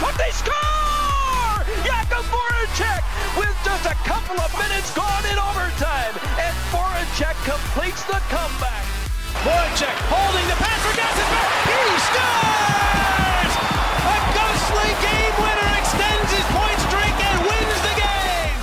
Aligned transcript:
Could 0.00 0.16
they 0.16 0.30
score? 0.30 0.54
Jakub 1.84 2.24
Voracek 2.30 3.02
with 3.36 3.52
just 3.64 3.84
a 3.86 3.94
couple 4.06 4.38
of 4.40 4.52
minutes 4.56 4.90
gone 4.94 5.24
in 5.26 5.36
overtime. 5.38 6.14
And 6.38 6.54
Voracek 6.70 7.34
completes 7.44 8.04
the 8.04 8.20
comeback. 8.30 8.84
Voracek 9.42 9.96
holding 10.08 10.46
the 10.48 10.54
pass 10.56 10.80
for 10.84 10.92
Gostisbehere. 10.94 11.50
He 11.66 11.98
scores! 12.08 13.54
A 14.06 14.16
ghostly 14.36 14.90
game 15.02 15.34
winner 15.42 15.70
extends 15.80 16.30
his 16.30 16.46
point 16.54 16.78
streak 16.88 17.16
and 17.18 17.38
wins 17.42 17.80
the 17.82 17.94
game. 17.98 18.56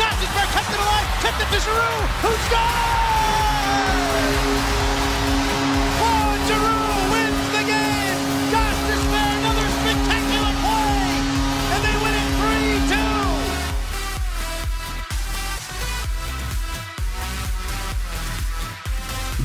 Gostisbehere 0.00 0.48
kept 0.56 0.72
it 0.72 0.80
alive, 0.80 1.08
tipped 1.20 1.40
it 1.44 1.48
to 1.52 1.60
Giroux, 1.60 2.00
who 2.24 2.32
scores! 2.48 2.96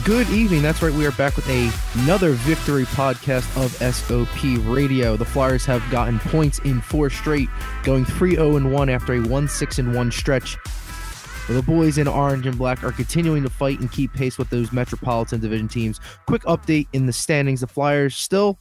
Good 0.06 0.32
evening. 0.32 0.64
That's 0.64 0.82
right. 0.82 0.92
We 0.92 1.06
are 1.06 1.12
back 1.12 1.36
with 1.36 1.48
a, 1.48 1.70
another 2.02 2.32
victory 2.32 2.86
podcast 2.86 3.46
of 3.56 3.72
SOP 3.94 4.66
Radio. 4.68 5.16
The 5.16 5.26
Flyers 5.26 5.64
have 5.66 5.84
gotten 5.92 6.18
points 6.18 6.58
in 6.60 6.82
four 6.82 7.12
straight, 7.12 7.50
going 7.84 8.06
3 8.06 8.32
0 8.32 8.68
1 8.68 8.90
after 8.90 9.14
a 9.14 9.20
1 9.22 9.48
6 9.48 9.78
1 9.78 10.12
stretch. 10.12 10.58
The 11.48 11.62
boys 11.62 12.00
in 12.00 12.08
orange 12.08 12.48
and 12.48 12.58
black 12.58 12.84
are 12.84 12.92
continuing 12.92 13.44
to 13.44 13.50
fight 13.50 13.80
and 13.80 13.92
keep 13.92 14.12
pace 14.12 14.40
with 14.40 14.50
those 14.50 14.72
Metropolitan 14.72 15.40
Division 15.40 15.68
teams. 15.68 16.00
Quick 16.26 16.42
update 16.44 16.88
in 16.94 17.06
the 17.06 17.14
standings 17.14 17.62
the 17.62 17.68
Flyers 17.68 18.16
still 18.16 18.58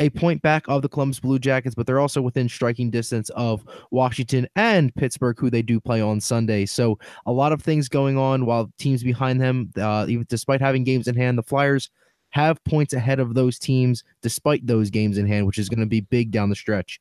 a 0.00 0.10
point 0.10 0.40
back 0.40 0.64
of 0.66 0.82
the 0.82 0.88
Columbus 0.88 1.20
Blue 1.20 1.38
Jackets, 1.38 1.74
but 1.74 1.86
they're 1.86 2.00
also 2.00 2.22
within 2.22 2.48
striking 2.48 2.90
distance 2.90 3.28
of 3.30 3.62
Washington 3.90 4.48
and 4.56 4.94
Pittsburgh, 4.94 5.38
who 5.38 5.50
they 5.50 5.62
do 5.62 5.78
play 5.78 6.00
on 6.00 6.20
Sunday. 6.20 6.66
So 6.66 6.98
a 7.26 7.32
lot 7.32 7.52
of 7.52 7.62
things 7.62 7.88
going 7.88 8.16
on 8.16 8.46
while 8.46 8.72
teams 8.78 9.02
behind 9.02 9.40
them, 9.40 9.70
uh, 9.76 10.06
even 10.08 10.26
despite 10.28 10.60
having 10.60 10.84
games 10.84 11.06
in 11.06 11.14
hand, 11.14 11.36
the 11.38 11.42
Flyers 11.42 11.90
have 12.30 12.62
points 12.64 12.94
ahead 12.94 13.20
of 13.20 13.34
those 13.34 13.58
teams 13.58 14.02
despite 14.22 14.66
those 14.66 14.88
games 14.88 15.18
in 15.18 15.26
hand, 15.26 15.46
which 15.46 15.58
is 15.58 15.68
going 15.68 15.80
to 15.80 15.86
be 15.86 16.00
big 16.00 16.30
down 16.30 16.48
the 16.48 16.56
stretch. 16.56 16.98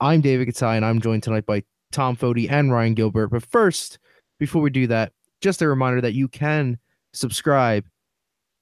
I'm 0.00 0.20
David 0.20 0.48
Cattai, 0.48 0.76
and 0.76 0.84
I'm 0.84 1.00
joined 1.00 1.22
tonight 1.22 1.46
by 1.46 1.64
Tom 1.90 2.16
Foti 2.16 2.50
and 2.50 2.70
Ryan 2.70 2.94
Gilbert. 2.94 3.28
But 3.28 3.44
first, 3.44 3.98
before 4.38 4.62
we 4.62 4.70
do 4.70 4.86
that, 4.88 5.12
just 5.40 5.62
a 5.62 5.68
reminder 5.68 6.00
that 6.02 6.12
you 6.12 6.28
can 6.28 6.78
subscribe 7.14 7.84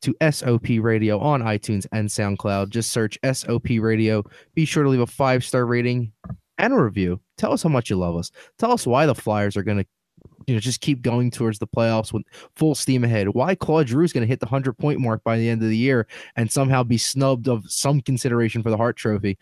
to 0.05 0.15
SOP 0.31 0.67
Radio 0.81 1.19
on 1.19 1.43
iTunes 1.43 1.87
and 1.93 2.09
SoundCloud. 2.09 2.69
Just 2.69 2.93
search 2.93 3.19
SOP 3.33 3.69
Radio. 3.81 4.23
Be 4.55 4.65
sure 4.65 4.83
to 4.83 4.89
leave 4.89 5.01
a 5.01 5.07
five 5.07 5.43
star 5.43 5.67
rating 5.67 6.13
and 6.59 6.73
a 6.73 6.77
review. 6.77 7.21
Tell 7.39 7.53
us 7.53 7.63
how 7.63 7.71
much 7.71 7.91
you 7.91 7.97
love 7.97 8.17
us. 8.17 8.31
Tell 8.59 8.71
us 8.71 8.87
why 8.87 9.07
the 9.07 9.15
Flyers 9.15 9.57
are 9.57 9.63
going 9.63 9.79
to, 9.79 9.87
you 10.47 10.55
know, 10.55 10.61
just 10.61 10.83
keep 10.83 11.01
going 11.01 11.31
towards 11.31 11.59
the 11.59 11.67
playoffs 11.67 12.13
with 12.13 12.23
full 12.55 12.75
steam 12.75 13.03
ahead. 13.03 13.29
Why 13.29 13.55
Claude 13.55 13.89
Giroux 13.89 14.05
is 14.05 14.13
going 14.13 14.23
to 14.23 14.29
hit 14.29 14.41
the 14.41 14.47
hundred 14.47 14.75
point 14.75 15.01
mark 15.01 15.25
by 15.25 15.39
the 15.39 15.49
end 15.49 15.63
of 15.63 15.69
the 15.69 15.77
year 15.77 16.07
and 16.37 16.53
somehow 16.53 16.83
be 16.83 16.99
snubbed 16.99 17.49
of 17.49 17.65
some 17.67 18.01
consideration 18.01 18.63
for 18.63 18.71
the 18.71 18.77
Hart 18.77 18.97
Trophy. 18.97 19.39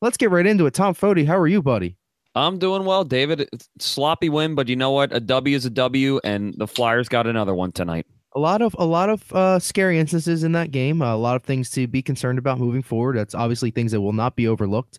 Let's 0.00 0.16
get 0.16 0.30
right 0.30 0.46
into 0.46 0.64
it. 0.66 0.74
Tom 0.74 0.94
Foti, 0.94 1.26
how 1.26 1.38
are 1.38 1.48
you, 1.48 1.62
buddy? 1.62 1.96
I'm 2.34 2.58
doing 2.58 2.84
well, 2.84 3.04
David. 3.04 3.48
Sloppy 3.80 4.28
win, 4.28 4.54
but 4.54 4.68
you 4.68 4.76
know 4.76 4.92
what? 4.92 5.12
A 5.12 5.20
W 5.20 5.56
is 5.56 5.66
a 5.66 5.70
W, 5.70 6.20
and 6.22 6.54
the 6.56 6.68
Flyers 6.68 7.08
got 7.08 7.26
another 7.26 7.54
one 7.54 7.72
tonight. 7.72 8.06
A 8.34 8.40
lot 8.40 8.62
of 8.62 8.74
a 8.78 8.84
lot 8.84 9.10
of 9.10 9.32
uh, 9.32 9.58
scary 9.58 9.98
instances 9.98 10.44
in 10.44 10.52
that 10.52 10.70
game. 10.70 11.02
a 11.02 11.16
lot 11.16 11.36
of 11.36 11.42
things 11.42 11.70
to 11.70 11.86
be 11.86 12.02
concerned 12.02 12.38
about 12.38 12.58
moving 12.58 12.82
forward. 12.82 13.16
That's 13.16 13.34
obviously 13.34 13.70
things 13.70 13.92
that 13.92 14.00
will 14.00 14.12
not 14.12 14.36
be 14.36 14.48
overlooked. 14.48 14.98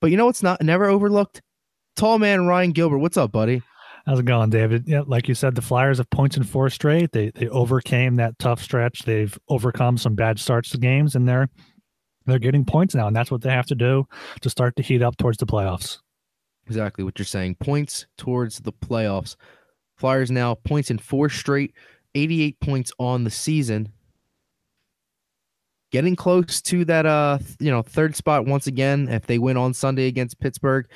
But 0.00 0.10
you 0.10 0.16
know 0.16 0.26
what's 0.26 0.42
not 0.42 0.62
never 0.62 0.86
overlooked? 0.86 1.42
Tall 1.96 2.18
man 2.18 2.46
Ryan 2.46 2.72
Gilbert. 2.72 2.98
What's 2.98 3.16
up, 3.16 3.32
buddy? 3.32 3.62
How's 4.06 4.20
it 4.20 4.24
going, 4.24 4.50
David? 4.50 4.84
Yeah, 4.86 5.02
like 5.04 5.26
you 5.26 5.34
said, 5.34 5.56
the 5.56 5.62
Flyers 5.62 5.98
have 5.98 6.08
points 6.10 6.36
in 6.36 6.44
four 6.44 6.70
straight. 6.70 7.10
They 7.12 7.30
they 7.30 7.48
overcame 7.48 8.16
that 8.16 8.38
tough 8.38 8.62
stretch. 8.62 9.00
They've 9.00 9.36
overcome 9.48 9.98
some 9.98 10.14
bad 10.14 10.38
starts 10.38 10.70
to 10.70 10.78
games, 10.78 11.16
and 11.16 11.28
they're 11.28 11.48
they're 12.26 12.38
getting 12.38 12.64
points 12.64 12.94
now, 12.94 13.08
and 13.08 13.16
that's 13.16 13.30
what 13.30 13.42
they 13.42 13.50
have 13.50 13.66
to 13.66 13.74
do 13.74 14.06
to 14.42 14.50
start 14.50 14.76
to 14.76 14.82
heat 14.82 15.02
up 15.02 15.16
towards 15.16 15.38
the 15.38 15.46
playoffs. 15.46 15.98
Exactly 16.66 17.04
what 17.04 17.18
you're 17.18 17.26
saying. 17.26 17.56
Points 17.56 18.06
towards 18.16 18.60
the 18.60 18.72
playoffs. 18.72 19.36
Flyers 19.96 20.30
now 20.30 20.54
points 20.54 20.90
in 20.90 20.98
four 20.98 21.28
straight, 21.28 21.74
88 22.16 22.60
points 22.60 22.92
on 22.98 23.24
the 23.24 23.30
season. 23.30 23.92
Getting 25.92 26.16
close 26.16 26.60
to 26.62 26.84
that 26.86 27.06
uh 27.06 27.38
you 27.60 27.70
know 27.70 27.82
third 27.82 28.16
spot 28.16 28.46
once 28.46 28.66
again. 28.66 29.08
If 29.08 29.26
they 29.26 29.38
win 29.38 29.56
on 29.56 29.72
Sunday 29.72 30.06
against 30.06 30.40
Pittsburgh, 30.40 30.88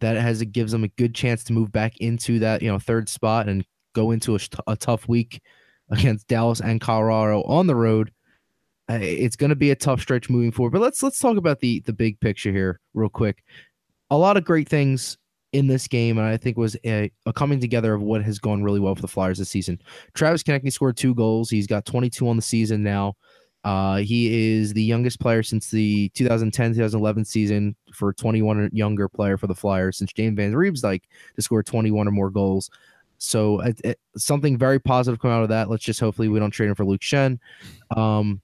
that 0.00 0.16
has 0.16 0.40
it 0.40 0.52
gives 0.52 0.72
them 0.72 0.84
a 0.84 0.88
good 0.88 1.14
chance 1.14 1.44
to 1.44 1.52
move 1.52 1.70
back 1.70 1.98
into 1.98 2.38
that 2.40 2.62
you 2.62 2.68
know 2.68 2.78
third 2.78 3.08
spot 3.08 3.48
and 3.48 3.64
go 3.94 4.10
into 4.10 4.34
a, 4.34 4.40
a 4.66 4.76
tough 4.76 5.06
week 5.08 5.40
against 5.90 6.26
Dallas 6.28 6.60
and 6.60 6.80
Colorado 6.80 7.42
on 7.42 7.66
the 7.66 7.76
road. 7.76 8.12
It's 8.88 9.36
going 9.36 9.50
to 9.50 9.56
be 9.56 9.70
a 9.70 9.76
tough 9.76 10.00
stretch 10.00 10.30
moving 10.30 10.50
forward. 10.50 10.72
But 10.72 10.80
let's 10.80 11.02
let's 11.02 11.18
talk 11.18 11.36
about 11.36 11.60
the 11.60 11.80
the 11.80 11.92
big 11.92 12.18
picture 12.20 12.52
here 12.52 12.80
real 12.94 13.10
quick. 13.10 13.44
A 14.10 14.16
lot 14.16 14.38
of 14.38 14.44
great 14.44 14.68
things 14.68 15.18
in 15.52 15.66
this 15.66 15.88
game, 15.88 16.18
and 16.18 16.26
I 16.26 16.36
think 16.36 16.56
was 16.56 16.76
a, 16.84 17.10
a 17.26 17.32
coming 17.32 17.58
together 17.60 17.94
of 17.94 18.02
what 18.02 18.22
has 18.22 18.38
gone 18.38 18.62
really 18.62 18.80
well 18.80 18.94
for 18.94 19.00
the 19.02 19.08
Flyers 19.08 19.38
this 19.38 19.48
season. 19.50 19.80
Travis 20.14 20.42
Konecny 20.42 20.72
scored 20.72 20.96
two 20.96 21.14
goals. 21.14 21.48
He's 21.50 21.66
got 21.66 21.86
22 21.86 22.28
on 22.28 22.36
the 22.36 22.42
season 22.42 22.82
now. 22.82 23.16
Uh, 23.64 23.96
he 23.96 24.54
is 24.56 24.72
the 24.72 24.82
youngest 24.82 25.20
player 25.20 25.42
since 25.42 25.70
the 25.70 26.10
2010-2011 26.14 27.26
season 27.26 27.74
for 27.92 28.12
21 28.12 28.70
younger 28.72 29.08
player 29.08 29.36
for 29.36 29.46
the 29.46 29.54
Flyers 29.54 29.98
since 29.98 30.12
James 30.12 30.36
Van 30.36 30.52
Riemsdyk 30.52 31.02
to 31.34 31.42
score 31.42 31.62
21 31.62 32.06
or 32.06 32.10
more 32.10 32.30
goals. 32.30 32.70
So 33.18 33.60
it, 33.60 33.80
it- 33.84 34.00
something 34.16 34.56
very 34.56 34.78
positive 34.78 35.20
come 35.20 35.30
out 35.32 35.42
of 35.42 35.48
that. 35.48 35.68
Let's 35.68 35.84
just 35.84 36.00
hopefully 36.00 36.28
we 36.28 36.38
don't 36.38 36.50
trade 36.52 36.68
him 36.68 36.74
for 36.76 36.84
Luke 36.84 37.00
Schenn. 37.00 37.38
Um, 37.96 38.40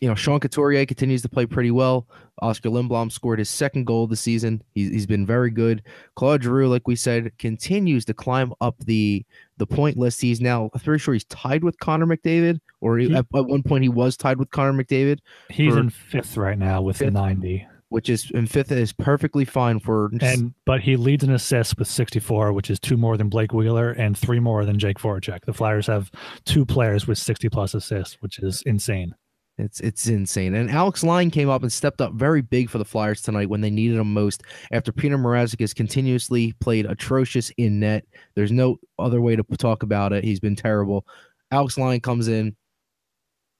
you 0.00 0.08
know, 0.08 0.14
Sean 0.14 0.40
Couturier 0.40 0.86
continues 0.86 1.22
to 1.22 1.28
play 1.28 1.46
pretty 1.46 1.70
well. 1.70 2.06
Oskar 2.42 2.68
Lindblom 2.68 3.12
scored 3.12 3.38
his 3.38 3.48
second 3.48 3.86
goal 3.86 4.04
of 4.04 4.10
the 4.10 4.16
season. 4.16 4.62
He's, 4.74 4.90
he's 4.90 5.06
been 5.06 5.24
very 5.24 5.50
good. 5.50 5.82
Claude 6.16 6.42
Giroux, 6.42 6.68
like 6.68 6.86
we 6.88 6.96
said, 6.96 7.36
continues 7.38 8.04
to 8.06 8.14
climb 8.14 8.52
up 8.60 8.76
the 8.80 9.24
the 9.56 9.66
point 9.66 9.96
list. 9.96 10.20
He's 10.20 10.40
now 10.40 10.70
I'm 10.74 10.80
pretty 10.80 11.00
sure 11.00 11.14
he's 11.14 11.24
tied 11.24 11.62
with 11.62 11.78
Connor 11.78 12.06
McDavid, 12.06 12.60
or 12.80 12.98
he, 12.98 13.14
at, 13.14 13.26
at 13.34 13.46
one 13.46 13.62
point 13.62 13.82
he 13.82 13.88
was 13.88 14.16
tied 14.16 14.38
with 14.38 14.50
Connor 14.50 14.84
McDavid, 14.84 15.20
He's 15.48 15.76
in 15.76 15.90
fifth 15.90 16.36
right 16.36 16.58
now 16.58 16.82
with 16.82 16.98
Fifth. 16.98 17.12
90, 17.12 17.66
which 17.88 18.08
is 18.08 18.30
in 18.32 18.46
fifth 18.46 18.72
is 18.72 18.92
perfectly 18.92 19.44
fine 19.44 19.78
for 19.78 20.10
and 20.20 20.54
but 20.66 20.80
he 20.80 20.96
leads 20.96 21.22
in 21.22 21.30
assists 21.30 21.76
with 21.78 21.88
64, 21.88 22.52
which 22.52 22.68
is 22.68 22.80
two 22.80 22.96
more 22.96 23.16
than 23.16 23.28
Blake 23.28 23.52
Wheeler 23.52 23.92
and 23.92 24.18
three 24.18 24.40
more 24.40 24.64
than 24.64 24.78
Jake 24.78 24.98
Voracek. 24.98 25.44
The 25.44 25.52
Flyers 25.52 25.86
have 25.86 26.10
two 26.44 26.66
players 26.66 27.06
with 27.06 27.18
60 27.18 27.48
plus 27.48 27.74
assists, 27.74 28.16
which 28.20 28.40
is 28.40 28.62
insane. 28.62 29.14
It's 29.56 29.80
it's 29.80 30.08
insane. 30.08 30.54
And 30.54 30.68
Alex 30.68 31.04
Lyon 31.04 31.30
came 31.30 31.48
up 31.48 31.62
and 31.62 31.72
stepped 31.72 32.00
up 32.00 32.14
very 32.14 32.42
big 32.42 32.68
for 32.68 32.78
the 32.78 32.84
Flyers 32.84 33.22
tonight 33.22 33.48
when 33.48 33.60
they 33.60 33.70
needed 33.70 33.98
him 33.98 34.12
most. 34.12 34.42
After 34.72 34.90
Petr 34.90 35.10
Mrazek 35.10 35.60
has 35.60 35.72
continuously 35.72 36.52
played 36.60 36.86
atrocious 36.86 37.50
in 37.56 37.78
net, 37.78 38.04
there's 38.34 38.50
no 38.50 38.78
other 38.98 39.20
way 39.20 39.36
to 39.36 39.44
talk 39.56 39.84
about 39.84 40.12
it. 40.12 40.24
He's 40.24 40.40
been 40.40 40.56
terrible. 40.56 41.06
Alex 41.52 41.78
Lyon 41.78 42.00
comes 42.00 42.26
in, 42.26 42.56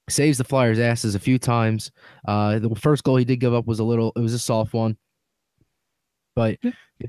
saves 0.09 0.37
the 0.37 0.43
Flyers' 0.43 0.79
asses 0.79 1.15
a 1.15 1.19
few 1.19 1.39
times. 1.39 1.91
Uh, 2.27 2.59
the 2.59 2.75
first 2.75 3.05
goal 3.05 3.15
he 3.15 3.23
did 3.23 3.39
give 3.39 3.53
up 3.53 3.65
was 3.65 3.79
a 3.79 3.83
little, 3.85 4.11
it 4.17 4.19
was 4.19 4.33
a 4.33 4.39
soft 4.39 4.73
one. 4.73 4.97
But 6.35 6.57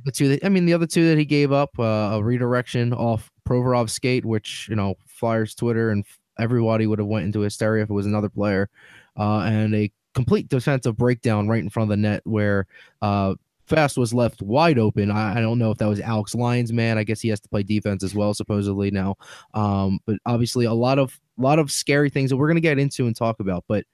the 0.04 0.12
two, 0.12 0.28
that, 0.28 0.44
I 0.44 0.48
mean, 0.48 0.66
the 0.66 0.74
other 0.74 0.86
two 0.86 1.08
that 1.08 1.18
he 1.18 1.24
gave 1.24 1.50
up, 1.50 1.70
uh, 1.76 2.10
a 2.12 2.22
redirection 2.22 2.92
off 2.92 3.28
Provorov's 3.44 3.92
skate, 3.92 4.24
which 4.24 4.68
you 4.68 4.76
know 4.76 4.94
Flyers 5.08 5.56
Twitter 5.56 5.90
and 5.90 6.04
everybody 6.38 6.86
would 6.86 6.98
have 6.98 7.08
went 7.08 7.26
into 7.26 7.40
hysteria 7.40 7.82
if 7.82 7.90
it 7.90 7.94
was 7.94 8.06
another 8.06 8.28
player, 8.28 8.68
uh, 9.16 9.40
and 9.40 9.74
a 9.74 9.90
complete 10.14 10.48
defensive 10.48 10.96
breakdown 10.96 11.48
right 11.48 11.62
in 11.62 11.70
front 11.70 11.90
of 11.90 11.96
the 11.96 12.00
net 12.00 12.22
where 12.24 12.66
uh, 13.02 13.34
Fast 13.66 13.98
was 13.98 14.14
left 14.14 14.42
wide 14.42 14.78
open. 14.78 15.10
I, 15.10 15.38
I 15.38 15.40
don't 15.40 15.58
know 15.58 15.70
if 15.70 15.78
that 15.78 15.88
was 15.88 16.00
Alex 16.00 16.34
Lyon's, 16.34 16.72
man. 16.72 16.98
I 16.98 17.04
guess 17.04 17.20
he 17.20 17.28
has 17.30 17.40
to 17.40 17.48
play 17.48 17.62
defense 17.62 18.04
as 18.04 18.14
well, 18.14 18.32
supposedly 18.32 18.90
now. 18.90 19.16
Um, 19.54 19.98
but 20.06 20.18
obviously, 20.24 20.66
a 20.66 20.72
lot 20.72 20.98
of 20.98 21.18
lot 21.36 21.58
of 21.58 21.70
scary 21.70 22.08
things 22.08 22.30
that 22.30 22.36
we're 22.36 22.48
gonna 22.48 22.60
get 22.60 22.78
into 22.78 23.06
and 23.06 23.16
talk 23.16 23.40
about. 23.40 23.64
But 23.68 23.84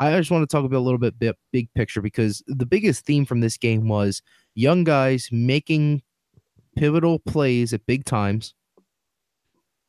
I 0.00 0.16
just 0.18 0.30
want 0.30 0.48
to 0.48 0.54
talk 0.54 0.64
about 0.64 0.78
a 0.78 0.80
little 0.80 0.98
bit, 0.98 1.18
bit 1.18 1.36
big 1.52 1.72
picture 1.74 2.02
because 2.02 2.42
the 2.46 2.66
biggest 2.66 3.06
theme 3.06 3.24
from 3.24 3.40
this 3.40 3.56
game 3.56 3.88
was 3.88 4.22
young 4.54 4.84
guys 4.84 5.28
making 5.32 6.02
pivotal 6.76 7.20
plays 7.20 7.72
at 7.72 7.86
big 7.86 8.04
times, 8.04 8.54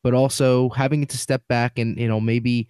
but 0.06 0.14
also 0.14 0.68
having 0.68 1.02
it 1.02 1.08
to 1.08 1.18
step 1.18 1.42
back 1.48 1.80
and 1.80 1.98
you 1.98 2.06
know 2.06 2.20
maybe 2.20 2.68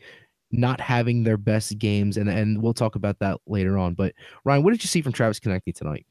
not 0.52 0.80
having 0.80 1.22
their 1.22 1.36
best 1.36 1.76
games, 1.76 2.16
and 2.16 2.30
and 2.30 2.62
we'll 2.62 2.72
talk 2.72 2.94
about 2.94 3.18
that 3.18 3.38
later 3.46 3.76
on. 3.76 3.92
But 3.92 4.14
Ryan, 4.44 4.62
what 4.62 4.70
did 4.70 4.82
you 4.82 4.88
see 4.88 5.02
from 5.02 5.12
Travis 5.12 5.38
Konecny 5.38 5.74
tonight? 5.74 6.06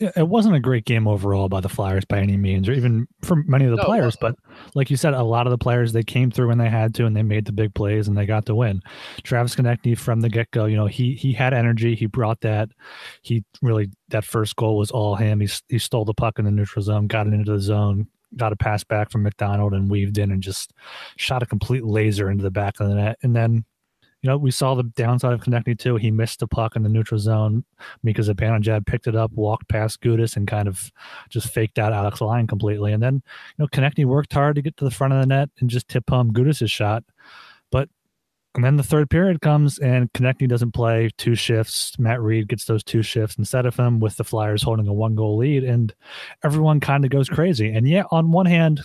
it 0.00 0.26
wasn't 0.26 0.54
a 0.54 0.60
great 0.60 0.86
game 0.86 1.06
overall 1.06 1.50
by 1.50 1.60
the 1.60 1.68
Flyers 1.68 2.06
by 2.06 2.18
any 2.18 2.38
means, 2.38 2.66
or 2.66 2.72
even 2.72 3.06
for 3.20 3.36
many 3.36 3.66
of 3.66 3.72
the 3.72 3.76
No, 3.76 3.84
players. 3.84 4.16
But 4.18 4.36
like 4.74 4.90
you 4.90 4.96
said, 4.96 5.12
a 5.12 5.22
lot 5.22 5.46
of 5.46 5.50
the 5.50 5.58
players 5.58 5.92
they 5.92 6.02
came 6.02 6.30
through 6.30 6.48
when 6.48 6.58
they 6.58 6.70
had 6.70 6.94
to, 6.94 7.04
and 7.04 7.14
they 7.14 7.22
made 7.22 7.44
the 7.44 7.52
big 7.52 7.74
plays, 7.74 8.08
and 8.08 8.16
they 8.16 8.24
got 8.24 8.46
the 8.46 8.54
win. 8.54 8.80
Travis 9.22 9.54
Konecny 9.54 9.98
from 9.98 10.22
the 10.22 10.30
get 10.30 10.50
go, 10.50 10.64
you 10.64 10.76
know, 10.76 10.86
he 10.86 11.14
he 11.14 11.34
had 11.34 11.52
energy, 11.52 11.94
he 11.94 12.06
brought 12.06 12.40
that. 12.40 12.70
He 13.20 13.44
really 13.60 13.90
that 14.08 14.24
first 14.24 14.56
goal 14.56 14.78
was 14.78 14.90
all 14.90 15.14
him. 15.14 15.40
He 15.40 15.48
he 15.68 15.78
stole 15.78 16.06
the 16.06 16.14
puck 16.14 16.38
in 16.38 16.46
the 16.46 16.50
neutral 16.50 16.82
zone, 16.82 17.06
got 17.06 17.26
it 17.26 17.34
into 17.34 17.52
the 17.52 17.60
zone, 17.60 18.08
got 18.36 18.52
a 18.52 18.56
pass 18.56 18.84
back 18.84 19.10
from 19.10 19.22
MacDonald, 19.22 19.72
and 19.74 19.90
weaved 19.90 20.18
in 20.18 20.30
and 20.30 20.42
just 20.42 20.72
shot 21.16 21.42
a 21.42 21.46
complete 21.46 21.84
laser 21.84 22.30
into 22.30 22.42
the 22.42 22.50
back 22.50 22.80
of 22.80 22.88
the 22.88 22.94
net, 22.94 23.18
and 23.22 23.34
then. 23.34 23.64
You 24.22 24.30
know, 24.30 24.38
we 24.38 24.52
saw 24.52 24.74
the 24.74 24.84
downside 24.84 25.34
of 25.34 25.42
Konecny 25.42 25.78
too. 25.78 25.96
He 25.96 26.10
missed 26.10 26.40
the 26.40 26.46
puck 26.46 26.76
in 26.76 26.82
the 26.82 26.88
neutral 26.88 27.20
zone. 27.20 27.62
Mika 28.02 28.22
Zibanejad 28.22 28.86
picked 28.86 29.06
it 29.06 29.14
up, 29.14 29.30
walked 29.32 29.68
past 29.68 30.00
Gudas, 30.00 30.34
and 30.34 30.48
kind 30.48 30.66
of 30.66 30.90
just 31.28 31.52
faked 31.52 31.78
out 31.78 31.92
Alex 31.92 32.22
Lyon 32.22 32.46
completely. 32.46 32.94
And 32.94 33.02
then, 33.02 33.16
you 33.16 33.22
know, 33.58 33.66
Konecny 33.66 34.06
worked 34.06 34.32
hard 34.32 34.56
to 34.56 34.62
get 34.62 34.78
to 34.78 34.84
the 34.84 34.90
front 34.90 35.12
of 35.12 35.20
the 35.20 35.26
net 35.26 35.50
and 35.60 35.68
just 35.68 35.88
tip 35.88 36.08
home 36.08 36.32
Gudas' 36.32 36.70
shot. 36.70 37.04
But 37.70 37.90
and 38.54 38.64
then 38.64 38.76
the 38.76 38.84
third 38.84 39.10
period 39.10 39.40
comes 39.40 39.78
and 39.78 40.12
Konecny 40.12 40.48
doesn't 40.48 40.72
play 40.72 41.10
two 41.18 41.34
shifts. 41.34 41.98
Matt 41.98 42.20
Read 42.20 42.48
gets 42.48 42.66
those 42.66 42.84
two 42.84 43.02
shifts 43.02 43.36
instead 43.36 43.66
of 43.66 43.76
him 43.76 43.98
with 43.98 44.16
the 44.16 44.24
Flyers 44.24 44.62
holding 44.62 44.86
a 44.86 44.92
one 44.92 45.16
goal 45.16 45.36
lead. 45.36 45.64
And 45.64 45.92
everyone 46.44 46.78
kind 46.78 47.04
of 47.04 47.10
goes 47.10 47.28
crazy. 47.28 47.72
And 47.72 47.88
yeah, 47.88 48.04
on 48.12 48.30
one 48.30 48.46
hand, 48.46 48.82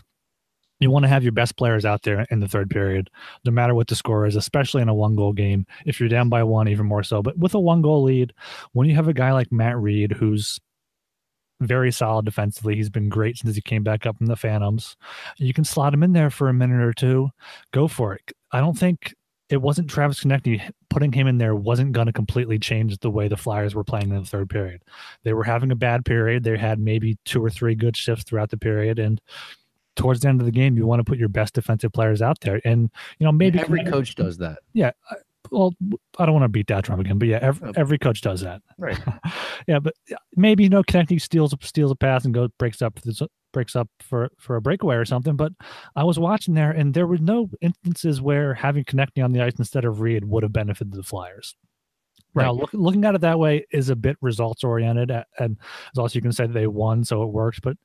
you 0.79 0.89
want 0.89 1.03
to 1.03 1.09
have 1.09 1.23
your 1.23 1.33
best 1.33 1.55
players 1.55 1.85
out 1.85 2.01
there 2.01 2.25
in 2.31 2.39
the 2.39 2.47
third 2.47 2.69
period, 2.69 3.09
no 3.45 3.51
matter 3.51 3.75
what 3.75 3.87
the 3.87 3.95
score 3.95 4.25
is, 4.25 4.35
especially 4.35 4.81
in 4.81 4.89
a 4.89 4.93
one 4.93 5.15
goal 5.15 5.33
game. 5.33 5.67
If 5.85 5.99
you're 5.99 6.09
down 6.09 6.29
by 6.29 6.41
one, 6.43 6.67
even 6.67 6.85
more 6.85 7.03
so. 7.03 7.21
But 7.21 7.37
with 7.37 7.53
a 7.53 7.59
one 7.59 7.81
goal 7.81 8.03
lead, 8.03 8.33
when 8.71 8.87
you 8.87 8.95
have 8.95 9.09
a 9.09 9.13
guy 9.13 9.33
like 9.33 9.51
Matt 9.51 9.77
Read, 9.77 10.13
who's 10.13 10.59
very 11.59 11.91
solid 11.91 12.25
defensively, 12.25 12.75
he's 12.75 12.89
been 12.89 13.09
great 13.09 13.37
since 13.37 13.53
he 13.53 13.61
came 13.61 13.83
back 13.83 14.05
up 14.05 14.17
from 14.17 14.27
the 14.27 14.37
Phantoms. 14.37 14.95
You 15.37 15.53
can 15.53 15.65
slot 15.65 15.93
him 15.93 16.01
in 16.01 16.13
there 16.13 16.29
for 16.29 16.47
a 16.47 16.53
minute 16.53 16.81
or 16.81 16.93
two. 16.93 17.29
Go 17.71 17.87
for 17.87 18.15
it. 18.15 18.31
I 18.51 18.61
don't 18.61 18.77
think 18.77 19.13
it 19.49 19.61
wasn't 19.61 19.89
Travis 19.89 20.23
Konecny 20.23 20.61
putting 20.89 21.11
him 21.11 21.27
in 21.27 21.37
there 21.37 21.55
wasn't 21.55 21.91
going 21.93 22.07
to 22.07 22.13
completely 22.13 22.59
change 22.59 22.97
the 22.99 23.09
way 23.09 23.27
the 23.27 23.37
Flyers 23.37 23.73
were 23.75 23.83
playing 23.83 24.09
in 24.09 24.15
the 24.19 24.25
third 24.25 24.49
period. 24.49 24.83
They 25.23 25.33
were 25.33 25.43
having 25.43 25.71
a 25.71 25.75
bad 25.75 26.05
period. 26.05 26.43
They 26.43 26.57
had 26.57 26.79
maybe 26.79 27.17
two 27.25 27.43
or 27.43 27.49
three 27.49 27.75
good 27.75 27.97
shifts 27.97 28.23
throughout 28.25 28.49
the 28.51 28.57
period, 28.57 28.99
and 28.99 29.19
towards 29.95 30.21
the 30.21 30.29
end 30.29 30.39
of 30.39 30.45
the 30.45 30.51
game, 30.51 30.77
you 30.77 30.85
want 30.85 30.99
to 30.99 31.03
put 31.03 31.17
your 31.17 31.29
best 31.29 31.53
defensive 31.55 31.91
players 31.91 32.21
out 32.21 32.39
there. 32.41 32.61
And 32.63 32.89
you 33.19 33.25
know, 33.25 33.31
maybe 33.31 33.59
every 33.59 33.81
Konecny- 33.81 33.89
coach 33.91 34.15
does 34.15 34.37
that. 34.37 34.59
yeah. 34.73 34.91
I- 35.09 35.15
Well, 35.51 35.73
I 36.19 36.25
don't 36.25 36.33
want 36.33 36.43
to 36.43 36.49
beat 36.49 36.67
that 36.67 36.83
drum 36.83 36.99
again, 36.99 37.17
but 37.17 37.27
yeah, 37.27 37.39
every, 37.41 37.71
every 37.75 37.97
coach 37.97 38.21
does 38.21 38.41
that. 38.41 38.61
Right. 38.77 38.99
yeah, 39.67 39.79
but 39.79 39.93
maybe 40.35 40.63
you 40.63 40.69
know, 40.69 40.83
Konecny 40.83 41.19
steals 41.19 41.55
steals 41.61 41.89
a 41.91 41.95
pass 41.95 42.23
and 42.25 42.33
goes 42.33 42.49
breaks 42.59 42.81
up 42.83 42.99
breaks 43.51 43.75
up 43.75 43.89
for 43.99 44.29
for 44.39 44.55
a 44.55 44.61
breakaway 44.61 44.95
or 44.95 45.05
something. 45.05 45.35
But 45.35 45.53
I 45.95 46.03
was 46.03 46.19
watching 46.19 46.53
there, 46.53 46.71
and 46.71 46.93
there 46.93 47.07
were 47.07 47.17
no 47.17 47.49
instances 47.61 48.21
where 48.21 48.53
having 48.53 48.83
Konecny 48.83 49.23
on 49.23 49.31
the 49.31 49.41
ice 49.41 49.55
instead 49.57 49.85
of 49.85 50.01
Read 50.01 50.25
would 50.25 50.43
have 50.43 50.53
benefited 50.53 50.93
the 50.93 51.03
Flyers. 51.03 51.55
Now, 52.35 52.51
look, 52.51 52.69
looking 52.73 53.05
at 53.05 53.15
it 53.15 53.21
that 53.21 53.39
way 53.39 53.65
is 53.71 53.89
a 53.89 53.95
bit 53.95 54.15
results 54.21 54.63
oriented, 54.63 55.11
and 55.39 55.57
as 55.91 55.97
also 55.97 56.15
you 56.15 56.21
can 56.21 56.31
say 56.31 56.45
that 56.45 56.53
they 56.53 56.67
won, 56.67 57.03
so 57.03 57.23
it 57.23 57.27
works. 57.27 57.59
But 57.59 57.77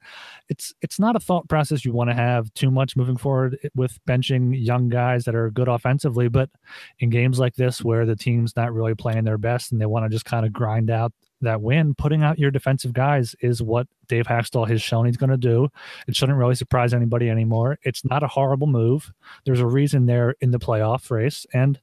it's 0.49 0.73
it's 0.83 0.99
not 0.99 1.17
a 1.17 1.21
thought 1.21 1.49
process 1.49 1.85
you 1.85 1.93
want 1.93 2.11
to 2.11 2.15
have 2.15 2.53
too 2.55 2.71
much 2.71 2.97
moving 2.97 3.17
forward 3.17 3.59
with 3.75 3.99
benching 4.07 4.53
young 4.55 4.89
guys 4.89 5.25
that 5.25 5.35
are 5.35 5.51
good 5.51 5.69
offensively. 5.69 6.29
But 6.29 6.51
in 6.99 7.11
games 7.11 7.39
like 7.39 7.55
this, 7.55 7.83
where 7.83 8.05
the 8.05 8.17
team's 8.17 8.55
not 8.55 8.73
really 8.73 8.95
playing 8.95 9.25
their 9.25 9.39
best 9.39 9.73
and 9.73 9.81
they 9.81 9.87
want 9.87 10.05
to 10.05 10.11
just 10.11 10.27
kind 10.27 10.45
of 10.45 10.53
grind 10.53 10.91
out 10.91 11.13
that 11.45 11.63
win, 11.63 11.95
putting 11.95 12.23
out 12.23 12.39
your 12.39 12.51
defensive 12.51 12.93
guys 12.93 13.35
is 13.41 13.63
what 13.63 13.87
Dave 14.09 14.27
Hakstol 14.27 14.69
has 14.69 14.83
shown 14.83 15.07
he's 15.07 15.17
going 15.17 15.31
to 15.31 15.37
do. 15.37 15.69
It 16.07 16.17
shouldn't 16.17 16.39
really 16.39 16.55
surprise 16.55 16.93
anybody 16.93 17.31
anymore. 17.31 17.79
It's 17.83 18.05
not 18.05 18.23
a 18.23 18.29
horrible 18.29 18.67
move. 18.67 19.13
There's 19.45 19.61
a 19.61 19.67
reason 19.67 20.07
they're 20.07 20.35
in 20.41 20.51
the 20.51 20.59
playoff 20.59 21.11
race, 21.11 21.47
and 21.55 21.81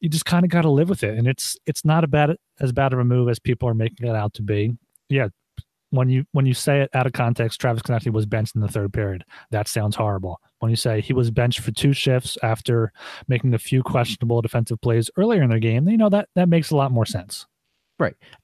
you 0.00 0.08
just 0.08 0.24
kind 0.24 0.44
of 0.44 0.50
got 0.50 0.62
to 0.62 0.70
live 0.70 0.88
with 0.88 1.02
it. 1.02 1.18
And 1.18 1.26
it's 1.26 1.56
it's 1.66 1.84
not 1.84 2.04
a 2.04 2.08
bad 2.08 2.36
as 2.60 2.72
bad 2.72 2.92
of 2.92 2.98
a 2.98 3.04
move 3.04 3.28
as 3.28 3.38
people 3.38 3.68
are 3.68 3.74
making 3.74 4.06
it 4.06 4.14
out 4.14 4.34
to 4.34 4.42
be. 4.42 4.76
Yeah, 5.08 5.28
when 5.90 6.08
you 6.08 6.24
when 6.32 6.46
you 6.46 6.54
say 6.54 6.80
it 6.80 6.90
out 6.94 7.06
of 7.06 7.12
context, 7.12 7.60
Travis 7.60 7.82
Konecny 7.82 8.12
was 8.12 8.26
benched 8.26 8.54
in 8.54 8.60
the 8.60 8.68
third 8.68 8.92
period. 8.92 9.24
That 9.50 9.68
sounds 9.68 9.96
horrible. 9.96 10.40
When 10.60 10.70
you 10.70 10.76
say 10.76 11.00
he 11.00 11.12
was 11.12 11.30
benched 11.30 11.60
for 11.60 11.72
two 11.72 11.92
shifts 11.92 12.38
after 12.42 12.92
making 13.28 13.54
a 13.54 13.58
few 13.58 13.82
questionable 13.82 14.40
defensive 14.40 14.80
plays 14.80 15.10
earlier 15.16 15.42
in 15.42 15.50
the 15.50 15.58
game, 15.58 15.88
you 15.88 15.96
know 15.96 16.08
that 16.08 16.28
that 16.34 16.48
makes 16.48 16.70
a 16.70 16.76
lot 16.76 16.92
more 16.92 17.06
sense. 17.06 17.46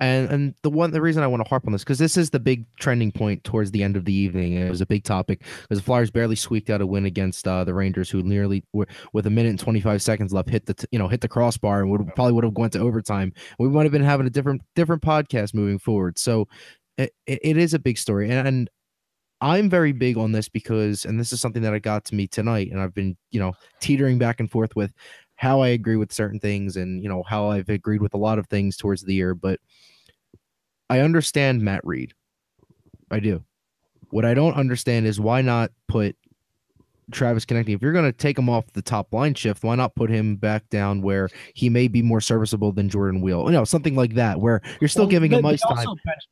And 0.00 0.30
and 0.30 0.54
the 0.62 0.70
one 0.70 0.90
the 0.90 1.00
reason 1.00 1.22
I 1.22 1.26
want 1.26 1.42
to 1.42 1.48
harp 1.48 1.66
on 1.66 1.72
this 1.72 1.82
because 1.82 1.98
this 1.98 2.16
is 2.16 2.30
the 2.30 2.40
big 2.40 2.64
trending 2.78 3.12
point 3.12 3.44
towards 3.44 3.70
the 3.70 3.82
end 3.82 3.96
of 3.96 4.04
the 4.04 4.12
evening. 4.12 4.54
It 4.54 4.70
was 4.70 4.80
a 4.80 4.86
big 4.86 5.04
topic 5.04 5.44
because 5.62 5.78
the 5.78 5.84
Flyers 5.84 6.10
barely 6.10 6.36
squeaked 6.36 6.70
out 6.70 6.80
a 6.80 6.86
win 6.86 7.06
against 7.06 7.46
uh, 7.48 7.64
the 7.64 7.74
Rangers, 7.74 8.10
who 8.10 8.22
nearly 8.22 8.62
were, 8.72 8.86
with 9.12 9.26
a 9.26 9.30
minute 9.30 9.50
and 9.50 9.58
twenty 9.58 9.80
five 9.80 10.02
seconds 10.02 10.32
left 10.32 10.48
hit 10.48 10.66
the 10.66 10.74
t- 10.74 10.86
you 10.92 10.98
know 10.98 11.08
hit 11.08 11.20
the 11.20 11.28
crossbar 11.28 11.80
and 11.80 11.90
would 11.90 12.14
probably 12.14 12.32
would 12.32 12.44
have 12.44 12.54
gone 12.54 12.70
to 12.70 12.80
overtime. 12.80 13.32
We 13.58 13.68
might 13.68 13.84
have 13.84 13.92
been 13.92 14.02
having 14.02 14.26
a 14.26 14.30
different 14.30 14.62
different 14.74 15.02
podcast 15.02 15.54
moving 15.54 15.78
forward. 15.78 16.18
So 16.18 16.48
it 16.98 17.12
it 17.26 17.56
is 17.56 17.74
a 17.74 17.78
big 17.78 17.98
story, 17.98 18.30
and, 18.30 18.46
and 18.46 18.70
I'm 19.40 19.68
very 19.68 19.92
big 19.92 20.16
on 20.16 20.32
this 20.32 20.48
because, 20.48 21.04
and 21.04 21.20
this 21.20 21.32
is 21.32 21.40
something 21.40 21.62
that 21.62 21.74
I 21.74 21.78
got 21.78 22.06
to 22.06 22.14
me 22.14 22.26
tonight, 22.26 22.70
and 22.70 22.80
I've 22.80 22.94
been 22.94 23.16
you 23.30 23.40
know 23.40 23.52
teetering 23.80 24.18
back 24.18 24.40
and 24.40 24.50
forth 24.50 24.74
with 24.74 24.92
how 25.36 25.60
I 25.60 25.68
agree 25.68 25.96
with 25.96 26.12
certain 26.12 26.40
things 26.40 26.76
and 26.76 27.02
you 27.02 27.08
know 27.08 27.22
how 27.22 27.50
I've 27.50 27.68
agreed 27.68 28.02
with 28.02 28.14
a 28.14 28.18
lot 28.18 28.38
of 28.38 28.46
things 28.48 28.76
towards 28.76 29.02
the 29.02 29.14
year, 29.14 29.34
but 29.34 29.60
I 30.88 31.00
understand 31.00 31.62
Matt 31.62 31.84
Read. 31.84 32.14
I 33.10 33.20
do. 33.20 33.44
What 34.10 34.24
I 34.24 34.34
don't 34.34 34.54
understand 34.54 35.06
is 35.06 35.20
why 35.20 35.42
not 35.42 35.70
put 35.88 36.16
Travis 37.12 37.44
Konecny, 37.44 37.74
If 37.74 37.82
you're 37.82 37.92
going 37.92 38.04
to 38.04 38.12
take 38.12 38.38
him 38.38 38.48
off 38.48 38.64
the 38.72 38.82
top 38.82 39.12
line 39.12 39.34
shift, 39.34 39.62
why 39.62 39.76
not 39.76 39.94
put 39.94 40.10
him 40.10 40.36
back 40.36 40.68
down 40.70 41.02
where 41.02 41.28
he 41.54 41.68
may 41.68 41.86
be 41.88 42.02
more 42.02 42.20
serviceable 42.20 42.72
than 42.72 42.88
Jordan 42.88 43.20
Weal? 43.20 43.44
You 43.46 43.52
know, 43.52 43.64
something 43.64 43.94
like 43.94 44.14
that, 44.14 44.40
where 44.40 44.60
you're 44.80 44.88
still 44.88 45.04
Well, 45.04 45.10
giving 45.10 45.30
they- 45.30 45.38
him 45.38 45.46
ice 45.46 45.60
time. 45.62 45.86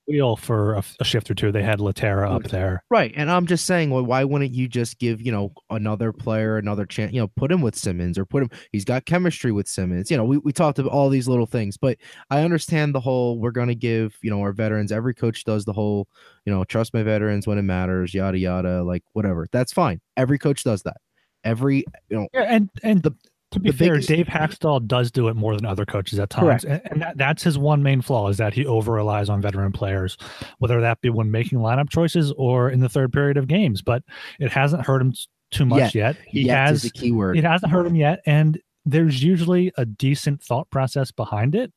Weal 0.08 0.36
for 0.36 0.74
a, 0.74 0.84
a 1.00 1.04
shift 1.04 1.30
or 1.30 1.34
two. 1.34 1.52
They 1.52 1.62
had 1.62 1.78
Lehtera 1.78 2.30
up 2.30 2.44
there. 2.44 2.82
Right. 2.90 3.12
And 3.16 3.30
I'm 3.30 3.46
just 3.46 3.66
saying, 3.66 3.90
well, 3.90 4.02
why 4.04 4.24
wouldn't 4.24 4.52
you 4.54 4.68
just 4.68 4.98
give, 4.98 5.20
you 5.20 5.32
know, 5.32 5.52
another 5.70 6.12
player 6.12 6.58
another 6.58 6.86
chance, 6.86 7.12
you 7.12 7.20
know, 7.20 7.28
put 7.36 7.50
him 7.52 7.60
with 7.60 7.76
Simmonds 7.76 8.18
or 8.18 8.24
put 8.24 8.42
him, 8.42 8.50
he's 8.72 8.84
got 8.84 9.04
chemistry 9.06 9.52
with 9.52 9.68
Simmonds. 9.68 10.10
You 10.10 10.16
know, 10.16 10.24
we, 10.24 10.38
we 10.38 10.52
talked 10.52 10.78
about 10.78 10.92
all 10.92 11.08
these 11.08 11.28
little 11.28 11.46
things, 11.46 11.76
but 11.76 11.96
I 12.30 12.42
understand 12.42 12.94
the 12.94 13.00
whole, 13.00 13.38
we're 13.38 13.50
going 13.52 13.68
to 13.68 13.74
give, 13.74 14.16
you 14.22 14.30
know, 14.30 14.40
our 14.40 14.52
veterans, 14.52 14.92
every 14.92 15.14
coach 15.14 15.44
does 15.44 15.64
the 15.64 15.72
whole, 15.72 16.08
you 16.44 16.52
know, 16.52 16.64
trust 16.64 16.92
my 16.94 17.02
veterans 17.02 17.46
when 17.46 17.58
it 17.58 17.62
matters, 17.62 18.12
yada, 18.12 18.38
yada, 18.38 18.82
like 18.82 19.02
whatever. 19.12 19.46
That's 19.52 19.72
fine. 19.72 20.00
Every 20.16 20.38
coach 20.38 20.63
does 20.64 20.82
that. 20.82 20.96
Every, 21.44 21.84
you 22.08 22.16
know, 22.16 22.28
Yeah, 22.34 22.42
and 22.42 22.70
and 22.82 23.02
The- 23.02 23.14
to 23.50 23.60
be 23.60 23.70
the 23.70 23.76
fair, 23.76 23.92
biggest- 23.92 24.08
Dave 24.08 24.26
Hakstol 24.26 24.84
does 24.88 25.12
do 25.12 25.28
it 25.28 25.36
more 25.36 25.54
than 25.54 25.64
other 25.64 25.84
coaches 25.86 26.18
at 26.18 26.28
times, 26.30 26.64
Correct. 26.64 26.64
and, 26.64 26.92
and 26.92 27.02
that, 27.02 27.16
that's 27.18 27.42
his 27.44 27.56
one 27.56 27.84
main 27.84 28.00
flaw 28.00 28.28
is 28.28 28.36
that 28.38 28.52
he 28.52 28.66
over 28.66 28.90
relies 28.92 29.28
on 29.28 29.40
veteran 29.40 29.70
players, 29.70 30.16
whether 30.58 30.80
that 30.80 31.00
be 31.02 31.08
when 31.10 31.30
making 31.30 31.60
lineup 31.60 31.88
choices 31.88 32.32
or 32.36 32.68
in 32.70 32.80
the 32.80 32.88
third 32.88 33.12
period 33.12 33.36
of 33.36 33.46
games. 33.46 33.80
But 33.80 34.02
it 34.40 34.50
hasn't 34.50 34.84
hurt 34.84 35.00
him 35.02 35.14
too 35.52 35.66
much 35.66 35.94
yet. 35.94 36.16
He 36.26 36.46
yet 36.46 36.66
has 36.66 36.84
is 36.84 36.90
a 36.90 36.92
key 36.94 37.12
word. 37.12 37.38
it 37.38 37.44
hasn't 37.44 37.70
hurt 37.70 37.86
him 37.86 37.94
yet, 37.94 38.22
and 38.26 38.60
there's 38.84 39.22
usually 39.22 39.70
a 39.76 39.84
decent 39.86 40.42
thought 40.42 40.68
process 40.70 41.12
behind 41.12 41.54
it, 41.54 41.72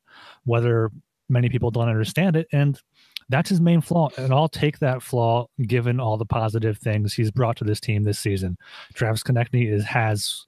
whether 0.46 0.90
many 1.30 1.48
people 1.50 1.70
don't 1.70 1.90
understand 1.90 2.36
it, 2.36 2.48
and 2.52 2.82
that's 3.30 3.50
his 3.50 3.62
main 3.62 3.82
flaw. 3.82 4.10
And 4.18 4.34
I'll 4.34 4.50
take 4.50 4.80
that 4.80 5.02
flaw 5.02 5.48
given 5.62 6.00
all 6.00 6.18
the 6.18 6.26
positive 6.26 6.78
things 6.78 7.14
he's 7.14 7.32
brought 7.32 7.58
to 7.58 7.64
this 7.64 7.80
team 7.80 8.04
this 8.04 8.20
season. 8.20 8.58
Travis 8.94 9.24
Konecny 9.24 9.72
is 9.72 9.84
has 9.86 10.46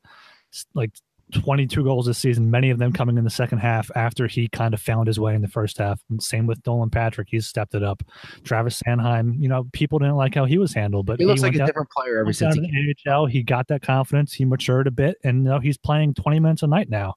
like 0.74 0.92
22 1.34 1.84
goals 1.84 2.06
this 2.06 2.18
season, 2.18 2.50
many 2.50 2.70
of 2.70 2.80
them 2.80 2.92
coming 2.92 3.18
in 3.18 3.24
the 3.24 3.30
second 3.30 3.60
half 3.60 3.92
after 3.96 4.28
he 4.28 4.48
kind 4.48 4.74
of 4.74 4.82
found 4.82 5.08
his 5.08 5.20
way 5.20 5.36
in 5.36 5.42
the 5.42 5.48
first 5.48 5.78
half. 5.78 6.02
And 6.10 6.22
same 6.22 6.48
with 6.48 6.66
Nolan 6.66 6.90
Patrick, 6.90 7.28
he's 7.30 7.46
stepped 7.46 7.76
it 7.76 7.84
up. 7.84 8.02
Travis 8.44 8.82
Sanheim, 8.82 9.40
you 9.40 9.48
know, 9.48 9.68
people 9.72 10.00
didn't 10.00 10.16
like 10.16 10.34
how 10.34 10.46
he 10.46 10.58
was 10.58 10.74
handled, 10.74 11.06
but 11.06 11.20
he 11.20 11.26
looks 11.26 11.42
like 11.42 11.56
a 11.56 11.62
out- 11.62 11.68
different 11.68 11.90
player 11.92 12.18
ever 12.18 12.26
went 12.26 12.36
since 12.38 12.56
he 12.56 12.96
AHL. 13.08 13.28
He 13.28 13.44
got 13.44 13.68
that 13.68 13.82
confidence. 13.82 14.34
He 14.34 14.46
matured 14.46 14.88
a 14.88 14.92
bit, 14.92 15.18
and 15.24 15.44
you 15.44 15.50
know, 15.50 15.60
he's 15.60 15.78
playing 15.78 16.16
20 16.16 16.40
minutes 16.40 16.64
a 16.64 16.68
night 16.68 16.90
now. 16.90 17.16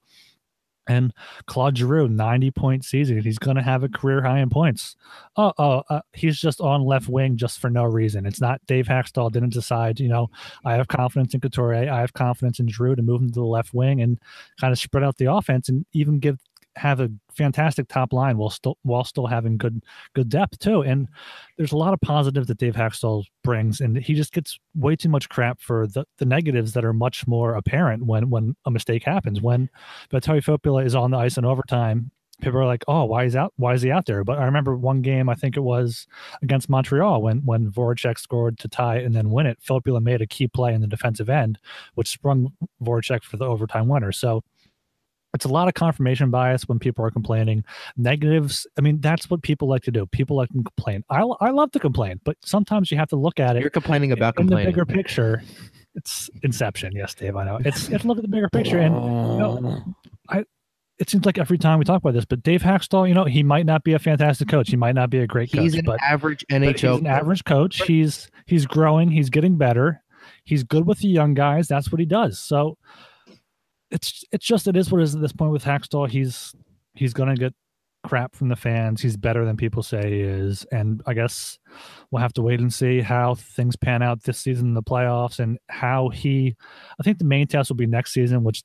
And 0.89 1.13
Claude 1.47 1.79
Giroux, 1.79 2.09
90 2.09 2.51
point 2.51 2.85
season. 2.85 3.23
He's 3.23 3.39
going 3.39 3.57
to 3.57 3.63
have 3.63 3.85
a 3.85 3.89
career 3.89 4.23
high 4.23 4.41
in 4.41 4.51
points. 4.51 4.97
Oh, 5.37 5.53
oh, 5.59 5.83
uh, 5.89 6.01
he's 6.13 6.39
just 6.41 6.61
on 6.61 6.85
left 6.85 7.09
wing 7.09 7.37
just 7.37 7.61
for 7.61 7.71
no 7.71 7.85
reason. 7.85 8.27
It's 8.27 8.41
not 8.41 8.61
Dave 8.67 8.87
Hakstol 8.87 9.31
didn't 9.31 9.53
decide, 9.53 10.01
you 10.01 10.09
know, 10.09 10.29
I 10.65 10.75
have 10.75 10.89
confidence 10.89 11.35
in 11.35 11.41
Couturier. 11.41 11.91
I 11.91 12.01
have 12.01 12.13
confidence 12.15 12.59
in 12.59 12.67
Drew 12.67 12.97
to 12.97 13.03
move 13.03 13.23
him 13.23 13.29
to 13.29 13.41
the 13.41 13.47
left 13.47 13.73
wing 13.73 14.03
and 14.03 14.19
kind 14.61 14.73
of 14.73 14.79
spread 14.79 15.05
out 15.05 15.19
the 15.19 15.33
offense 15.33 15.69
and 15.69 15.87
even 15.93 16.19
give 16.19 16.39
have 16.77 17.01
a 17.01 17.11
fantastic 17.35 17.89
top 17.89 18.13
line 18.13 18.37
while 18.37 18.51
still 18.51 18.79
while 18.83 19.05
still 19.05 19.27
having 19.27 19.57
good 19.57 19.83
good 20.15 20.29
depth 20.29 20.59
too. 20.59 20.83
And 20.83 21.09
there's 21.57 21.73
a 21.73 21.77
lot 21.77 21.95
of 21.95 22.01
positive 22.01 22.47
that 22.47 22.59
Dave 22.59 22.75
Hakstol 22.75 23.25
brings, 23.45 23.81
and 23.81 23.97
he 23.97 24.15
just 24.15 24.33
gets 24.33 24.59
way 24.75 24.97
too 24.97 25.09
much 25.09 25.29
crap 25.29 25.61
for 25.61 25.87
the, 25.87 26.05
the 26.19 26.25
negatives 26.25 26.73
that 26.73 26.85
are 26.85 26.93
much 26.93 27.27
more 27.27 27.55
apparent 27.55 28.07
when 28.07 28.31
when 28.31 28.57
a 28.65 28.71
mistake 28.71 29.05
happens. 29.05 29.41
When 29.41 29.69
Valtteri 30.13 30.43
Filppula 30.43 30.85
is 30.85 30.95
on 30.95 31.11
the 31.11 31.19
ice 31.19 31.37
in 31.37 31.45
overtime, 31.45 32.11
people 32.41 32.59
are 32.59 32.67
like, 32.67 32.85
"Oh, 32.89 33.05
why 33.05 33.25
is 33.25 33.37
out? 33.37 33.53
Why 33.57 33.75
is 33.75 33.83
he 33.83 33.91
out 33.91 34.07
there?" 34.07 34.25
But 34.25 34.39
I 34.39 34.45
remember 34.45 34.77
one 34.77 35.03
game, 35.03 35.29
I 35.29 35.35
think 35.35 35.57
it 35.57 35.61
was 35.61 36.07
against 36.43 36.69
Montreal 36.69 37.23
when 37.23 37.45
when 37.45 37.71
Voracek 37.71 38.19
scored 38.19 38.59
to 38.61 38.69
tie 38.69 38.99
and 38.99 39.15
then 39.15 39.31
win 39.31 39.47
it. 39.47 39.59
Filppula 39.61 40.03
made 40.03 40.23
a 40.23 40.27
key 40.27 40.49
play 40.49 40.75
in 40.75 40.81
the 40.81 40.87
defensive 40.87 41.29
end, 41.29 41.59
which 41.95 42.09
sprung 42.09 42.53
Voracek 42.83 43.23
for 43.23 43.37
the 43.37 43.47
overtime 43.47 43.89
winner. 43.89 44.13
So 44.13 44.43
it's 45.35 45.45
a 45.45 45.49
lot 45.49 45.69
of 45.69 45.75
confirmation 45.75 46.31
bias 46.31 46.69
when 46.69 46.79
people 46.79 47.05
are 47.05 47.11
complaining. 47.11 47.65
Negatives, 47.97 48.67
I 48.79 48.83
mean, 48.83 49.01
that's 49.01 49.31
what 49.31 49.43
people 49.43 49.69
like 49.69 49.83
to 49.85 49.91
do. 49.91 50.07
People 50.07 50.37
like 50.37 50.49
to 50.51 50.63
complain. 50.63 51.05
I, 51.11 51.23
I 51.41 51.51
love 51.51 51.73
to 51.73 51.79
complain, 51.79 52.21
but 52.25 52.37
sometimes 52.45 52.91
you 52.91 52.99
have 52.99 53.09
to 53.09 53.17
look 53.17 53.41
at 53.41 53.57
it. 53.57 53.61
You're 53.61 53.71
complaining 53.71 54.13
about 54.13 54.35
in 54.39 54.47
complaining. 54.47 54.67
the 54.67 54.73
bigger 54.73 54.87
picture. 54.87 55.43
It's 55.95 56.31
Inception, 56.43 56.93
yes, 56.95 57.15
Dave. 57.15 57.37
I 57.37 57.45
know. 57.45 57.59
It's 57.65 57.89
you 57.89 57.93
have 57.93 58.03
to 58.03 58.09
look 58.09 58.19
at 58.19 58.23
the 58.23 58.29
bigger 58.29 58.49
picture, 58.49 58.79
and 58.79 58.95
you 58.95 59.01
know, 59.01 59.85
I. 60.29 60.45
It 60.99 61.11
seems 61.11 61.27
like 61.27 61.37
every 61.37 61.59
time 61.59 61.81
we 61.81 61.85
talk 61.85 62.01
about 62.01 62.15
this, 62.15 62.25
but 62.25 62.45
Dave 62.45 62.63
Hakstol, 62.63 63.09
you 63.09 63.15
know, 63.15 63.25
he 63.25 63.43
might 63.43 63.67
not 63.67 63.83
be 63.83 63.93
a 63.93 63.99
fantastic 63.99 64.47
coach. 64.47 64.71
He 64.71 64.77
might 64.77 64.95
not 64.95 65.11
be 65.11 65.19
a 65.19 65.27
great 65.27 65.51
coach. 65.51 65.63
He's 65.63 65.75
an 65.75 65.85
but, 65.85 66.01
average 66.01 66.45
but 66.49 66.63
NHL. 66.63 66.93
he's 66.93 67.01
an 67.01 67.07
average 67.07 67.45
coach. 67.45 67.83
He's 67.87 68.31
he's 68.47 68.67
growing. 68.67 69.11
He's 69.11 69.29
getting 69.29 69.57
better. 69.57 70.03
He's 70.45 70.63
good 70.63 70.87
with 70.87 71.01
the 71.01 71.09
young 71.09 71.35
guys. 71.35 71.67
That's 71.67 71.91
what 71.91 71.99
he 71.99 72.07
does. 72.07 72.39
So 72.39 72.79
it's 73.93 74.25
it's 74.33 74.45
just 74.45 74.67
it 74.67 74.77
is 74.77 74.91
what 74.91 75.01
it 75.01 75.05
is 75.05 75.15
at 75.15 75.21
this 75.21 75.33
point 75.33 75.53
with 75.53 75.65
Hakstol. 75.65 76.09
He's 76.09 76.55
he's 76.95 77.13
gonna 77.13 77.37
get 77.37 77.55
crap 78.03 78.35
from 78.35 78.49
the 78.49 78.57
fans. 78.57 79.01
He's 79.01 79.17
better 79.17 79.45
than 79.45 79.57
people 79.57 79.83
say 79.83 80.11
he 80.11 80.21
is, 80.21 80.67
and 80.73 81.03
I 81.07 81.15
guess 81.15 81.59
we'll 82.11 82.23
have 82.23 82.33
to 82.35 82.43
wait 82.43 82.61
and 82.61 82.73
see 82.73 83.01
how 83.01 83.35
things 83.35 83.77
pan 83.77 84.03
out 84.03 84.25
this 84.25 84.39
season 84.39 84.69
in 84.69 84.75
the 84.75 84.83
playoffs 84.83 85.39
and 85.39 85.59
how 85.69 86.09
he. 86.09 86.57
I 86.99 87.03
think 87.03 87.19
the 87.19 87.25
main 87.25 87.47
test 87.47 87.71
will 87.71 87.77
be 87.77 87.87
next 87.87 88.13
season, 88.13 88.43
which 88.45 88.63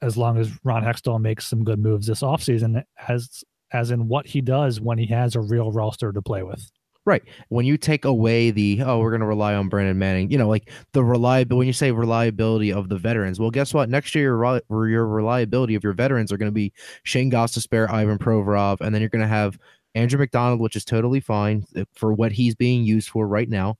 as 0.00 0.16
long 0.16 0.38
as 0.38 0.50
Ron 0.64 0.84
Hextall 0.84 1.20
makes 1.20 1.46
some 1.46 1.64
good 1.64 1.78
moves 1.78 2.06
this 2.06 2.22
offseason, 2.22 2.82
as 3.08 3.42
as 3.72 3.90
in 3.90 4.06
what 4.06 4.26
he 4.26 4.40
does 4.42 4.80
when 4.80 4.98
he 4.98 5.06
has 5.06 5.34
a 5.34 5.40
real 5.40 5.72
roster 5.72 6.12
to 6.12 6.22
play 6.22 6.42
with. 6.42 6.70
Right. 7.04 7.22
When 7.48 7.66
you 7.66 7.76
take 7.76 8.04
away 8.04 8.52
the 8.52 8.80
oh, 8.84 9.00
we're 9.00 9.10
going 9.10 9.22
to 9.22 9.26
rely 9.26 9.54
on 9.54 9.68
Brandon 9.68 9.98
Manning, 9.98 10.30
you 10.30 10.38
know, 10.38 10.48
like 10.48 10.70
the 10.92 11.02
reliability. 11.02 11.58
When 11.58 11.66
you 11.66 11.72
say 11.72 11.90
reliability 11.90 12.72
of 12.72 12.88
the 12.88 12.96
veterans, 12.96 13.40
well, 13.40 13.50
guess 13.50 13.74
what? 13.74 13.88
Next 13.88 14.14
year, 14.14 14.36
your, 14.70 14.88
your 14.88 15.06
reliability 15.08 15.74
of 15.74 15.82
your 15.82 15.94
veterans 15.94 16.30
are 16.30 16.36
going 16.36 16.50
to 16.50 16.54
be 16.54 16.72
Shane 17.02 17.28
Gostisbehere, 17.30 17.90
Ivan 17.90 18.18
Provorov, 18.18 18.80
and 18.80 18.94
then 18.94 19.02
you're 19.02 19.08
going 19.08 19.22
to 19.22 19.26
have 19.26 19.58
Andrew 19.96 20.18
MacDonald, 20.18 20.60
which 20.60 20.76
is 20.76 20.84
totally 20.84 21.18
fine 21.18 21.64
uh, 21.76 21.84
for 21.92 22.12
what 22.12 22.30
he's 22.30 22.54
being 22.54 22.84
used 22.84 23.08
for 23.08 23.26
right 23.26 23.48
now. 23.48 23.76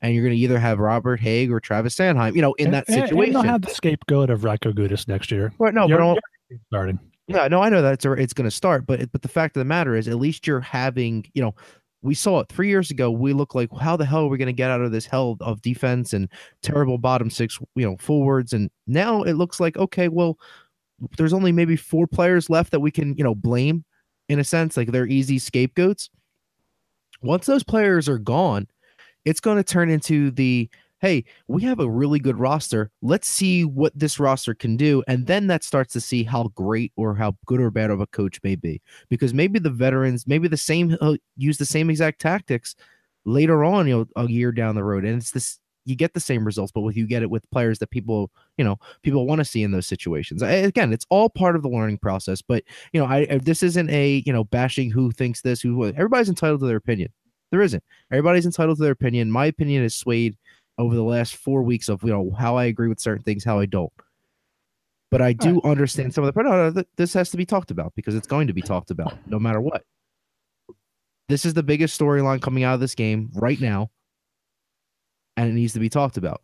And 0.00 0.14
you're 0.14 0.24
going 0.24 0.34
to 0.36 0.40
either 0.40 0.58
have 0.58 0.78
Robert 0.78 1.20
Hägg 1.20 1.50
or 1.50 1.60
Travis 1.60 1.94
Sanheim, 1.94 2.34
you 2.34 2.40
know, 2.42 2.54
in 2.54 2.66
And- 2.68 2.74
that 2.74 2.88
and- 2.88 2.96
and 2.98 3.08
situation. 3.10 3.34
they'll 3.34 3.42
have 3.42 3.62
the 3.62 3.70
scapegoat 3.70 4.30
of 4.30 4.40
Radko 4.40 4.72
Gudas 4.72 5.06
next 5.06 5.30
year. 5.30 5.52
Right, 5.58 5.74
no, 5.74 5.86
You're- 5.86 6.00
but 6.14 6.22
you're 6.48 6.58
starting. 6.68 6.98
Yeah, 7.26 7.46
no, 7.48 7.62
I 7.62 7.68
know 7.68 7.80
that 7.82 7.92
it's 7.94 8.04
it's 8.04 8.32
going 8.34 8.44
to 8.48 8.50
start, 8.50 8.86
but 8.86 9.10
but 9.12 9.22
the 9.22 9.28
fact 9.28 9.56
of 9.56 9.60
the 9.60 9.64
matter 9.66 9.94
is, 9.96 10.08
at 10.08 10.16
least 10.16 10.46
you're 10.46 10.60
having, 10.60 11.24
you 11.32 11.40
know, 11.40 11.54
we 12.04 12.14
saw 12.14 12.40
it 12.40 12.48
three 12.50 12.68
years 12.68 12.90
ago. 12.90 13.10
We 13.10 13.32
look 13.32 13.54
like 13.54 13.70
how 13.80 13.96
the 13.96 14.04
hell 14.04 14.24
are 14.24 14.28
we 14.28 14.36
going 14.36 14.46
to 14.46 14.52
get 14.52 14.70
out 14.70 14.82
of 14.82 14.92
this 14.92 15.06
hell 15.06 15.38
of 15.40 15.62
defense 15.62 16.12
and 16.12 16.28
terrible 16.62 16.98
bottom 16.98 17.30
six, 17.30 17.58
you 17.74 17.86
know, 17.86 17.96
forwards, 17.96 18.52
and 18.52 18.70
now 18.86 19.22
it 19.22 19.32
looks 19.32 19.58
like 19.58 19.76
okay, 19.78 20.08
well, 20.08 20.38
there's 21.16 21.32
only 21.32 21.50
maybe 21.50 21.76
four 21.76 22.06
players 22.06 22.50
left 22.50 22.70
that 22.72 22.80
we 22.80 22.90
can, 22.90 23.16
you 23.16 23.24
know, 23.24 23.34
blame 23.34 23.84
in 24.28 24.38
a 24.38 24.44
sense, 24.44 24.76
like 24.76 24.92
they're 24.92 25.06
easy 25.06 25.38
scapegoats. 25.38 26.10
Once 27.22 27.46
those 27.46 27.64
players 27.64 28.06
are 28.08 28.18
gone, 28.18 28.68
it's 29.24 29.40
going 29.40 29.56
to 29.56 29.64
turn 29.64 29.88
into 29.88 30.30
the 30.32 30.68
hey, 31.04 31.22
we 31.48 31.62
have 31.62 31.80
a 31.80 31.90
really 31.90 32.18
good 32.18 32.38
roster. 32.38 32.90
Let's 33.02 33.28
see 33.28 33.62
what 33.62 33.92
this 33.94 34.18
roster 34.18 34.54
can 34.54 34.78
do. 34.78 35.04
And 35.06 35.26
then 35.26 35.48
that 35.48 35.62
starts 35.62 35.92
to 35.92 36.00
see 36.00 36.22
how 36.22 36.44
great 36.54 36.92
or 36.96 37.14
how 37.14 37.36
good 37.44 37.60
or 37.60 37.70
bad 37.70 37.90
of 37.90 38.00
a 38.00 38.06
coach 38.06 38.40
may 38.42 38.56
be. 38.56 38.80
Because 39.10 39.34
maybe 39.34 39.58
the 39.58 39.68
veterans, 39.68 40.26
maybe 40.26 40.48
the 40.48 40.56
same, 40.56 40.96
uh, 41.02 41.16
use 41.36 41.58
the 41.58 41.66
same 41.66 41.90
exact 41.90 42.22
tactics 42.22 42.74
later 43.26 43.64
on, 43.64 43.86
you 43.86 43.98
know, 43.98 44.06
a 44.16 44.30
year 44.30 44.50
down 44.50 44.76
the 44.76 44.82
road. 44.82 45.04
And 45.04 45.18
it's 45.18 45.32
this, 45.32 45.58
you 45.84 45.94
get 45.94 46.14
the 46.14 46.20
same 46.20 46.42
results, 46.42 46.72
but 46.72 46.80
with 46.80 46.96
you 46.96 47.06
get 47.06 47.22
it 47.22 47.28
with 47.28 47.50
players 47.50 47.80
that 47.80 47.90
people, 47.90 48.30
you 48.56 48.64
know, 48.64 48.78
people 49.02 49.26
want 49.26 49.40
to 49.40 49.44
see 49.44 49.62
in 49.62 49.72
those 49.72 49.86
situations. 49.86 50.40
Again, 50.40 50.90
it's 50.90 51.04
all 51.10 51.28
part 51.28 51.54
of 51.54 51.60
the 51.60 51.68
learning 51.68 51.98
process. 51.98 52.40
But, 52.40 52.64
you 52.94 53.00
know, 53.00 53.04
I 53.06 53.26
this 53.42 53.62
isn't 53.62 53.90
a, 53.90 54.22
you 54.24 54.32
know, 54.32 54.44
bashing 54.44 54.90
who 54.90 55.10
thinks 55.10 55.42
this, 55.42 55.60
who, 55.60 55.84
everybody's 55.84 56.30
entitled 56.30 56.60
to 56.60 56.66
their 56.66 56.78
opinion. 56.78 57.10
There 57.50 57.60
isn't. 57.60 57.84
Everybody's 58.10 58.46
entitled 58.46 58.78
to 58.78 58.82
their 58.82 58.92
opinion. 58.92 59.30
My 59.30 59.44
opinion 59.44 59.84
is 59.84 59.94
swayed 59.94 60.38
over 60.78 60.94
the 60.94 61.02
last 61.02 61.36
four 61.36 61.62
weeks 61.62 61.88
of 61.88 62.02
you 62.02 62.10
know 62.10 62.30
how 62.36 62.56
I 62.56 62.64
agree 62.64 62.88
with 62.88 63.00
certain 63.00 63.22
things, 63.22 63.44
how 63.44 63.58
I 63.58 63.66
don't. 63.66 63.92
But 65.10 65.22
I 65.22 65.32
do 65.32 65.60
understand 65.62 66.12
some 66.12 66.24
of 66.24 66.26
the. 66.26 66.32
But 66.32 66.46
no, 66.46 66.70
no, 66.70 66.84
this 66.96 67.14
has 67.14 67.30
to 67.30 67.36
be 67.36 67.46
talked 67.46 67.70
about 67.70 67.92
because 67.94 68.14
it's 68.14 68.26
going 68.26 68.48
to 68.48 68.52
be 68.52 68.62
talked 68.62 68.90
about 68.90 69.14
no 69.26 69.38
matter 69.38 69.60
what. 69.60 69.84
This 71.28 71.44
is 71.44 71.54
the 71.54 71.62
biggest 71.62 71.98
storyline 71.98 72.42
coming 72.42 72.64
out 72.64 72.74
of 72.74 72.80
this 72.80 72.94
game 72.94 73.30
right 73.34 73.60
now, 73.60 73.90
and 75.36 75.48
it 75.48 75.52
needs 75.52 75.72
to 75.74 75.80
be 75.80 75.88
talked 75.88 76.16
about. 76.16 76.42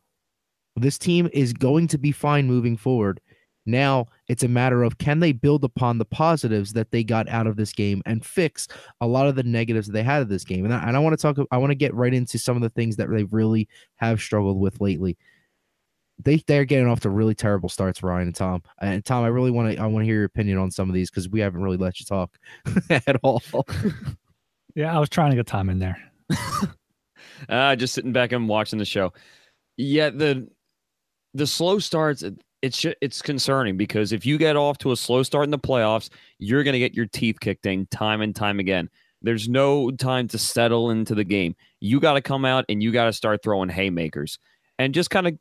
This 0.76 0.98
team 0.98 1.28
is 1.32 1.52
going 1.52 1.88
to 1.88 1.98
be 1.98 2.12
fine 2.12 2.46
moving 2.46 2.76
forward. 2.76 3.20
Now 3.66 4.06
it's 4.28 4.42
a 4.42 4.48
matter 4.48 4.82
of 4.82 4.98
can 4.98 5.20
they 5.20 5.32
build 5.32 5.64
upon 5.64 5.98
the 5.98 6.04
positives 6.04 6.72
that 6.72 6.90
they 6.90 7.04
got 7.04 7.28
out 7.28 7.46
of 7.46 7.56
this 7.56 7.72
game 7.72 8.02
and 8.06 8.24
fix 8.24 8.68
a 9.00 9.06
lot 9.06 9.26
of 9.26 9.36
the 9.36 9.42
negatives 9.42 9.86
that 9.86 9.92
they 9.92 10.02
had 10.02 10.22
of 10.22 10.28
this 10.28 10.44
game. 10.44 10.64
And 10.64 10.72
I, 10.72 10.82
and 10.86 10.96
I 10.96 11.00
want 11.00 11.18
to 11.18 11.22
talk. 11.22 11.46
I 11.50 11.58
want 11.58 11.70
to 11.70 11.76
get 11.76 11.94
right 11.94 12.14
into 12.14 12.38
some 12.38 12.56
of 12.56 12.62
the 12.62 12.70
things 12.70 12.96
that 12.96 13.10
they 13.10 13.24
really 13.24 13.68
have 13.96 14.20
struggled 14.20 14.58
with 14.58 14.80
lately. 14.80 15.16
They 16.22 16.42
they're 16.46 16.64
getting 16.64 16.86
off 16.86 17.00
to 17.00 17.10
really 17.10 17.34
terrible 17.34 17.68
starts, 17.68 18.02
Ryan 18.02 18.28
and 18.28 18.36
Tom. 18.36 18.62
And 18.80 19.04
Tom, 19.04 19.24
I 19.24 19.28
really 19.28 19.50
want 19.50 19.74
to 19.74 19.82
I 19.82 19.86
want 19.86 20.02
to 20.02 20.06
hear 20.06 20.16
your 20.16 20.24
opinion 20.24 20.58
on 20.58 20.70
some 20.70 20.88
of 20.88 20.94
these 20.94 21.10
because 21.10 21.28
we 21.28 21.40
haven't 21.40 21.62
really 21.62 21.76
let 21.76 22.00
you 22.00 22.06
talk 22.06 22.36
at 22.90 23.16
all. 23.22 23.42
Yeah, 24.76 24.94
I 24.94 25.00
was 25.00 25.08
trying 25.08 25.30
to 25.30 25.36
get 25.36 25.46
Tom 25.46 25.68
in 25.68 25.78
there. 25.78 25.98
Uh, 27.48 27.74
just 27.74 27.94
sitting 27.94 28.12
back 28.12 28.32
and 28.32 28.48
watching 28.48 28.78
the 28.78 28.84
show. 28.84 29.12
Yeah, 29.76 30.10
the 30.10 30.48
the 31.32 31.46
slow 31.46 31.78
starts. 31.78 32.22
It- 32.62 32.66
It's 32.84 32.86
it's 33.00 33.22
concerning 33.22 33.76
because 33.76 34.12
if 34.12 34.24
you 34.26 34.36
get 34.38 34.56
off 34.56 34.78
to 34.78 34.92
a 34.92 34.96
slow 34.96 35.22
start 35.22 35.44
in 35.44 35.50
the 35.50 35.58
playoffs, 35.58 36.10
you're 36.38 36.62
going 36.62 36.72
to 36.74 36.78
get 36.78 36.94
your 36.94 37.06
teeth 37.06 37.40
kicked 37.40 37.66
in 37.66 37.86
time 37.86 38.20
and 38.20 38.34
time 38.36 38.60
again. 38.60 38.88
There's 39.22 39.48
no 39.48 39.90
time 39.90 40.28
to 40.28 40.38
settle 40.38 40.90
into 40.90 41.14
the 41.14 41.24
game. 41.24 41.54
You 41.80 42.00
got 42.00 42.14
to 42.14 42.22
come 42.22 42.44
out 42.44 42.64
and 42.68 42.82
you 42.82 42.90
got 42.92 43.04
to 43.06 43.12
start 43.12 43.42
throwing 43.42 43.68
haymakers. 43.68 44.38
And 44.78 44.94
just 44.94 45.10
kind 45.10 45.26
of 45.26 45.34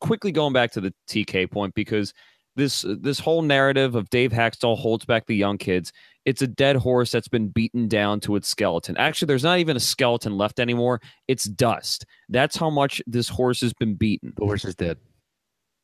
quickly 0.00 0.32
going 0.32 0.52
back 0.52 0.72
to 0.72 0.80
the 0.80 0.92
TK 1.08 1.50
point 1.50 1.74
because 1.74 2.12
this 2.56 2.84
this 3.00 3.18
whole 3.20 3.42
narrative 3.42 3.94
of 3.94 4.10
Dave 4.10 4.32
Hakstol 4.32 4.76
holds 4.76 5.04
back 5.04 5.26
the 5.26 5.36
young 5.36 5.56
kids. 5.58 5.92
It's 6.26 6.42
a 6.42 6.46
dead 6.46 6.76
horse 6.76 7.10
that's 7.10 7.28
been 7.28 7.48
beaten 7.48 7.88
down 7.88 8.20
to 8.20 8.36
its 8.36 8.48
skeleton. 8.48 8.96
Actually, 8.98 9.26
there's 9.26 9.44
not 9.44 9.58
even 9.58 9.76
a 9.76 9.80
skeleton 9.80 10.36
left 10.36 10.60
anymore. 10.60 11.00
It's 11.28 11.44
dust. 11.44 12.04
That's 12.28 12.56
how 12.56 12.70
much 12.70 13.00
this 13.06 13.28
horse 13.28 13.60
has 13.62 13.72
been 13.72 13.94
beaten. 13.94 14.32
the 14.36 14.44
horse 14.44 14.64
is 14.64 14.74
dead. 14.74 14.98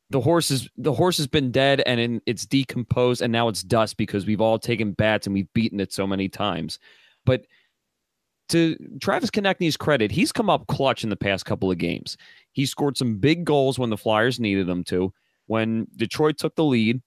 The 0.09 0.21
horse 0.21 0.51
is 0.51 0.69
the 0.77 0.93
horse 0.93 1.17
has 1.17 1.27
been 1.27 1.51
dead 1.51 1.81
and 1.85 1.99
in, 1.99 2.21
it's 2.25 2.45
decomposed 2.45 3.21
and 3.21 3.31
now 3.31 3.49
it's 3.49 3.61
dust 3.61 3.97
because 3.97 4.25
we've 4.25 4.41
all 4.41 4.57
taken 4.57 4.93
bats 4.93 5.27
and 5.27 5.33
we've 5.33 5.51
beaten 5.53 5.79
it 5.79 5.91
so 5.91 6.07
many 6.07 6.29
times. 6.29 6.79
But 7.25 7.45
to 8.49 8.77
Travis 9.01 9.29
Konecny's 9.29 9.75
credit, 9.75 10.11
he's 10.11 10.31
come 10.31 10.49
up 10.49 10.67
clutch 10.67 11.03
in 11.03 11.09
the 11.09 11.17
past 11.17 11.45
couple 11.45 11.69
of 11.69 11.77
games. 11.77 12.15
He 12.53 12.65
scored 12.65 12.97
some 12.97 13.17
big 13.17 13.43
goals 13.43 13.77
when 13.77 13.89
the 13.89 13.97
Flyers 13.97 14.39
needed 14.39 14.67
them 14.67 14.83
to. 14.85 15.13
When 15.47 15.87
Detroit 15.95 16.37
took 16.37 16.55
the 16.55 16.63
lead 16.63 17.01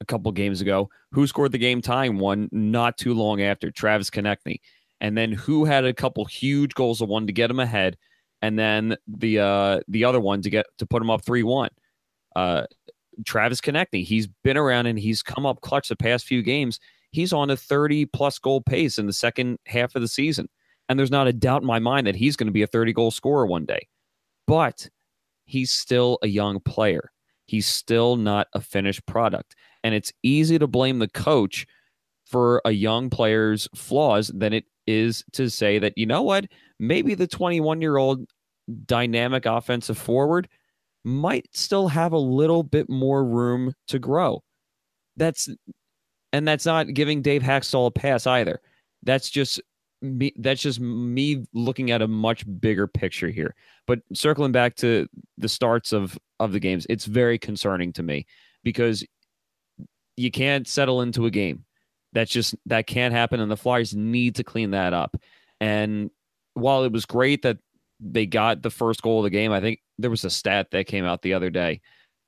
a 0.00 0.04
couple 0.04 0.32
games 0.32 0.60
ago, 0.60 0.88
who 1.12 1.26
scored 1.26 1.52
the 1.52 1.58
game 1.58 1.80
tying 1.80 2.18
one 2.18 2.48
not 2.50 2.98
too 2.98 3.14
long 3.14 3.42
after? 3.42 3.70
Travis 3.70 4.10
Konecny. 4.10 4.60
And 5.00 5.16
then 5.16 5.32
who 5.32 5.64
had 5.64 5.84
a 5.84 5.94
couple 5.94 6.24
huge 6.24 6.74
goals, 6.74 6.98
the 6.98 7.04
one 7.04 7.26
to 7.26 7.32
get 7.32 7.50
him 7.50 7.60
ahead, 7.60 7.96
and 8.42 8.58
then 8.58 8.96
the 9.06 9.38
uh 9.38 9.80
the 9.88 10.04
other 10.04 10.20
one 10.20 10.42
to 10.42 10.50
get 10.50 10.66
to 10.78 10.86
put 10.86 11.02
him 11.02 11.10
up 11.10 11.24
three 11.24 11.42
one. 11.42 11.70
Uh 12.34 12.64
Travis 13.24 13.60
Konecny. 13.60 14.04
He's 14.04 14.26
been 14.26 14.56
around 14.56 14.86
and 14.86 14.98
he's 14.98 15.22
come 15.22 15.46
up 15.46 15.60
clutch 15.60 15.88
the 15.88 15.96
past 15.96 16.26
few 16.26 16.42
games. 16.42 16.80
He's 17.10 17.32
on 17.32 17.50
a 17.50 17.56
30 17.56 18.06
plus 18.06 18.38
goal 18.38 18.60
pace 18.60 18.98
in 18.98 19.06
the 19.06 19.12
second 19.12 19.58
half 19.66 19.94
of 19.94 20.02
the 20.02 20.08
season. 20.08 20.48
And 20.88 20.98
there's 20.98 21.10
not 21.10 21.28
a 21.28 21.32
doubt 21.32 21.62
in 21.62 21.66
my 21.66 21.78
mind 21.78 22.06
that 22.06 22.16
he's 22.16 22.36
going 22.36 22.48
to 22.48 22.52
be 22.52 22.62
a 22.62 22.66
30 22.66 22.92
goal 22.92 23.10
scorer 23.10 23.46
one 23.46 23.64
day. 23.64 23.86
But 24.46 24.88
he's 25.44 25.70
still 25.70 26.18
a 26.22 26.26
young 26.26 26.60
player. 26.60 27.12
He's 27.46 27.66
still 27.66 28.16
not 28.16 28.48
a 28.52 28.60
finished 28.60 29.06
product. 29.06 29.54
And 29.82 29.94
it's 29.94 30.12
easy 30.22 30.58
to 30.58 30.66
blame 30.66 30.98
the 30.98 31.08
coach 31.08 31.66
for 32.24 32.60
a 32.64 32.70
young 32.72 33.10
player's 33.10 33.68
flaws 33.74 34.28
than 34.34 34.52
it 34.52 34.64
is 34.86 35.24
to 35.32 35.48
say 35.48 35.78
that, 35.78 35.96
you 35.96 36.06
know 36.06 36.22
what, 36.22 36.46
maybe 36.78 37.14
the 37.14 37.26
21 37.26 37.80
year 37.80 37.96
old 37.96 38.26
dynamic 38.86 39.46
offensive 39.46 39.98
forward 39.98 40.48
might 41.04 41.46
still 41.52 41.88
have 41.88 42.12
a 42.12 42.18
little 42.18 42.62
bit 42.62 42.88
more 42.88 43.24
room 43.24 43.74
to 43.88 43.98
grow. 43.98 44.42
That's 45.16 45.48
and 46.32 46.48
that's 46.48 46.66
not 46.66 46.94
giving 46.94 47.22
Dave 47.22 47.42
Hakstol 47.42 47.86
a 47.86 47.90
pass 47.90 48.26
either. 48.26 48.60
That's 49.02 49.30
just 49.30 49.60
me 50.02 50.32
that's 50.36 50.60
just 50.60 50.80
me 50.80 51.46
looking 51.52 51.90
at 51.90 52.02
a 52.02 52.08
much 52.08 52.44
bigger 52.60 52.86
picture 52.86 53.28
here. 53.28 53.54
But 53.86 54.00
circling 54.12 54.52
back 54.52 54.76
to 54.76 55.06
the 55.38 55.48
starts 55.48 55.92
of 55.92 56.18
of 56.40 56.52
the 56.52 56.60
games, 56.60 56.86
it's 56.88 57.04
very 57.04 57.38
concerning 57.38 57.92
to 57.94 58.02
me 58.02 58.26
because 58.62 59.04
you 60.16 60.30
can't 60.30 60.66
settle 60.66 61.02
into 61.02 61.26
a 61.26 61.30
game. 61.30 61.64
That's 62.12 62.30
just 62.30 62.54
that 62.66 62.86
can't 62.86 63.14
happen, 63.14 63.40
and 63.40 63.50
the 63.50 63.56
Flyers 63.56 63.94
need 63.94 64.36
to 64.36 64.44
clean 64.44 64.70
that 64.72 64.92
up. 64.92 65.16
And 65.60 66.10
while 66.54 66.84
it 66.84 66.92
was 66.92 67.04
great 67.04 67.42
that 67.42 67.58
they 68.00 68.26
got 68.26 68.62
the 68.62 68.70
first 68.70 69.02
goal 69.02 69.20
of 69.20 69.24
the 69.24 69.30
game, 69.30 69.52
I 69.52 69.60
think 69.60 69.80
there 69.98 70.10
was 70.10 70.24
a 70.24 70.30
stat 70.30 70.68
that 70.72 70.86
came 70.86 71.04
out 71.04 71.22
the 71.22 71.34
other 71.34 71.50
day. 71.50 71.80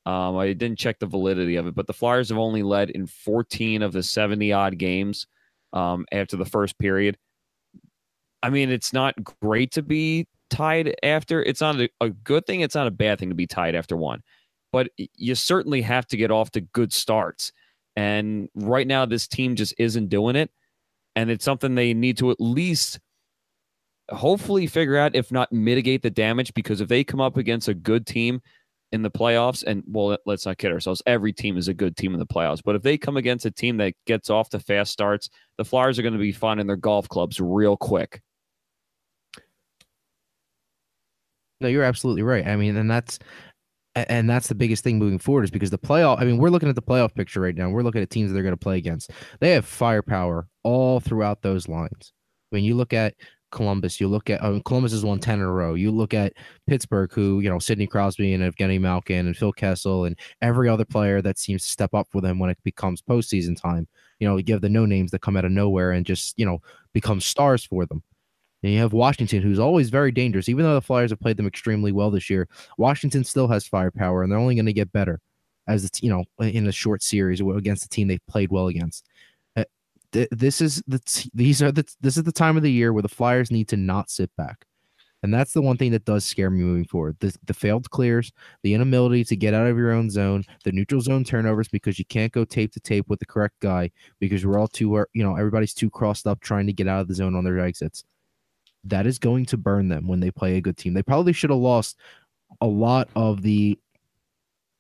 Um, 0.07 0.37
I 0.37 0.53
didn't 0.53 0.79
check 0.79 0.99
the 1.01 1.07
validity 1.07 1.57
of 1.57 1.67
it, 1.67 1.75
but 1.75 1.87
the 1.87 1.93
Flyers 1.93 2.29
have 2.29 2.39
only 2.39 2.63
led 2.63 2.91
in 2.91 3.07
14 3.07 3.83
of 3.83 3.93
the 3.93 4.03
70 4.03 4.53
odd 4.53 4.79
games 4.79 5.27
um, 5.73 6.07
after 6.13 6.37
the 6.37 6.45
first 6.45 6.79
period. 6.79 7.19
I 8.43 8.51
mean, 8.51 8.71
it's 8.71 8.93
not 8.93 9.15
great 9.41 9.73
to 9.73 9.83
be 9.83 10.29
tied 10.49 10.95
after. 11.03 11.43
It's 11.43 11.61
not 11.61 11.81
a, 11.81 11.89
a 12.01 12.11
good 12.11 12.47
thing. 12.47 12.61
It's 12.61 12.77
not 12.77 12.87
a 12.87 12.93
bad 12.93 13.19
thing 13.19 13.31
to 13.31 13.35
be 13.35 13.49
tied 13.49 13.75
after 13.75 13.97
one, 13.97 14.23
but 14.73 14.89
you 14.97 15.35
certainly 15.35 15.83
have 15.83 16.07
to 16.09 16.17
get 16.17 16.31
off 16.31 16.53
to 16.53 16.61
good 16.61 16.93
starts. 16.93 17.51
And 17.97 18.49
right 18.55 18.87
now, 18.87 19.07
this 19.07 19.27
team 19.27 19.57
just 19.57 19.75
isn't 19.79 20.09
doing 20.09 20.37
it. 20.37 20.51
And 21.17 21.31
it's 21.31 21.45
something 21.45 21.75
they 21.75 21.95
need 21.95 22.19
to 22.19 22.31
at 22.31 22.41
least 22.41 23.01
hopefully 24.11 24.67
figure 24.67 24.97
out, 24.97 25.15
if 25.15 25.33
not 25.33 25.53
mitigate 25.53 26.03
the 26.03 26.11
damage, 26.11 26.55
because 26.55 26.81
if 26.81 26.89
they 26.89 27.05
come 27.05 27.21
up 27.21 27.37
against 27.37 27.69
a 27.69 27.75
good 27.75 28.07
team 28.07 28.41
in 28.93 29.03
the 29.03 29.11
playoffs, 29.11 29.65
and 29.65 29.83
well, 29.87 30.17
let's 30.27 30.47
not 30.47 30.59
kid 30.59 30.73
ourselves, 30.73 31.03
every 31.07 31.33
team 31.33 31.57
is 31.57 31.69
a 31.69 31.75
good 31.75 31.97
team 31.97 32.13
in 32.13 32.21
the 32.21 32.27
playoffs. 32.27 32.63
But 32.65 32.77
if 32.77 32.83
they 32.83 32.97
come 32.97 33.17
against 33.17 33.47
a 33.47 33.51
team 33.51 33.77
that 33.79 33.95
gets 34.07 34.31
off 34.31 34.49
to 34.51 34.61
fast 34.61 34.93
starts, 34.93 35.29
the 35.59 35.65
Flyers 35.65 35.99
are 35.99 36.03
going 36.03 36.15
to 36.15 36.19
be 36.19 36.33
finding 36.33 36.67
their 36.67 36.77
golf 36.77 37.09
clubs 37.09 37.41
real 37.41 37.77
quick. 37.77 38.23
No, 41.61 41.69
you're 41.69 41.85
absolutely 41.85 42.23
right. 42.23 42.47
I 42.47 42.57
mean, 42.57 42.77
and 42.77 42.91
that's 42.91 43.19
and 43.95 44.29
that's 44.29 44.49
the 44.49 44.55
biggest 44.55 44.85
thing 44.85 44.99
moving 44.99 45.19
forward 45.19 45.45
is 45.45 45.51
because 45.51 45.71
the 45.71 45.79
playoff. 45.79 46.21
I 46.21 46.25
mean, 46.25 46.37
we're 46.37 46.51
looking 46.51 46.69
at 46.69 46.75
the 46.75 46.83
playoff 46.83 47.15
picture 47.15 47.41
right 47.41 47.55
now. 47.55 47.71
We're 47.71 47.83
looking 47.83 48.03
at 48.03 48.11
teams 48.11 48.31
that 48.31 48.35
they're 48.35 48.43
going 48.43 48.53
to 48.53 48.59
play 48.59 48.77
against. 48.77 49.11
They 49.41 49.53
have 49.53 49.65
firepower 49.65 50.49
all 50.65 51.01
throughout 51.01 51.41
those 51.41 51.67
lines. 51.67 52.13
When 52.51 52.63
you 52.63 52.75
look 52.75 52.93
at 52.93 53.15
Columbus, 53.51 54.01
you 54.01 54.09
look 54.09 54.31
at 54.31 54.43
um, 54.43 54.63
Columbus 54.63 54.93
has 54.93 55.05
won 55.05 55.19
ten 55.19 55.39
in 55.39 55.45
a 55.45 55.51
row. 55.51 55.75
You 55.75 55.91
look 55.91 56.15
at 56.15 56.35
Pittsburgh, 56.67 57.13
who 57.13 57.41
you 57.41 57.49
know 57.49 57.59
Sidney 57.59 57.87
Crosby 57.87 58.35
and 58.35 58.43
Evgeny 58.43 58.81
Malkin 58.81 59.27
and 59.27 59.37
Phil 59.37 59.53
Kessel 59.53 60.05
and 60.05 60.19
every 60.43 60.69
other 60.69 60.85
player 60.85 61.23
that 61.23 61.39
seems 61.39 61.63
to 61.65 61.71
step 61.71 61.95
up 61.95 62.09
for 62.11 62.21
them 62.21 62.39
when 62.39 62.51
it 62.51 62.59
becomes 62.65 63.03
postseason 63.03 63.61
time. 63.61 63.87
You 64.19 64.29
know, 64.29 64.37
you 64.37 64.53
have 64.55 64.63
the 64.63 64.69
no 64.69 64.87
names 64.87 65.11
that 65.11 65.21
come 65.21 65.37
out 65.37 65.45
of 65.45 65.53
nowhere 65.53 65.93
and 65.93 66.05
just 66.07 66.39
you 66.39 66.47
know 66.47 66.61
become 66.93 67.21
stars 67.21 67.65
for 67.65 67.87
them. 67.87 68.03
And 68.63 68.73
you 68.73 68.79
have 68.81 68.93
Washington, 68.93 69.43
who's 69.43 69.59
always 69.59 69.91
very 69.91 70.11
dangerous. 70.11 70.49
Even 70.49 70.65
though 70.65 70.75
the 70.75 70.81
Flyers 70.81 71.11
have 71.11 71.21
played 71.21 71.37
them 71.37 71.47
extremely 71.47 71.93
well 71.93 72.11
this 72.11 72.29
year, 72.29 72.49
Washington 72.79 73.23
still 73.23 73.49
has 73.49 73.67
firepower, 73.67 74.23
and 74.23 74.33
they're 74.33 74.39
only 74.39 74.55
going 74.55 74.67
to 74.67 74.73
get 74.73 74.93
better 74.93 75.21
as 75.69 75.85
it's 75.85 76.03
you 76.03 76.11
know 76.11 76.25
in 76.41 76.67
a 76.67 76.73
short 76.73 77.03
series 77.03 77.41
against 77.41 77.83
the 77.83 77.89
team 77.89 78.09
they've 78.09 78.27
played 78.29 78.51
well 78.51 78.69
against. 78.69 79.07
This 80.31 80.61
is 80.61 80.83
the 80.87 81.01
these 81.35 81.63
are 81.63 81.73
the 81.73 81.85
this 82.01 82.17
is 82.17 82.23
the 82.23 82.33
time 82.33 82.57
of 82.57 82.63
the 82.63 82.73
year 82.73 82.93
where 82.93 83.03
the 83.03 83.09
Flyers 83.09 83.51
need 83.51 83.69
to 83.69 83.77
not 83.77 84.11
sit 84.11 84.31
back. 84.37 84.67
And 85.23 85.33
that's 85.33 85.55
the 85.55 85.63
one 85.63 85.77
thing 85.77 85.91
that 85.93 86.05
does 86.05 86.25
scare 86.25 86.51
me 86.51 86.63
moving 86.63 86.85
forward. 86.85 87.17
The, 87.21 87.35
the 87.47 87.55
failed 87.55 87.91
clears, 87.91 88.31
the 88.63 88.75
inability 88.75 89.25
to 89.25 89.35
get 89.35 89.55
out 89.55 89.67
of 89.67 89.77
your 89.77 89.91
own 89.91 90.09
zone, 90.11 90.45
the 90.63 90.71
neutral 90.71 91.01
zone 91.01 91.25
turnovers 91.25 91.69
because 91.69 91.99
you 91.99 92.05
can't 92.05 92.33
go 92.33 92.45
tape 92.45 92.73
to 92.75 92.81
tape 92.81 93.09
with 93.09 93.19
the 93.19 93.27
correct 93.27 93.59
guy 93.61 93.91
because 94.21 94.47
we're 94.47 94.59
all 94.59 94.69
too, 94.69 95.05
you 95.15 95.25
know, 95.25 95.35
everybody's 95.35 95.75
too 95.75 95.91
crossed 95.91 96.27
up 96.27 96.41
trying 96.41 96.67
to 96.67 96.73
get 96.73 96.87
out 96.87 97.01
of 97.01 97.09
the 97.09 97.15
zone 97.15 97.35
on 97.35 97.45
their 97.45 97.59
exits 97.59 98.05
that 98.87 99.07
is 99.07 99.19
going 99.19 99.45
to 99.47 99.57
burn 99.57 99.89
them 99.89 100.07
when 100.07 100.21
they 100.21 100.31
play 100.31 100.57
a 100.57 100.61
good 100.61 100.77
team. 100.77 100.95
They 100.95 101.03
probably 101.03 101.33
should 101.33 101.51
have 101.51 101.59
lost 101.59 101.99
a 102.61 102.67
lot 102.67 103.09
of 103.17 103.43
the 103.43 103.79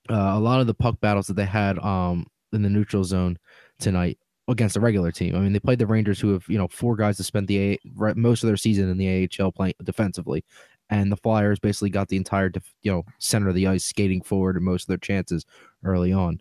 uh, 0.08 0.34
a 0.34 0.38
lot 0.38 0.60
of 0.60 0.68
the 0.68 0.74
puck 0.74 1.00
battles 1.00 1.26
that 1.26 1.34
they 1.34 1.44
had 1.44 1.78
um 1.80 2.26
in 2.52 2.62
the 2.62 2.70
neutral 2.70 3.02
zone 3.02 3.36
tonight 3.80 4.18
against 4.48 4.76
a 4.76 4.80
regular 4.80 5.10
team. 5.12 5.34
I 5.34 5.40
mean, 5.40 5.52
they 5.52 5.60
played 5.60 5.78
the 5.78 5.86
Rangers, 5.86 6.20
who 6.20 6.32
have 6.32 6.44
you 6.48 6.58
know 6.58 6.68
four 6.68 6.96
guys 6.96 7.18
that 7.18 7.24
spent 7.24 7.46
the 7.48 7.72
a- 7.74 8.14
most 8.16 8.42
of 8.42 8.48
their 8.48 8.56
season 8.56 8.88
in 8.88 8.98
the 8.98 9.28
AHL 9.40 9.52
playing 9.52 9.74
defensively, 9.82 10.44
and 10.90 11.10
the 11.10 11.16
Flyers 11.16 11.58
basically 11.58 11.90
got 11.90 12.08
the 12.08 12.16
entire 12.16 12.48
def- 12.48 12.74
you 12.82 12.92
know 12.92 13.04
center 13.18 13.48
of 13.48 13.54
the 13.54 13.66
ice 13.66 13.84
skating 13.84 14.22
forward 14.22 14.56
in 14.56 14.64
most 14.64 14.84
of 14.84 14.88
their 14.88 14.98
chances 14.98 15.44
early 15.84 16.12
on. 16.12 16.40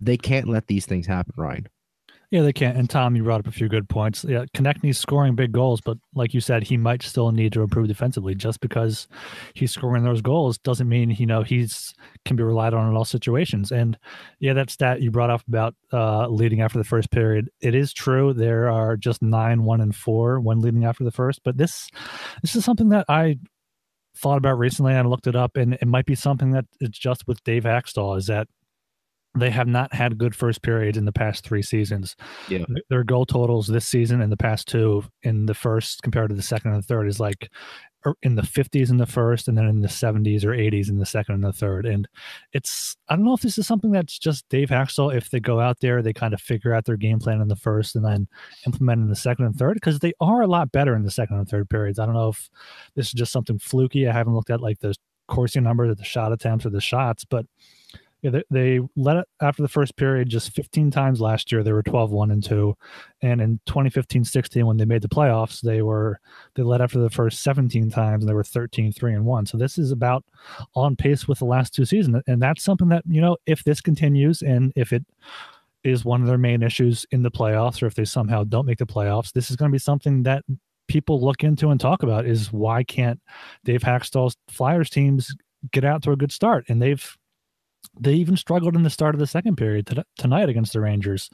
They 0.00 0.16
can't 0.16 0.48
let 0.48 0.66
these 0.66 0.86
things 0.86 1.06
happen, 1.06 1.34
Ryan. 1.36 1.68
Yeah, 2.30 2.42
they 2.42 2.52
can't. 2.52 2.76
And 2.76 2.90
Tom, 2.90 3.16
you 3.16 3.22
brought 3.22 3.40
up 3.40 3.46
a 3.46 3.52
few 3.52 3.70
good 3.70 3.88
points. 3.88 4.22
Yeah, 4.28 4.44
Konecny's 4.54 4.98
scoring 4.98 5.34
big 5.34 5.50
goals, 5.50 5.80
but 5.80 5.96
like 6.14 6.34
you 6.34 6.42
said, 6.42 6.62
he 6.62 6.76
might 6.76 7.02
still 7.02 7.32
need 7.32 7.54
to 7.54 7.62
improve 7.62 7.88
defensively. 7.88 8.34
Just 8.34 8.60
because 8.60 9.08
he's 9.54 9.72
scoring 9.72 10.04
those 10.04 10.20
goals 10.20 10.58
doesn't 10.58 10.90
mean 10.90 11.10
you 11.10 11.24
know 11.24 11.42
he's 11.42 11.94
can 12.26 12.36
be 12.36 12.42
relied 12.42 12.74
on 12.74 12.86
in 12.86 12.94
all 12.94 13.06
situations. 13.06 13.72
And 13.72 13.96
yeah, 14.40 14.52
that 14.52 14.68
stat 14.68 15.00
you 15.00 15.10
brought 15.10 15.30
up 15.30 15.40
about 15.48 15.74
uh, 15.90 16.28
leading 16.28 16.60
after 16.60 16.76
the 16.76 16.84
first 16.84 17.10
period, 17.10 17.48
it 17.62 17.74
is 17.74 17.94
true. 17.94 18.34
There 18.34 18.70
are 18.70 18.98
just 18.98 19.22
nine, 19.22 19.64
one, 19.64 19.80
and 19.80 19.96
four 19.96 20.38
when 20.38 20.60
leading 20.60 20.84
after 20.84 21.04
the 21.04 21.10
first. 21.10 21.40
But 21.44 21.56
this 21.56 21.88
this 22.42 22.54
is 22.54 22.62
something 22.62 22.90
that 22.90 23.06
I 23.08 23.38
thought 24.18 24.36
about 24.36 24.58
recently 24.58 24.92
and 24.92 25.08
looked 25.08 25.28
it 25.28 25.36
up, 25.36 25.56
and 25.56 25.74
it 25.74 25.86
might 25.88 26.04
be 26.04 26.14
something 26.14 26.50
that 26.50 26.66
it's 26.78 26.98
just 26.98 27.26
with 27.26 27.42
Dave 27.44 27.64
Hakstol 27.64 28.18
is 28.18 28.26
that 28.26 28.48
they 29.38 29.50
have 29.50 29.68
not 29.68 29.92
had 29.92 30.18
good 30.18 30.34
first 30.34 30.62
periods 30.62 30.98
in 30.98 31.04
the 31.04 31.12
past 31.12 31.44
three 31.44 31.62
seasons. 31.62 32.16
Yeah. 32.48 32.64
Their 32.90 33.04
goal 33.04 33.26
totals 33.26 33.66
this 33.66 33.86
season 33.86 34.20
and 34.20 34.32
the 34.32 34.36
past 34.36 34.68
two 34.68 35.04
in 35.22 35.46
the 35.46 35.54
first 35.54 36.02
compared 36.02 36.30
to 36.30 36.36
the 36.36 36.42
second 36.42 36.72
and 36.72 36.82
the 36.82 36.86
third 36.86 37.08
is 37.08 37.20
like 37.20 37.50
er, 38.06 38.14
in 38.22 38.34
the 38.34 38.42
50s 38.42 38.90
in 38.90 38.96
the 38.96 39.06
first 39.06 39.48
and 39.48 39.56
then 39.56 39.66
in 39.66 39.80
the 39.80 39.88
70s 39.88 40.44
or 40.44 40.50
80s 40.50 40.88
in 40.88 40.98
the 40.98 41.06
second 41.06 41.36
and 41.36 41.44
the 41.44 41.52
third. 41.52 41.86
And 41.86 42.08
it's, 42.52 42.96
I 43.08 43.16
don't 43.16 43.24
know 43.24 43.34
if 43.34 43.42
this 43.42 43.58
is 43.58 43.66
something 43.66 43.92
that's 43.92 44.18
just 44.18 44.48
Dave 44.48 44.68
Hakstol. 44.68 45.14
If 45.14 45.30
they 45.30 45.40
go 45.40 45.60
out 45.60 45.80
there, 45.80 46.02
they 46.02 46.12
kind 46.12 46.34
of 46.34 46.40
figure 46.40 46.74
out 46.74 46.84
their 46.84 46.96
game 46.96 47.18
plan 47.18 47.40
in 47.40 47.48
the 47.48 47.56
first 47.56 47.96
and 47.96 48.04
then 48.04 48.28
implement 48.66 49.02
in 49.02 49.08
the 49.08 49.16
second 49.16 49.46
and 49.46 49.56
third 49.56 49.74
because 49.74 49.98
they 49.98 50.12
are 50.20 50.42
a 50.42 50.48
lot 50.48 50.72
better 50.72 50.94
in 50.94 51.02
the 51.02 51.10
second 51.10 51.36
and 51.36 51.48
third 51.48 51.68
periods. 51.68 51.98
I 51.98 52.06
don't 52.06 52.14
know 52.14 52.28
if 52.28 52.48
this 52.94 53.06
is 53.06 53.12
just 53.12 53.32
something 53.32 53.58
fluky. 53.58 54.08
I 54.08 54.12
haven't 54.12 54.34
looked 54.34 54.50
at 54.50 54.60
like 54.60 54.80
the 54.80 54.94
Corsi 55.28 55.60
numbers, 55.60 55.94
the 55.96 56.04
shot 56.04 56.32
attempts 56.32 56.66
or 56.66 56.70
the 56.70 56.80
shots, 56.80 57.24
but 57.24 57.46
they, 58.22 58.42
they 58.50 58.80
let 58.96 59.16
it 59.16 59.28
after 59.40 59.62
the 59.62 59.68
first 59.68 59.96
period 59.96 60.28
just 60.28 60.54
15 60.54 60.90
times 60.90 61.20
last 61.20 61.52
year. 61.52 61.62
They 61.62 61.72
were 61.72 61.82
12 61.82 62.10
1 62.10 62.30
and 62.30 62.42
2. 62.42 62.76
And 63.22 63.40
in 63.40 63.60
2015 63.66 64.24
16, 64.24 64.66
when 64.66 64.76
they 64.76 64.84
made 64.84 65.02
the 65.02 65.08
playoffs, 65.08 65.60
they 65.60 65.82
were 65.82 66.20
they 66.54 66.62
led 66.62 66.80
after 66.80 66.98
the 66.98 67.10
first 67.10 67.42
17 67.42 67.90
times 67.90 68.22
and 68.22 68.28
they 68.28 68.34
were 68.34 68.44
13 68.44 68.92
3 68.92 69.14
and 69.14 69.24
1. 69.24 69.46
So 69.46 69.56
this 69.56 69.78
is 69.78 69.92
about 69.92 70.24
on 70.74 70.96
pace 70.96 71.28
with 71.28 71.38
the 71.38 71.44
last 71.44 71.74
two 71.74 71.84
seasons. 71.84 72.22
And 72.26 72.42
that's 72.42 72.64
something 72.64 72.88
that, 72.88 73.04
you 73.08 73.20
know, 73.20 73.36
if 73.46 73.62
this 73.64 73.80
continues 73.80 74.42
and 74.42 74.72
if 74.74 74.92
it 74.92 75.04
is 75.84 76.04
one 76.04 76.20
of 76.20 76.26
their 76.26 76.38
main 76.38 76.62
issues 76.62 77.06
in 77.12 77.22
the 77.22 77.30
playoffs, 77.30 77.82
or 77.82 77.86
if 77.86 77.94
they 77.94 78.04
somehow 78.04 78.44
don't 78.44 78.66
make 78.66 78.78
the 78.78 78.86
playoffs, 78.86 79.32
this 79.32 79.50
is 79.50 79.56
going 79.56 79.70
to 79.70 79.74
be 79.74 79.78
something 79.78 80.24
that 80.24 80.44
people 80.88 81.20
look 81.20 81.44
into 81.44 81.70
and 81.70 81.80
talk 81.80 82.02
about 82.02 82.26
is 82.26 82.52
why 82.52 82.82
can't 82.82 83.20
Dave 83.64 83.82
Hakstol's 83.82 84.36
Flyers 84.48 84.90
teams 84.90 85.34
get 85.70 85.84
out 85.84 86.02
to 86.02 86.10
a 86.10 86.16
good 86.16 86.32
start? 86.32 86.64
And 86.68 86.82
they've 86.82 87.16
they 88.00 88.14
even 88.14 88.36
struggled 88.36 88.76
in 88.76 88.82
the 88.82 88.90
start 88.90 89.14
of 89.14 89.18
the 89.18 89.26
second 89.26 89.56
period 89.56 89.86
t- 89.86 90.02
tonight 90.16 90.48
against 90.48 90.72
the 90.72 90.80
Rangers. 90.80 91.30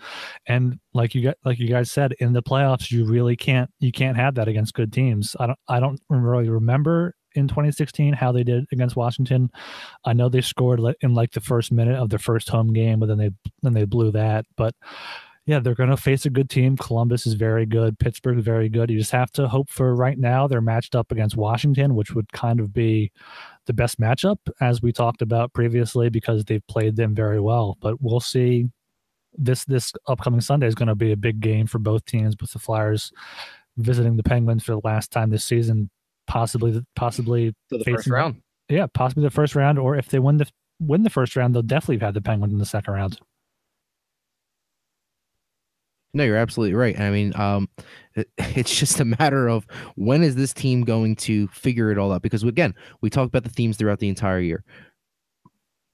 And 0.46 0.78
like 0.92 1.14
you 1.14 1.22
got, 1.22 1.36
like 1.44 1.58
you 1.58 1.68
guys 1.68 1.90
said, 1.90 2.14
in 2.18 2.32
the 2.32 2.42
playoffs, 2.42 2.90
you 2.90 3.04
really 3.04 3.36
can't 3.36 3.70
you 3.80 3.92
can't 3.92 4.16
have 4.16 4.34
that 4.36 4.48
against 4.48 4.74
good 4.74 4.92
teams. 4.92 5.36
I 5.38 5.46
don't 5.46 5.58
I 5.68 5.80
don't 5.80 6.00
really 6.08 6.48
remember 6.48 7.14
in 7.34 7.48
2016 7.48 8.14
how 8.14 8.32
they 8.32 8.44
did 8.44 8.64
against 8.72 8.96
Washington. 8.96 9.50
I 10.04 10.12
know 10.12 10.28
they 10.28 10.40
scored 10.40 10.80
in 11.00 11.14
like 11.14 11.32
the 11.32 11.40
first 11.40 11.72
minute 11.72 11.96
of 11.96 12.10
their 12.10 12.18
first 12.18 12.48
home 12.48 12.72
game, 12.72 13.00
but 13.00 13.06
then 13.06 13.18
they 13.18 13.30
then 13.62 13.74
they 13.74 13.84
blew 13.84 14.12
that. 14.12 14.46
But 14.56 14.74
yeah, 15.46 15.58
they're 15.58 15.74
going 15.74 15.90
to 15.90 15.96
face 15.96 16.24
a 16.24 16.30
good 16.30 16.48
team. 16.48 16.76
Columbus 16.76 17.26
is 17.26 17.34
very 17.34 17.66
good. 17.66 17.98
Pittsburgh 17.98 18.38
very 18.38 18.70
good. 18.70 18.88
You 18.88 18.98
just 18.98 19.10
have 19.10 19.30
to 19.32 19.46
hope 19.46 19.68
for 19.68 19.94
right 19.94 20.18
now 20.18 20.46
they're 20.46 20.62
matched 20.62 20.94
up 20.94 21.12
against 21.12 21.36
Washington, 21.36 21.94
which 21.94 22.12
would 22.12 22.32
kind 22.32 22.60
of 22.60 22.72
be 22.72 23.12
the 23.66 23.72
best 23.72 24.00
matchup, 24.00 24.38
as 24.60 24.82
we 24.82 24.92
talked 24.92 25.22
about 25.22 25.52
previously, 25.52 26.08
because 26.08 26.44
they've 26.44 26.66
played 26.68 26.96
them 26.96 27.14
very 27.14 27.40
well. 27.40 27.76
But 27.80 28.00
we'll 28.00 28.20
see. 28.20 28.68
This 29.36 29.64
this 29.64 29.92
upcoming 30.06 30.40
Sunday 30.40 30.66
is 30.66 30.76
going 30.76 30.88
to 30.88 30.94
be 30.94 31.10
a 31.10 31.16
big 31.16 31.40
game 31.40 31.66
for 31.66 31.78
both 31.78 32.04
teams, 32.04 32.36
with 32.40 32.52
the 32.52 32.58
Flyers 32.58 33.12
visiting 33.76 34.16
the 34.16 34.22
Penguins 34.22 34.62
for 34.62 34.72
the 34.72 34.80
last 34.84 35.10
time 35.10 35.30
this 35.30 35.44
season, 35.44 35.90
possibly 36.26 36.80
possibly 36.94 37.52
the 37.70 37.78
facing, 37.78 37.94
first 37.96 38.08
round. 38.08 38.36
Yeah, 38.68 38.86
possibly 38.94 39.24
the 39.24 39.30
first 39.30 39.56
round, 39.56 39.78
or 39.78 39.96
if 39.96 40.08
they 40.08 40.20
win 40.20 40.36
the 40.36 40.46
win 40.80 41.02
the 41.02 41.10
first 41.10 41.34
round, 41.34 41.54
they'll 41.54 41.62
definitely 41.62 42.04
have 42.04 42.14
the 42.14 42.22
Penguins 42.22 42.52
in 42.52 42.58
the 42.58 42.66
second 42.66 42.94
round. 42.94 43.18
No, 46.14 46.24
you're 46.24 46.36
absolutely 46.36 46.74
right. 46.74 46.98
I 46.98 47.10
mean, 47.10 47.34
um, 47.38 47.68
it, 48.14 48.28
it's 48.38 48.74
just 48.74 49.00
a 49.00 49.04
matter 49.04 49.48
of 49.48 49.66
when 49.96 50.22
is 50.22 50.36
this 50.36 50.52
team 50.52 50.82
going 50.84 51.16
to 51.16 51.48
figure 51.48 51.90
it 51.90 51.98
all 51.98 52.12
out? 52.12 52.22
Because 52.22 52.42
again, 52.44 52.74
we 53.02 53.10
talked 53.10 53.28
about 53.28 53.44
the 53.44 53.50
themes 53.50 53.76
throughout 53.76 53.98
the 53.98 54.08
entire 54.08 54.40
year. 54.40 54.64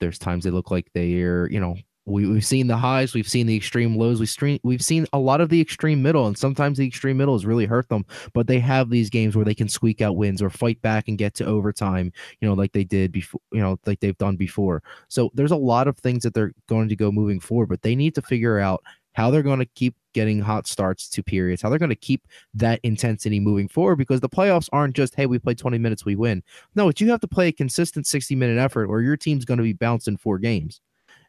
There's 0.00 0.18
times 0.18 0.44
they 0.44 0.50
look 0.50 0.70
like 0.70 0.86
they're, 0.94 1.50
you 1.50 1.60
know, 1.60 1.76
we, 2.06 2.26
we've 2.26 2.44
seen 2.44 2.66
the 2.66 2.76
highs, 2.76 3.14
we've 3.14 3.28
seen 3.28 3.46
the 3.46 3.54
extreme 3.54 3.96
lows, 3.96 4.18
we 4.18 4.26
stream, 4.26 4.58
we've 4.64 4.82
seen 4.82 5.06
a 5.12 5.18
lot 5.18 5.40
of 5.42 5.50
the 5.50 5.60
extreme 5.60 6.02
middle, 6.02 6.26
and 6.26 6.36
sometimes 6.36 6.78
the 6.78 6.86
extreme 6.86 7.18
middle 7.18 7.34
has 7.34 7.44
really 7.44 7.66
hurt 7.66 7.88
them. 7.90 8.04
But 8.32 8.46
they 8.46 8.58
have 8.60 8.88
these 8.88 9.10
games 9.10 9.36
where 9.36 9.44
they 9.44 9.54
can 9.54 9.68
squeak 9.68 10.00
out 10.00 10.16
wins 10.16 10.40
or 10.40 10.48
fight 10.48 10.80
back 10.80 11.06
and 11.08 11.18
get 11.18 11.34
to 11.34 11.44
overtime, 11.44 12.10
you 12.40 12.48
know, 12.48 12.54
like 12.54 12.72
they 12.72 12.84
did 12.84 13.12
before, 13.12 13.40
you 13.52 13.60
know, 13.60 13.78
like 13.86 14.00
they've 14.00 14.16
done 14.18 14.36
before. 14.36 14.82
So 15.08 15.30
there's 15.34 15.52
a 15.52 15.56
lot 15.56 15.86
of 15.86 15.98
things 15.98 16.22
that 16.22 16.32
they're 16.32 16.52
going 16.68 16.88
to 16.88 16.96
go 16.96 17.12
moving 17.12 17.38
forward, 17.38 17.68
but 17.68 17.82
they 17.82 17.94
need 17.94 18.14
to 18.14 18.22
figure 18.22 18.58
out 18.58 18.82
how 19.12 19.30
they're 19.30 19.42
going 19.42 19.58
to 19.58 19.66
keep 19.66 19.94
getting 20.12 20.40
hot 20.40 20.66
starts 20.66 21.08
to 21.08 21.22
periods, 21.22 21.62
how 21.62 21.68
they're 21.68 21.78
going 21.78 21.88
to 21.88 21.96
keep 21.96 22.26
that 22.54 22.80
intensity 22.82 23.40
moving 23.40 23.68
forward 23.68 23.96
because 23.96 24.20
the 24.20 24.28
playoffs 24.28 24.68
aren't 24.72 24.96
just, 24.96 25.14
hey, 25.14 25.26
we 25.26 25.38
play 25.38 25.54
20 25.54 25.78
minutes, 25.78 26.04
we 26.04 26.16
win. 26.16 26.42
No, 26.74 26.88
it's 26.88 27.00
you 27.00 27.10
have 27.10 27.20
to 27.20 27.28
play 27.28 27.48
a 27.48 27.52
consistent 27.52 28.06
60 28.06 28.34
minute 28.34 28.58
effort 28.58 28.86
or 28.86 29.02
your 29.02 29.16
team's 29.16 29.44
going 29.44 29.58
to 29.58 29.64
be 29.64 29.72
bouncing 29.72 30.16
four 30.16 30.38
games. 30.38 30.80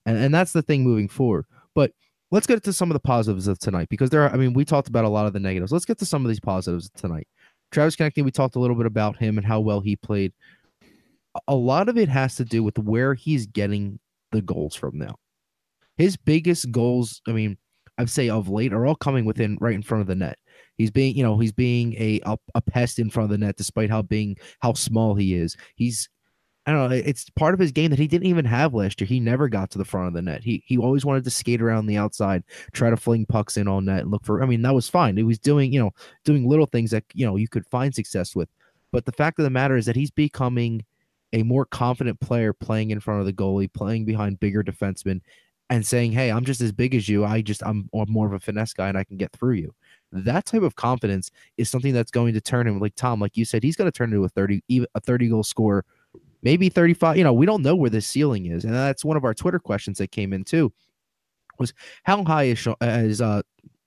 And, 0.06 0.17
and 0.17 0.34
that's 0.34 0.54
the 0.54 0.62
thing 0.62 0.84
moving 0.84 1.08
forward. 1.08 1.46
But 1.76 1.91
let's 2.32 2.48
get 2.48 2.63
to 2.63 2.74
some 2.74 2.89
of 2.89 2.94
the 2.94 3.00
positives 3.00 3.48
of 3.48 3.60
tonight 3.60 3.89
because 3.89 4.10
there 4.10 4.24
are, 4.24 4.32
I 4.32 4.38
mean, 4.38 4.54
we 4.54 4.65
talked 4.65 4.88
about 4.88 5.06
a 5.06 5.10
lot 5.10 5.28
of 5.28 5.34
the 5.34 5.39
negatives. 5.39 5.72
Let's 5.72 5.86
get 5.86 6.00
to 6.00 6.06
some 6.06 6.26
of 6.26 6.30
these 6.30 6.39
positives 6.39 6.89
tonight. 6.96 7.28
Travis 7.72 7.96
Konecny, 7.96 8.24
we 8.24 8.32
talked 8.32 8.56
a 8.56 8.60
little 8.60 8.76
bit 8.76 8.86
about 8.86 9.17
him 9.17 9.38
and 9.38 9.48
how 9.48 9.60
well 9.60 9.80
he 9.80 9.96
played. 9.96 10.34
A 11.48 11.56
lot 11.56 11.88
of 11.88 11.98
it 11.98 12.10
has 12.10 12.36
to 12.36 12.46
do 12.46 12.63
with 12.63 12.78
where 12.78 13.13
he's 13.13 13.46
getting 13.46 14.00
the 14.32 14.41
goals 14.41 14.76
from 14.76 14.98
now. 14.98 15.15
His 15.98 16.17
biggest 16.17 16.72
goals, 16.72 17.22
I 17.28 17.32
mean, 17.32 17.58
I'd 17.97 18.10
say 18.10 18.30
of 18.30 18.49
late, 18.49 18.73
are 18.73 18.86
all 18.86 18.95
coming 18.95 19.25
within 19.25 19.58
right 19.62 19.75
in 19.75 19.84
front 19.84 20.01
of 20.01 20.08
the 20.08 20.15
net. 20.15 20.38
He's 20.77 20.91
being, 20.91 21.15
you 21.15 21.23
know, 21.23 21.38
he's 21.38 21.51
being 21.51 21.93
a 21.93 22.19
a, 22.25 22.38
a 22.56 22.62
pest 22.62 22.99
in 22.99 23.10
front 23.10 23.25
of 23.25 23.32
the 23.32 23.45
net, 23.45 23.58
despite 23.58 23.89
how 23.89 24.01
being 24.01 24.38
how 24.60 24.73
small 24.73 25.15
he 25.15 25.36
is. 25.36 25.56
He's 25.75 26.10
I 26.65 26.71
don't 26.71 26.89
know. 26.89 26.95
It's 26.95 27.27
part 27.32 27.56
of 27.56 27.60
his 27.60 27.71
game 27.71 27.89
that 27.89 27.97
he 27.97 28.08
didn't 28.08 28.27
even 28.27 28.45
have 28.45 28.75
last 28.75 29.01
year. 29.01 29.08
He 29.08 29.19
never 29.19 29.49
got 29.49 29.71
to 29.71 29.80
the 29.80 29.86
front 29.86 30.08
of 30.08 30.13
the 30.13 30.21
net. 30.21 30.43
He 30.43 30.63
he 30.65 30.77
always 30.77 31.04
wanted 31.04 31.23
to 31.23 31.32
skate 31.32 31.62
around 31.62 31.88
the 31.88 31.97
outside, 31.97 32.43
try 32.71 32.91
to 32.91 32.97
fling 32.97 33.25
pucks 33.25 33.58
in 33.58 33.67
on 33.67 33.86
net, 33.86 34.01
and 34.01 34.12
look 34.12 34.23
for. 34.23 34.43
I 34.43 34.45
mean, 34.45 34.62
that 34.62 34.75
was 34.75 34.88
fine. 34.88 35.17
He 35.17 35.23
was 35.23 35.39
doing 35.39 35.73
you 35.73 35.80
know 35.80 35.91
doing 36.23 36.47
little 36.47 36.67
things 36.67 36.91
that 36.91 37.04
you 37.13 37.25
know 37.25 37.36
you 37.36 37.47
could 37.47 37.65
find 37.67 37.93
success 37.93 38.36
with. 38.36 38.49
But 38.91 39.06
the 39.06 39.12
fact 39.12 39.39
of 39.39 39.43
the 39.43 39.49
matter 39.49 39.75
is 39.75 39.88
that 39.88 39.95
he's 39.95 40.12
becoming 40.12 40.86
a 41.34 41.43
more 41.43 41.65
confident 41.65 42.19
player, 42.19 42.54
playing 42.54 42.91
in 42.91 42.99
front 42.99 43.21
of 43.21 43.25
the 43.25 43.34
goalie, 43.34 43.71
playing 43.71 44.06
behind 44.06 44.39
bigger 44.39 44.63
defensemen, 44.63 45.21
and 45.71 45.84
saying, 45.86 46.12
"Hey, 46.12 46.31
I'm 46.31 46.45
just 46.45 46.62
as 46.62 46.71
big 46.71 46.93
as 46.93 47.10
you. 47.10 47.25
I 47.25 47.41
just 47.41 47.63
I'm 47.65 47.89
more 47.93 48.27
of 48.27 48.34
a 48.34 48.39
finesse 48.39 48.73
guy, 48.73 48.89
and 48.89 48.97
I 48.97 49.03
can 49.03 49.17
get 49.17 49.31
through 49.31 49.55
you." 49.55 49.73
That 50.12 50.45
type 50.45 50.62
of 50.62 50.75
confidence 50.75 51.31
is 51.57 51.69
something 51.69 51.93
that's 51.93 52.12
going 52.12 52.34
to 52.34 52.41
turn 52.41 52.67
him, 52.67 52.79
like 52.79 52.95
Tom, 52.95 53.19
like 53.19 53.38
you 53.38 53.45
said, 53.45 53.63
he's 53.63 53.77
going 53.77 53.89
to 53.89 53.97
turn 53.97 54.12
into 54.12 54.23
a 54.23 54.29
thirty 54.29 54.62
a 54.69 54.99
thirty 54.99 55.29
goal 55.29 55.43
scorer 55.43 55.86
maybe 56.43 56.69
35 56.69 57.17
you 57.17 57.23
know 57.23 57.34
we 57.34 57.45
don't 57.45 57.62
know 57.62 57.75
where 57.75 57.89
the 57.89 58.01
ceiling 58.01 58.47
is 58.47 58.63
and 58.63 58.73
that's 58.73 59.05
one 59.05 59.17
of 59.17 59.23
our 59.23 59.34
twitter 59.34 59.60
questions 59.60 59.97
that 59.97 60.12
came 60.12 60.34
in 60.34 60.43
too 60.43 60.71
was 61.60 61.73
how 62.03 62.23
high 62.23 62.43
is, 62.43 62.67
is 62.81 63.21
uh 63.21 63.41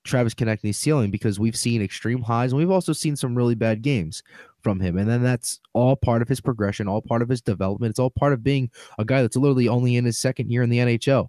travis 0.04 0.34
konecny's 0.34 0.78
ceiling 0.78 1.10
because 1.10 1.40
we've 1.40 1.56
seen 1.56 1.82
extreme 1.82 2.22
highs 2.22 2.52
and 2.52 2.58
we've 2.58 2.70
also 2.70 2.92
seen 2.92 3.16
some 3.16 3.34
really 3.34 3.54
bad 3.54 3.82
games 3.82 4.22
from 4.62 4.78
him 4.78 4.98
and 4.98 5.08
then 5.08 5.22
that's 5.22 5.60
all 5.72 5.96
part 5.96 6.22
of 6.22 6.28
his 6.28 6.40
progression 6.40 6.86
all 6.86 7.02
part 7.02 7.22
of 7.22 7.28
his 7.28 7.40
development 7.40 7.90
it's 7.90 7.98
all 7.98 8.10
part 8.10 8.32
of 8.32 8.42
being 8.42 8.70
a 8.98 9.04
guy 9.04 9.22
that's 9.22 9.36
literally 9.36 9.68
only 9.68 9.96
in 9.96 10.04
his 10.04 10.18
second 10.18 10.50
year 10.50 10.62
in 10.62 10.70
the 10.70 10.78
nhl 10.78 11.28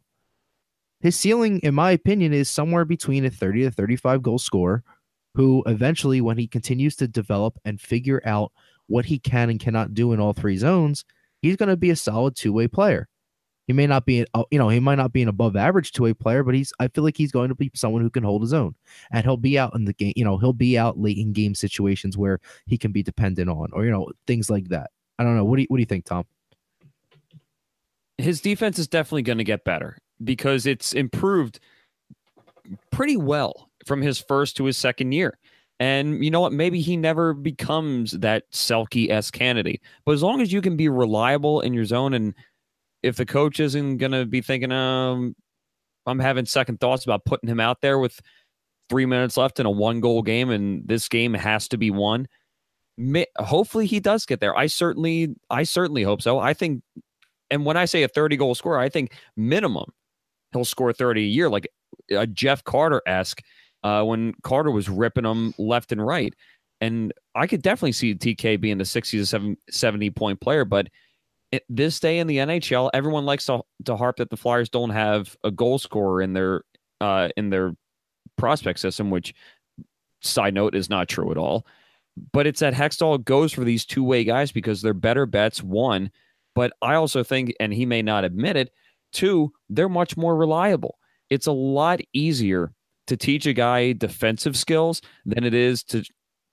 his 1.05 1.15
ceiling 1.15 1.59
in 1.59 1.75
my 1.75 1.91
opinion 1.91 2.33
is 2.33 2.49
somewhere 2.49 2.83
between 2.83 3.25
a 3.25 3.29
30 3.29 3.65
to 3.65 3.69
35 3.69 4.23
goal 4.23 4.39
scorer 4.39 4.83
who 5.35 5.61
eventually 5.67 6.19
when 6.19 6.35
he 6.35 6.47
continues 6.47 6.95
to 6.95 7.07
develop 7.07 7.59
and 7.63 7.79
figure 7.79 8.23
out 8.25 8.51
what 8.87 9.05
he 9.05 9.19
can 9.19 9.51
and 9.51 9.59
cannot 9.59 9.93
do 9.93 10.13
in 10.13 10.19
all 10.19 10.33
three 10.33 10.57
zones, 10.57 11.05
he's 11.43 11.57
going 11.57 11.69
to 11.69 11.77
be 11.77 11.91
a 11.91 11.95
solid 11.95 12.35
two 12.35 12.51
way 12.51 12.67
player. 12.67 13.07
He 13.67 13.73
may 13.73 13.85
not 13.85 14.07
be, 14.07 14.25
uh, 14.33 14.45
you 14.49 14.57
know, 14.57 14.69
he 14.69 14.79
might 14.79 14.95
not 14.95 15.13
be 15.13 15.21
an 15.21 15.27
above 15.27 15.55
average 15.55 15.91
two 15.91 16.01
way 16.01 16.15
player, 16.15 16.41
but 16.41 16.55
he's, 16.55 16.73
I 16.79 16.87
feel 16.87 17.03
like 17.03 17.17
he's 17.17 17.31
going 17.31 17.49
to 17.49 17.55
be 17.55 17.69
someone 17.75 18.01
who 18.01 18.09
can 18.09 18.23
hold 18.23 18.41
his 18.41 18.53
own 18.53 18.73
and 19.11 19.23
he'll 19.23 19.37
be 19.37 19.59
out 19.59 19.75
in 19.75 19.85
the 19.85 19.93
game, 19.93 20.13
you 20.15 20.25
know, 20.25 20.39
he'll 20.39 20.53
be 20.53 20.75
out 20.75 20.97
late 20.97 21.19
in 21.19 21.33
game 21.33 21.53
situations 21.53 22.17
where 22.17 22.39
he 22.65 22.79
can 22.79 22.91
be 22.91 23.03
dependent 23.03 23.47
on 23.47 23.67
or, 23.73 23.85
you 23.85 23.91
know, 23.91 24.09
things 24.25 24.49
like 24.49 24.69
that. 24.69 24.89
I 25.19 25.23
don't 25.23 25.35
know. 25.35 25.45
What 25.45 25.57
do 25.57 25.61
you, 25.61 25.67
what 25.67 25.77
do 25.77 25.81
you 25.81 25.85
think, 25.85 26.05
Tom? 26.05 26.25
His 28.17 28.41
defense 28.41 28.79
is 28.79 28.87
definitely 28.87 29.21
going 29.21 29.37
to 29.37 29.43
get 29.43 29.63
better 29.63 29.99
because 30.23 30.65
it's 30.65 30.93
improved 30.93 31.59
pretty 32.91 33.17
well 33.17 33.69
from 33.85 34.01
his 34.01 34.19
first 34.19 34.57
to 34.57 34.65
his 34.65 34.77
second 34.77 35.11
year. 35.11 35.37
And 35.79 36.23
you 36.23 36.31
know 36.31 36.39
what? 36.39 36.53
Maybe 36.53 36.79
he 36.79 36.95
never 36.95 37.33
becomes 37.33 38.11
that 38.11 38.49
Selke 38.51 39.09
s 39.09 39.29
candidate. 39.29 39.81
But 40.05 40.13
as 40.13 40.23
long 40.23 40.41
as 40.41 40.51
you 40.53 40.61
can 40.61 40.77
be 40.77 40.87
reliable 40.87 41.61
in 41.61 41.73
your 41.73 41.85
zone, 41.85 42.13
and 42.13 42.33
if 43.03 43.17
the 43.17 43.25
coach 43.25 43.59
isn't 43.59 43.97
going 43.97 44.13
to 44.13 44.25
be 44.25 44.41
thinking, 44.41 44.71
um, 44.71 45.35
I'm 46.05 46.19
having 46.19 46.45
second 46.45 46.79
thoughts 46.79 47.03
about 47.03 47.25
putting 47.25 47.49
him 47.49 47.59
out 47.59 47.81
there 47.81 47.99
with 47.99 48.19
three 48.89 49.05
minutes 49.05 49.35
left 49.35 49.59
in 49.59 49.65
a 49.65 49.71
one 49.71 49.99
goal 49.99 50.21
game, 50.21 50.49
and 50.49 50.87
this 50.87 51.09
game 51.09 51.33
has 51.33 51.67
to 51.69 51.77
be 51.77 51.91
won. 51.91 52.27
Hopefully, 53.37 53.85
he 53.85 53.99
does 53.99 54.25
get 54.25 54.39
there. 54.39 54.57
I 54.57 54.67
certainly, 54.67 55.35
I 55.49 55.63
certainly 55.63 56.03
hope 56.03 56.21
so. 56.21 56.39
I 56.39 56.53
think, 56.53 56.83
and 57.51 57.65
when 57.65 57.75
I 57.75 57.83
say 57.83 58.03
a 58.03 58.07
30 58.07 58.37
goal 58.37 58.55
scorer, 58.55 58.79
I 58.79 58.87
think 58.87 59.11
minimum 59.35 59.91
he'll 60.55 60.65
score 60.65 60.93
30 60.93 61.21
a 61.21 61.25
year, 61.25 61.49
like 61.49 61.67
a 62.11 62.25
Jeff 62.25 62.63
Carter 62.63 63.01
esque 63.05 63.41
uh, 63.83 64.03
when 64.03 64.33
Carter 64.43 64.71
was 64.71 64.89
ripping 64.89 65.23
them 65.23 65.53
left 65.57 65.91
and 65.91 66.05
right. 66.05 66.33
And 66.81 67.13
I 67.35 67.47
could 67.47 67.61
definitely 67.61 67.93
see 67.93 68.15
TK 68.15 68.59
being 68.59 68.77
the 68.77 68.85
60 68.85 69.23
to 69.25 69.55
70 69.69 70.09
point 70.11 70.41
player, 70.41 70.65
but 70.65 70.87
it, 71.51 71.63
this 71.69 71.99
day 71.99 72.19
in 72.19 72.27
the 72.27 72.37
NHL, 72.37 72.89
everyone 72.93 73.25
likes 73.25 73.45
to, 73.45 73.61
to 73.85 73.95
harp 73.95 74.17
that 74.17 74.29
the 74.29 74.37
Flyers 74.37 74.69
don't 74.69 74.89
have 74.89 75.35
a 75.43 75.51
goal 75.51 75.77
scorer 75.77 76.21
in 76.21 76.33
their 76.33 76.63
uh, 77.01 77.29
in 77.37 77.49
their 77.49 77.73
prospect 78.37 78.79
system, 78.79 79.09
which 79.09 79.33
side 80.21 80.53
note 80.53 80.75
is 80.75 80.89
not 80.89 81.07
true 81.07 81.31
at 81.31 81.37
all. 81.37 81.65
But 82.31 82.47
it's 82.47 82.61
that 82.61 82.73
Hextall 82.73 83.23
goes 83.23 83.53
for 83.53 83.63
these 83.63 83.85
two 83.85 84.03
way 84.03 84.23
guys 84.23 84.51
because 84.51 84.81
they're 84.81 84.93
better 84.93 85.25
bets. 85.25 85.61
One, 85.61 86.11
but 86.55 86.73
I 86.81 86.95
also 86.95 87.23
think, 87.23 87.53
and 87.59 87.73
he 87.73 87.85
may 87.85 88.01
not 88.01 88.23
admit 88.23 88.55
it, 88.55 88.71
two, 89.15 89.51
they're 89.69 89.89
much 89.89 90.15
more 90.17 90.35
reliable. 90.35 90.99
It's 91.29 91.47
a 91.47 91.51
lot 91.51 91.99
easier 92.13 92.71
to 93.07 93.17
teach 93.17 93.45
a 93.45 93.53
guy 93.53 93.93
defensive 93.93 94.55
skills 94.57 95.01
than 95.25 95.43
it 95.43 95.53
is 95.53 95.83
to 95.85 96.03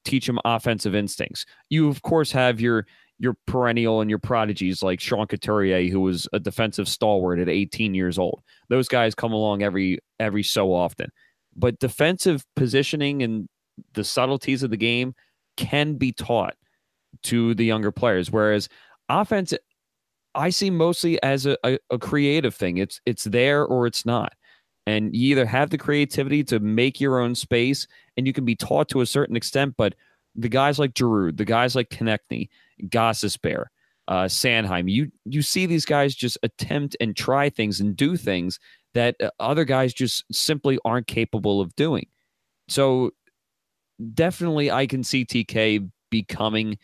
teach 0.05 0.29
him 0.29 0.39
offensive 0.45 0.95
instincts. 0.95 1.45
You 1.69 1.89
of 1.89 2.03
course 2.03 2.33
have 2.33 2.61
your 2.61 2.87
your 3.19 3.37
perennial 3.47 4.01
and 4.01 4.11
your 4.11 4.19
prodigies 4.19 4.83
like 4.83 4.99
Sean 4.99 5.27
Couturier, 5.27 5.89
who 5.91 6.01
was 6.01 6.29
a 6.33 6.41
defensive 6.41 6.89
stalwart 6.89 7.39
at 7.39 7.49
18 7.49 7.95
years 7.95 8.19
old. 8.19 8.43
Those 8.69 8.89
guys 8.89 9.15
come 9.15 9.33
along 9.33 9.63
every 9.63 9.99
every 10.19 10.43
so 10.43 10.73
often. 10.73 11.11
But 11.55 11.79
defensive 11.79 12.45
positioning 12.57 13.23
and 13.23 13.49
the 13.95 14.05
subtleties 14.05 14.63
of 14.63 14.71
the 14.71 14.77
game 14.77 15.15
can 15.57 15.95
be 15.95 16.13
taught 16.13 16.55
to 17.25 17.55
the 17.55 17.65
younger 17.65 17.93
players. 17.93 18.31
Whereas 18.31 18.69
offense, 19.09 19.53
I 20.35 20.51
see 20.51 20.71
mostly 20.71 21.23
as 21.23 21.47
a, 21.47 21.57
a, 21.65 21.79
a 21.91 21.99
creative 21.99 22.55
thing. 22.55 22.79
It's 22.79 23.01
it's 23.07 23.25
there 23.25 23.65
or 23.65 23.87
it's 23.87 24.07
not 24.07 24.33
and 24.85 25.15
you 25.15 25.31
either 25.31 25.47
have 25.47 25.71
the 25.71 25.79
creativity 25.79 26.43
to 26.43 26.59
make 26.59 27.01
your 27.01 27.21
own 27.21 27.37
space 27.37 27.87
and 28.17 28.27
you 28.27 28.33
can 28.33 28.45
be 28.45 28.57
taught 28.57 28.89
to 28.89 29.01
a 29.01 29.07
certain 29.07 29.37
extent 29.37 29.75
but 29.77 29.95
the 30.35 30.49
guys 30.49 30.79
like 30.79 30.97
Giroux, 30.97 31.33
the 31.33 31.45
guys 31.45 31.75
like 31.75 31.91
Konecny, 31.91 32.49
Gostisbehere, 32.85 33.67
uh, 34.09 34.25
Sanheim, 34.25 34.91
you 34.91 35.11
you 35.25 35.43
see 35.43 35.67
these 35.67 35.85
guys 35.85 36.15
just 36.15 36.39
attempt 36.43 36.97
and 37.01 37.17
try 37.17 37.51
things 37.51 37.81
and 37.81 37.97
do 37.97 38.17
things 38.17 38.59
that 38.95 39.17
uh, 39.21 39.31
other 39.41 39.65
guys 39.65 39.95
just 39.95 40.25
simply 40.33 40.79
aren't 40.85 41.07
capable 41.07 41.61
of 41.61 41.75
doing. 41.77 42.07
So 42.69 43.11
definitely, 44.15 44.71
I 44.71 44.87
can 44.87 45.05
see 45.05 45.25
TK 45.25 45.91
becoming 46.11 46.79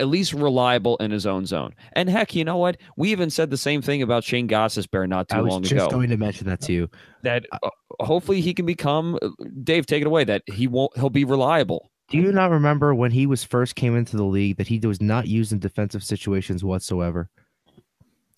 at 0.00 0.08
least 0.08 0.32
reliable 0.32 0.96
in 0.96 1.10
his 1.10 1.26
own 1.26 1.46
zone. 1.46 1.74
And 1.92 2.08
heck, 2.08 2.34
you 2.34 2.44
know 2.44 2.56
what? 2.56 2.78
We 2.96 3.12
even 3.12 3.30
said 3.30 3.50
the 3.50 3.56
same 3.56 3.82
thing 3.82 4.02
about 4.02 4.24
Shane 4.24 4.48
Gostisbehere 4.48 5.08
not 5.08 5.28
too 5.28 5.36
long 5.36 5.46
ago. 5.46 5.54
I 5.54 5.58
was 5.58 5.68
just 5.68 5.90
going 5.90 6.10
to 6.10 6.16
mention 6.16 6.48
that 6.48 6.60
to 6.62 6.72
you. 6.72 6.90
That 7.22 7.44
uh, 7.52 7.70
hopefully 8.00 8.40
he 8.40 8.54
can 8.54 8.66
become 8.66 9.18
Dave. 9.62 9.86
Take 9.86 10.00
it 10.00 10.06
away. 10.06 10.24
That 10.24 10.42
he 10.46 10.66
won't. 10.66 10.96
He'll 10.96 11.10
be 11.10 11.24
reliable. 11.24 11.90
Do 12.08 12.18
you 12.18 12.32
not 12.32 12.50
remember 12.50 12.92
when 12.92 13.12
he 13.12 13.26
was 13.26 13.44
first 13.44 13.76
came 13.76 13.96
into 13.96 14.16
the 14.16 14.24
league 14.24 14.56
that 14.56 14.66
he 14.66 14.80
was 14.80 15.00
not 15.00 15.28
used 15.28 15.52
in 15.52 15.60
defensive 15.60 16.02
situations 16.02 16.64
whatsoever? 16.64 17.28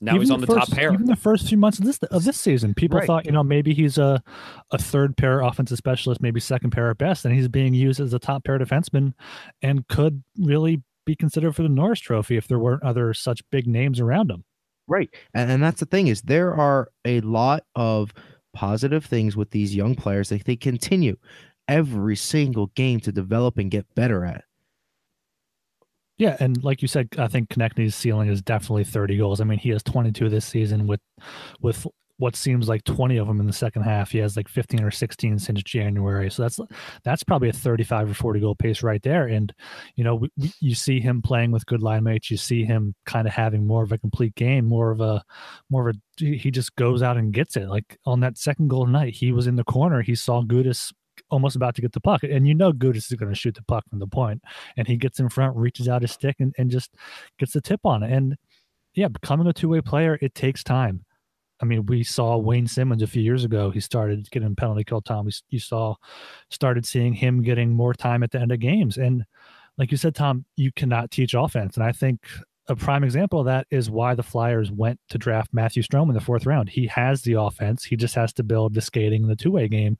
Now 0.02 0.16
even 0.16 0.22
he's 0.22 0.30
on 0.32 0.40
the, 0.40 0.46
the 0.46 0.54
first, 0.54 0.68
top 0.68 0.76
pair. 0.76 0.92
Even 0.92 1.06
the 1.06 1.14
first 1.14 1.48
few 1.48 1.56
months 1.56 1.78
of 1.78 1.84
this 1.84 1.98
of 1.98 2.24
this 2.24 2.36
season, 2.36 2.74
people 2.74 2.98
right. 2.98 3.06
thought, 3.06 3.24
you 3.24 3.30
know, 3.30 3.44
maybe 3.44 3.72
he's 3.72 3.98
a 3.98 4.20
a 4.72 4.78
third 4.78 5.16
pair 5.16 5.40
offensive 5.42 5.78
specialist, 5.78 6.20
maybe 6.20 6.40
second 6.40 6.70
pair 6.70 6.90
at 6.90 6.98
best, 6.98 7.24
and 7.24 7.32
he's 7.32 7.46
being 7.46 7.72
used 7.72 8.00
as 8.00 8.12
a 8.12 8.18
top 8.18 8.44
pair 8.44 8.58
defenseman, 8.58 9.14
and 9.62 9.86
could 9.86 10.24
really 10.38 10.82
be 11.04 11.14
considered 11.14 11.54
for 11.54 11.62
the 11.62 11.68
Norris 11.68 12.00
Trophy 12.00 12.36
if 12.36 12.48
there 12.48 12.58
weren't 12.58 12.82
other 12.82 13.14
such 13.14 13.42
big 13.50 13.66
names 13.66 14.00
around 14.00 14.30
him. 14.30 14.44
Right, 14.88 15.10
and, 15.34 15.50
and 15.50 15.62
that's 15.62 15.80
the 15.80 15.86
thing 15.86 16.08
is 16.08 16.22
there 16.22 16.54
are 16.54 16.90
a 17.04 17.20
lot 17.20 17.64
of 17.74 18.12
positive 18.52 19.04
things 19.04 19.36
with 19.36 19.50
these 19.50 19.74
young 19.74 19.94
players 19.94 20.28
that 20.28 20.44
they 20.44 20.56
continue 20.56 21.16
every 21.68 22.16
single 22.16 22.66
game 22.68 23.00
to 23.00 23.12
develop 23.12 23.58
and 23.58 23.70
get 23.70 23.94
better 23.94 24.24
at. 24.24 24.44
Yeah, 26.18 26.36
and 26.38 26.62
like 26.62 26.82
you 26.82 26.88
said, 26.88 27.08
I 27.18 27.26
think 27.26 27.48
Konecny's 27.48 27.94
ceiling 27.94 28.28
is 28.28 28.42
definitely 28.42 28.84
30 28.84 29.16
goals. 29.16 29.40
I 29.40 29.44
mean, 29.44 29.58
he 29.58 29.70
has 29.70 29.82
22 29.82 30.28
this 30.28 30.44
season 30.44 30.86
with 30.86 31.00
with 31.60 31.86
what 32.18 32.36
seems 32.36 32.68
like 32.68 32.84
20 32.84 33.16
of 33.16 33.26
them 33.26 33.40
in 33.40 33.46
the 33.46 33.52
second 33.52 33.82
half. 33.82 34.10
He 34.10 34.18
has 34.18 34.36
like 34.36 34.48
15 34.48 34.82
or 34.82 34.90
16 34.90 35.38
since 35.38 35.62
January. 35.62 36.30
So 36.30 36.42
that's 36.42 36.60
that's 37.04 37.24
probably 37.24 37.48
a 37.48 37.52
35 37.52 38.10
or 38.10 38.14
40 38.14 38.40
goal 38.40 38.54
pace 38.54 38.82
right 38.82 39.02
there. 39.02 39.26
And 39.26 39.52
you 39.96 40.04
know, 40.04 40.16
we, 40.16 40.30
we, 40.36 40.52
you 40.60 40.74
see 40.74 41.00
him 41.00 41.22
playing 41.22 41.50
with 41.50 41.66
good 41.66 41.82
line 41.82 42.04
mates. 42.04 42.30
You 42.30 42.36
see 42.36 42.64
him 42.64 42.94
kind 43.06 43.26
of 43.26 43.32
having 43.32 43.66
more 43.66 43.82
of 43.82 43.92
a 43.92 43.98
complete 43.98 44.34
game, 44.34 44.64
more 44.66 44.90
of 44.90 45.00
a 45.00 45.22
more 45.70 45.88
of 45.88 45.96
a 45.96 45.98
he 46.24 46.50
just 46.50 46.76
goes 46.76 47.02
out 47.02 47.16
and 47.16 47.32
gets 47.32 47.56
it. 47.56 47.68
Like 47.68 47.98
on 48.04 48.20
that 48.20 48.38
second 48.38 48.68
goal 48.68 48.86
night, 48.86 49.14
he 49.14 49.32
was 49.32 49.46
in 49.46 49.56
the 49.56 49.64
corner. 49.64 50.02
He 50.02 50.14
saw 50.14 50.42
Gudas 50.42 50.92
almost 51.30 51.56
about 51.56 51.74
to 51.74 51.82
get 51.82 51.92
the 51.92 52.00
puck. 52.00 52.22
And 52.22 52.46
you 52.46 52.54
know 52.54 52.72
Gudas 52.72 53.10
is 53.10 53.16
going 53.18 53.32
to 53.32 53.38
shoot 53.38 53.54
the 53.54 53.62
puck 53.62 53.84
from 53.88 53.98
the 53.98 54.06
point. 54.06 54.42
And 54.76 54.86
he 54.86 54.96
gets 54.96 55.18
in 55.18 55.28
front, 55.28 55.56
reaches 55.56 55.88
out 55.88 56.02
his 56.02 56.12
stick 56.12 56.36
and, 56.38 56.54
and 56.58 56.70
just 56.70 56.94
gets 57.38 57.52
the 57.52 57.60
tip 57.60 57.80
on 57.84 58.02
it. 58.02 58.12
And 58.12 58.36
yeah, 58.94 59.08
becoming 59.08 59.46
a 59.46 59.52
two-way 59.52 59.80
player, 59.80 60.18
it 60.20 60.34
takes 60.34 60.62
time. 60.62 61.04
I 61.62 61.64
mean, 61.64 61.86
we 61.86 62.02
saw 62.02 62.36
Wayne 62.36 62.66
Simmonds 62.66 63.02
a 63.02 63.06
few 63.06 63.22
years 63.22 63.44
ago. 63.44 63.70
He 63.70 63.78
started 63.80 64.28
getting 64.30 64.56
penalty 64.56 64.82
kill 64.82 65.00
time. 65.00 65.26
We, 65.26 65.32
you 65.50 65.60
saw, 65.60 65.94
started 66.50 66.84
seeing 66.84 67.14
him 67.14 67.42
getting 67.42 67.70
more 67.70 67.94
time 67.94 68.24
at 68.24 68.32
the 68.32 68.40
end 68.40 68.50
of 68.50 68.58
games. 68.58 68.98
And 68.98 69.24
like 69.78 69.92
you 69.92 69.96
said, 69.96 70.14
Tom, 70.14 70.44
you 70.56 70.72
cannot 70.72 71.12
teach 71.12 71.34
offense. 71.34 71.76
And 71.76 71.84
I 71.84 71.92
think 71.92 72.18
a 72.68 72.76
prime 72.76 73.02
example 73.04 73.40
of 73.40 73.46
that 73.46 73.66
is 73.70 73.90
why 73.90 74.14
the 74.14 74.22
Flyers 74.22 74.70
went 74.70 74.98
to 75.08 75.18
draft 75.18 75.52
Matthew 75.52 75.82
Strome 75.82 76.08
in 76.08 76.14
the 76.14 76.20
fourth 76.20 76.46
round. 76.46 76.68
He 76.68 76.86
has 76.88 77.22
the 77.22 77.34
offense. 77.34 77.84
He 77.84 77.96
just 77.96 78.14
has 78.14 78.32
to 78.34 78.44
build 78.44 78.74
the 78.74 78.80
skating, 78.80 79.26
the 79.26 79.36
two 79.36 79.50
way 79.50 79.68
game. 79.68 79.98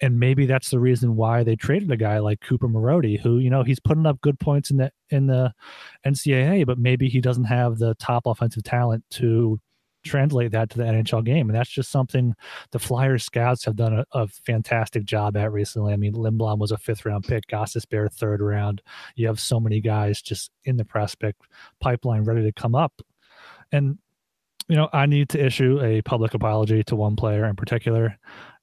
And 0.00 0.20
maybe 0.20 0.46
that's 0.46 0.70
the 0.70 0.80
reason 0.80 1.16
why 1.16 1.42
they 1.42 1.56
traded 1.56 1.90
a 1.90 1.96
guy 1.96 2.18
like 2.18 2.40
Cooper 2.40 2.68
Marody, 2.68 3.20
who, 3.20 3.38
you 3.38 3.50
know, 3.50 3.62
he's 3.62 3.80
putting 3.80 4.06
up 4.06 4.20
good 4.20 4.38
points 4.38 4.70
in 4.70 4.78
the 4.78 4.92
in 5.10 5.26
the 5.26 5.52
NCAA, 6.06 6.66
but 6.66 6.78
maybe 6.78 7.08
he 7.08 7.20
doesn't 7.20 7.44
have 7.44 7.78
the 7.78 7.94
top 7.94 8.26
offensive 8.26 8.62
talent 8.62 9.04
to 9.12 9.58
translate 10.02 10.52
that 10.52 10.70
to 10.70 10.78
the 10.78 10.84
NHL 10.84 11.24
game. 11.24 11.48
And 11.48 11.56
that's 11.56 11.70
just 11.70 11.90
something 11.90 12.34
the 12.70 12.78
Flyers 12.78 13.24
scouts 13.24 13.64
have 13.64 13.76
done 13.76 13.98
a, 13.98 14.06
a 14.12 14.26
fantastic 14.26 15.04
job 15.04 15.36
at 15.36 15.52
recently. 15.52 15.92
I 15.92 15.96
mean, 15.96 16.14
Lindblom 16.14 16.58
was 16.58 16.72
a 16.72 16.78
fifth 16.78 17.04
round 17.04 17.24
pick, 17.24 17.46
Gostisbehere 17.46 18.12
third 18.12 18.40
round. 18.40 18.82
You 19.16 19.26
have 19.26 19.40
so 19.40 19.60
many 19.60 19.80
guys 19.80 20.22
just 20.22 20.50
in 20.64 20.76
the 20.76 20.84
prospect 20.84 21.42
pipeline 21.80 22.24
ready 22.24 22.42
to 22.42 22.52
come 22.52 22.74
up. 22.74 23.00
And, 23.70 23.98
you 24.68 24.76
know, 24.76 24.88
I 24.92 25.06
need 25.06 25.28
to 25.30 25.44
issue 25.44 25.80
a 25.82 26.02
public 26.02 26.34
apology 26.34 26.82
to 26.84 26.96
one 26.96 27.16
player 27.16 27.46
in 27.46 27.56
particular. 27.56 28.18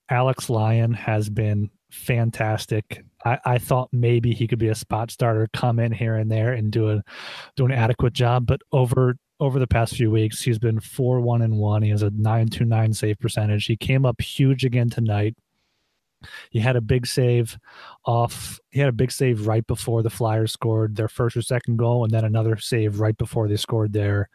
Alex 0.10 0.49
Lyon 0.49 0.93
has 0.93 1.30
been 1.30 1.69
fantastic. 1.91 3.04
I, 3.25 3.39
I 3.45 3.58
thought 3.58 3.89
maybe 3.91 4.34
he 4.34 4.47
could 4.47 4.60
be 4.60 4.69
a 4.69 4.75
spot 4.75 5.12
starter, 5.12 5.47
come 5.54 5.80
in 5.80 5.91
here 5.91 6.15
and 6.15 6.32
there 6.32 6.54
and 6.54 6.71
do 6.71 6.89
a 6.89 7.04
do 7.56 7.65
an 7.65 7.71
adequate 7.71 8.13
job, 8.13 8.45
but 8.45 8.62
over 8.71 9.17
over 9.39 9.60
the 9.60 9.67
past 9.67 9.95
few 9.95 10.12
weeks. 10.12 10.41
He's 10.41 10.60
been 10.60 10.80
four 10.80 11.21
one 11.21 11.41
and 11.41 11.58
one. 11.58 11.82
He 11.82 11.89
has 11.89 12.04
a 12.04 12.10
nine 12.12 12.49
two 12.49 12.65
nine 12.65 12.93
save 12.93 13.19
percentage. 13.19 13.65
He 13.65 13.78
came 13.78 14.06
up 14.06 14.21
huge 14.21 14.65
again 14.65 14.89
tonight. 14.89 15.36
He 16.49 16.60
had 16.60 16.75
a 16.75 16.82
big 16.82 17.08
save 17.08 17.58
off. 18.06 18.60
He 18.69 18.80
had 18.80 18.89
a 18.89 18.93
big 18.93 19.12
save 19.12 19.47
right 19.47 19.65
before 19.65 20.04
the 20.04 20.10
Flyers 20.10 20.52
scored 20.52 20.95
their 20.95 21.08
first 21.08 21.38
or 21.38 21.41
second 21.41 21.78
goal, 21.78 22.04
and 22.04 22.13
then 22.13 22.25
another 22.25 22.58
save 22.58 22.99
right 22.99 23.17
before 23.17 23.47
they 23.47 23.56
scored 23.56 23.93
their 23.93 24.30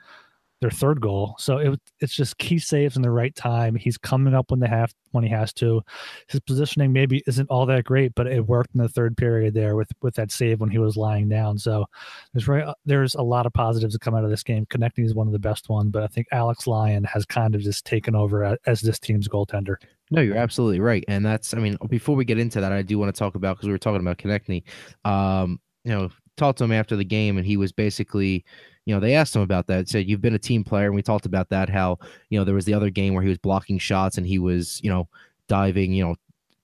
their 0.65 0.71
third 0.71 0.99
goal. 0.99 1.35
So 1.39 1.59
it, 1.59 1.79
it's 2.01 2.15
just 2.15 2.39
key 2.39 2.59
saves 2.59 2.97
in 2.97 3.03
the 3.03 3.11
right 3.11 3.35
time. 3.35 3.75
He's 3.75 3.99
coming 3.99 4.33
up 4.33 4.51
when 4.51 4.61
they 4.61 4.67
have 4.67 4.95
when 5.11 5.23
he 5.23 5.29
has 5.29 5.53
to. 5.55 5.83
His 6.29 6.41
positioning 6.41 6.91
maybe 6.91 7.23
isn't 7.27 7.51
all 7.51 7.67
that 7.67 7.85
great, 7.85 8.15
but 8.15 8.27
it 8.27 8.47
worked 8.47 8.75
in 8.75 8.81
the 8.81 8.89
third 8.89 9.15
period 9.19 9.53
there 9.53 9.77
with 9.77 9.91
with 10.01 10.15
that 10.15 10.33
save 10.33 10.61
when 10.61 10.71
he 10.71 10.79
was 10.79 10.97
lying 10.97 11.29
down. 11.29 11.59
So 11.59 11.85
there's 12.33 12.49
there's 12.87 13.15
a 13.15 13.23
lot 13.23 13.45
of 13.45 13.53
positives 13.53 13.93
that 13.93 14.01
come 14.01 14.15
out 14.15 14.25
of 14.25 14.31
this 14.31 14.43
game. 14.43 14.65
Konecny 14.65 15.05
is 15.05 15.15
one 15.15 15.27
of 15.27 15.35
the 15.35 15.39
best 15.39 15.69
ones, 15.69 15.91
but 15.91 16.03
I 16.03 16.07
think 16.07 16.29
Alex 16.33 16.67
Lyon 16.67 17.05
has 17.05 17.27
kind 17.27 17.55
of 17.55 17.61
just 17.61 17.85
taken 17.85 18.15
over 18.15 18.57
as 18.65 18.81
this 18.81 18.99
team's 18.99 19.29
goaltender. 19.29 19.77
No, 20.11 20.23
you're 20.23 20.39
absolutely 20.39 20.81
right, 20.81 21.05
and 21.09 21.27
that's 21.27 21.53
I 21.53 21.59
mean 21.59 21.77
before 21.91 22.17
we 22.17 22.25
get 22.25 22.39
into 22.39 22.63
that, 22.63 22.73
I 22.73 22.81
do 22.81 22.99
want 22.99 23.15
to 23.15 23.19
talk 23.19 23.35
about 23.35 23.57
because 23.57 23.67
we 23.67 23.73
were 23.73 23.79
talking 23.79 24.01
about 24.01 24.17
Konecny. 24.17 24.63
Um, 25.05 25.61
you 25.85 25.93
know, 25.93 26.09
talked 26.39 26.57
to 26.59 26.65
him 26.65 26.73
after 26.73 26.97
the 26.97 27.05
game, 27.05 27.37
and 27.37 27.47
he 27.47 27.59
was 27.59 27.71
basically 27.71 28.47
you 28.87 28.95
know, 28.95 29.01
they 29.01 29.15
asked 29.15 29.35
him 29.35 29.43
about 29.43 29.67
that. 29.69 29.89
Said 29.89 30.09
you've 30.09 30.21
been 30.21 30.35
a 30.35 30.39
team 30.39 30.65
player, 30.65 30.87
and 30.87 30.95
we 30.95 31.03
talked 31.03 31.27
about 31.27 31.49
that. 31.51 31.69
How 31.69 31.99
you 32.31 32.39
know 32.39 32.45
there 32.45 32.55
was 32.55 32.65
the 32.65 32.75
other 32.75 32.91
game 32.91 33.15
where 33.15 33.23
he 33.23 33.29
was 33.29 33.39
blocking 33.39 33.79
shots 33.79 34.19
and 34.19 34.27
he 34.27 34.39
was 34.39 34.81
you 34.83 34.91
know 34.91 35.09
diving, 35.49 35.93
you 35.93 36.05
know, 36.05 36.17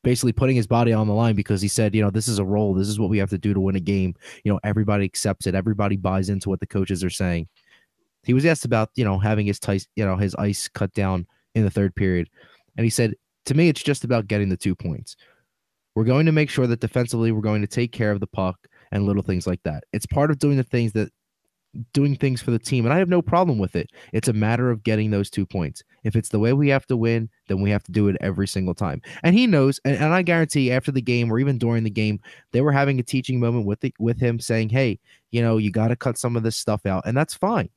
basically 0.03 0.33
putting 0.33 0.57
his 0.57 0.67
body 0.67 0.93
on 0.93 1.07
the 1.07 1.15
line 1.15 1.35
because 1.35 1.61
he 1.61 1.69
said, 1.69 1.95
you 1.95 2.03
know, 2.03 2.11
this 2.11 2.29
is 2.29 2.39
a 2.39 2.45
role. 2.45 2.75
This 2.75 2.89
is 2.89 2.99
what 2.99 3.11
we 3.11 3.19
have 3.19 3.31
to 3.31 3.39
do 3.39 3.53
to 3.55 3.61
win 3.61 3.77
a 3.77 3.81
game. 3.81 4.15
You 4.45 4.53
know, 4.53 4.61
everybody 4.65 5.05
accepts 5.05 5.47
it. 5.47 5.55
Everybody 5.55 5.97
buys 5.97 6.29
into 6.29 6.49
what 6.49 6.61
the 6.61 6.67
coaches 6.67 7.05
are 7.05 7.11
saying. 7.11 7.49
He 8.23 8.35
was 8.35 8.45
asked 8.45 8.65
about 8.65 8.91
you 8.95 9.05
know 9.05 9.19
having 9.19 9.47
his 9.47 9.59
tice, 9.59 9.87
you 9.97 10.05
know, 10.05 10.17
his 10.17 10.35
ice 10.37 10.69
cut 10.69 10.93
down 10.93 11.27
in 11.55 11.65
the 11.65 11.71
third 11.71 11.95
period, 11.95 12.29
and 12.77 12.85
he 12.85 12.91
said, 12.91 13.15
to 13.47 13.55
me, 13.55 13.69
it's 13.69 13.83
just 13.83 14.05
about 14.05 14.29
getting 14.29 14.49
the 14.49 14.57
two 14.57 14.75
points. 14.75 15.17
We're 15.95 16.05
going 16.05 16.27
to 16.27 16.33
make 16.33 16.51
sure 16.51 16.67
that 16.67 16.81
defensively 16.81 17.33
we're 17.33 17.41
going 17.41 17.63
to 17.63 17.67
take 17.67 17.93
care 17.93 18.13
of 18.13 18.21
the 18.21 18.27
puck 18.27 18.57
and 18.93 19.07
little 19.07 19.23
things 19.23 19.47
like 19.47 19.63
that. 19.65 19.85
It's 19.93 20.07
part 20.07 20.31
of 20.31 20.39
doing 20.39 20.57
the 20.57 20.63
things 20.63 20.93
that 20.93 21.11
doing 21.93 22.17
things 22.17 22.43
for 22.43 22.51
the 22.51 22.59
team, 22.59 22.85
and 22.85 22.93
I 22.93 22.99
have 22.99 23.09
no 23.09 23.23
problem 23.23 23.59
with 23.59 23.77
it. 23.77 23.91
It's 24.13 24.29
a 24.29 24.33
matter 24.33 24.71
of 24.71 24.83
getting 24.83 25.11
those 25.11 25.31
two 25.31 25.47
points. 25.47 25.83
If 26.05 26.17
it's 26.17 26.31
the 26.31 26.39
way 26.39 26.53
we 26.53 26.69
have 26.69 26.87
to 26.87 26.97
win, 26.97 27.29
then 27.49 27.61
we 27.61 27.71
have 27.71 27.83
to 27.85 27.93
do 27.93 28.09
it 28.09 28.17
every 28.21 28.49
single 28.49 28.75
time. 28.75 29.03
And 29.23 29.35
he 29.35 29.47
knows, 29.47 29.81
and, 29.85 29.97
and 29.97 30.13
I 30.13 30.23
guarantee 30.23 30.73
after 30.73 30.91
the 30.91 31.03
game 31.03 31.33
or 31.33 31.39
even 31.39 31.59
during 31.59 31.85
the 31.85 31.91
game, 31.91 32.21
they 32.53 32.61
were 32.61 32.73
having 32.73 32.99
a 32.99 33.05
teaching 33.05 33.39
moment 33.39 33.67
with 33.67 33.81
the, 33.81 33.95
with 33.99 34.19
him, 34.19 34.41
saying, 34.41 34.71
"Hey, 34.71 34.99
you 35.31 35.43
know, 35.43 35.59
you 35.59 35.71
got 35.71 35.89
to 35.89 35.97
cut 35.97 36.19
some 36.19 36.37
of 36.37 36.43
this 36.43 36.57
stuff 36.57 36.87
out," 36.87 37.05
and 37.07 37.17
that's 37.17 37.35
fine. 37.35 37.71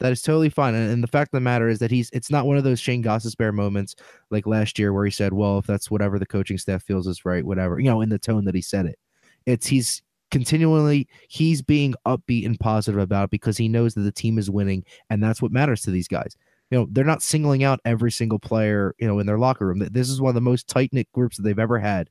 That 0.00 0.12
is 0.12 0.22
totally 0.22 0.48
fine. 0.48 0.74
And, 0.74 0.90
and, 0.92 1.02
the 1.02 1.08
fact 1.08 1.28
of 1.28 1.36
the 1.36 1.40
matter 1.40 1.68
is 1.68 1.80
that 1.80 1.90
he's 1.90 2.08
it's 2.12 2.30
not 2.30 2.46
one 2.46 2.56
of 2.56 2.64
those 2.64 2.78
Shane 2.78 3.02
Gostisbehere 3.02 3.52
moments 3.52 3.96
like 4.30 4.46
last 4.46 4.78
year 4.78 4.92
where 4.92 5.04
he 5.04 5.10
said, 5.10 5.32
Well, 5.32 5.58
if 5.58 5.66
that's 5.66 5.90
whatever 5.90 6.18
the 6.18 6.26
coaching 6.26 6.58
staff 6.58 6.82
feels 6.84 7.06
is 7.06 7.24
right, 7.24 7.44
whatever, 7.44 7.80
you 7.80 7.90
know, 7.90 8.00
in 8.00 8.08
the 8.08 8.18
tone 8.18 8.44
that 8.44 8.54
he 8.54 8.62
said 8.62 8.86
it. 8.86 8.98
It's 9.46 9.66
he's 9.66 10.02
continually 10.30 11.08
he's 11.28 11.62
being 11.62 11.94
upbeat 12.06 12.44
and 12.44 12.60
positive 12.60 13.00
about 13.00 13.24
it 13.24 13.30
because 13.30 13.56
he 13.56 13.68
knows 13.68 13.94
that 13.94 14.02
the 14.02 14.12
team 14.12 14.38
is 14.38 14.50
winning 14.50 14.84
and 15.10 15.22
that's 15.22 15.40
what 15.40 15.52
matters 15.52 15.82
to 15.82 15.90
these 15.90 16.08
guys. 16.08 16.36
You 16.70 16.78
know 16.78 16.88
they're 16.90 17.04
not 17.04 17.22
singling 17.22 17.64
out 17.64 17.80
every 17.84 18.12
single 18.12 18.38
player 18.38 18.94
you 18.98 19.06
know 19.06 19.18
in 19.18 19.26
their 19.26 19.38
locker 19.38 19.66
room. 19.66 19.86
This 19.90 20.10
is 20.10 20.20
one 20.20 20.30
of 20.30 20.34
the 20.34 20.40
most 20.40 20.68
tight-knit 20.68 21.08
groups 21.12 21.36
that 21.36 21.42
they've 21.42 21.58
ever 21.58 21.78
had 21.78 22.10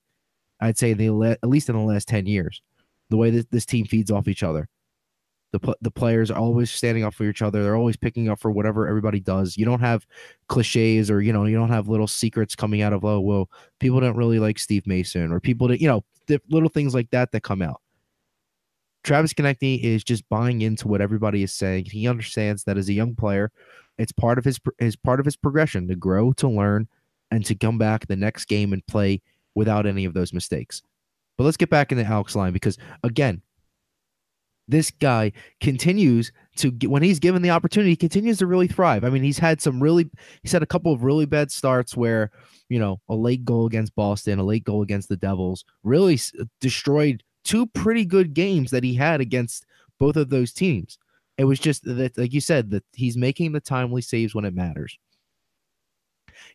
i'd 0.60 0.76
say 0.76 0.94
they 0.94 1.06
at 1.08 1.48
least 1.48 1.70
in 1.70 1.76
the 1.76 1.82
last 1.84 2.08
10 2.08 2.26
years 2.26 2.64
the 3.10 3.18
way 3.18 3.30
that 3.30 3.52
this 3.52 3.66
team 3.66 3.86
feeds 3.86 4.12
off 4.12 4.28
each 4.28 4.44
other. 4.44 4.68
The, 5.54 5.76
the 5.82 5.92
players 5.92 6.30
are 6.30 6.38
always 6.38 6.70
standing 6.70 7.06
up 7.06 7.14
for 7.14 7.24
each 7.24 7.42
other. 7.42 7.64
They're 7.64 7.78
always 7.78 7.96
picking 7.96 8.28
up 8.28 8.38
for 8.38 8.52
whatever 8.52 8.86
everybody 8.86 9.22
does. 9.22 9.58
You 9.58 9.64
don't 9.64 9.80
have 9.80 10.06
cliches 10.50 11.10
or 11.10 11.22
you 11.22 11.32
know 11.32 11.46
you 11.46 11.56
don't 11.56 11.70
have 11.70 11.88
little 11.88 12.08
secrets 12.08 12.54
coming 12.54 12.82
out 12.82 12.94
of 12.94 13.06
oh 13.06 13.22
well 13.22 13.50
people 13.80 14.00
don't 14.00 14.18
really 14.18 14.40
like 14.40 14.60
steve 14.60 14.86
mason 14.86 15.32
or 15.32 15.40
people 15.40 15.68
that 15.70 15.82
you 15.82 15.88
know 15.88 16.04
little 16.50 16.70
things 16.70 16.94
like 16.94 17.10
that 17.12 17.32
that 17.32 17.44
come 17.44 17.62
out 17.62 17.82
Travis 19.08 19.34
Konecny 19.34 19.82
is 19.82 20.04
just 20.04 20.28
buying 20.28 20.62
into 20.62 20.90
what 20.90 21.00
everybody 21.00 21.42
is 21.42 21.54
saying. 21.54 21.86
He 21.86 22.10
understands 22.10 22.66
that 22.66 22.78
as 22.78 22.90
a 22.90 22.94
young 22.94 23.16
player, 23.16 23.54
it's 23.98 24.12
part 24.12 24.38
of 24.38 24.44
his 24.44 24.60
is 24.80 24.98
part 24.98 25.22
of 25.22 25.26
his 25.26 25.38
progression 25.38 25.88
to 25.88 25.96
grow, 25.96 26.34
to 26.34 26.50
learn, 26.50 26.90
and 27.32 27.46
to 27.46 27.56
come 27.56 27.78
back 27.78 28.06
the 28.06 28.18
next 28.18 28.46
game 28.46 28.74
and 28.74 28.86
play 28.86 29.22
without 29.56 29.86
any 29.86 30.04
of 30.04 30.14
those 30.14 30.34
mistakes. 30.34 30.82
But 31.38 31.46
let's 31.46 31.56
get 31.56 31.70
back 31.70 31.94
into 31.94 32.04
Alex 32.04 32.36
Lyon 32.36 32.52
because 32.52 32.78
again, 33.02 33.42
this 34.68 34.92
guy 34.92 35.32
continues 35.62 36.34
to 36.58 36.72
when 36.84 37.02
he's 37.02 37.20
given 37.20 37.42
the 37.42 37.52
opportunity, 37.52 37.92
he 37.92 37.96
continues 37.96 38.40
to 38.40 38.46
really 38.46 38.68
thrive. 38.68 39.06
I 39.06 39.10
mean, 39.10 39.24
he's 39.24 39.40
had 39.40 39.62
some 39.62 39.82
really 39.82 40.12
he's 40.44 40.52
had 40.52 40.64
a 40.64 40.68
couple 40.68 40.92
of 40.92 41.04
really 41.04 41.26
bad 41.26 41.50
starts 41.50 41.96
where, 41.96 42.30
you 42.68 42.78
know, 42.78 43.00
a 43.08 43.16
late 43.16 43.46
goal 43.46 43.68
against 43.68 43.96
Boston, 43.96 44.38
a 44.38 44.44
late 44.44 44.66
goal 44.66 44.82
against 44.82 45.08
the 45.08 45.16
Devils 45.16 45.64
really 45.84 46.20
destroyed 46.60 47.24
two 47.48 47.66
pretty 47.66 48.06
good 48.06 48.34
games 48.34 48.70
that 48.72 48.84
he 48.84 48.94
had 48.94 49.22
against 49.22 49.66
both 50.00 50.18
of 50.18 50.30
those 50.30 50.52
teams. 50.54 51.00
It 51.38 51.46
was 51.46 51.60
just 51.60 51.84
that, 51.86 52.18
like 52.18 52.34
you 52.34 52.42
said, 52.42 52.72
that 52.72 52.84
he's 52.94 53.18
making 53.18 53.52
the 53.52 53.60
timely 53.60 54.02
saves 54.02 54.36
when 54.36 54.46
it 54.46 54.54
matters. 54.54 54.98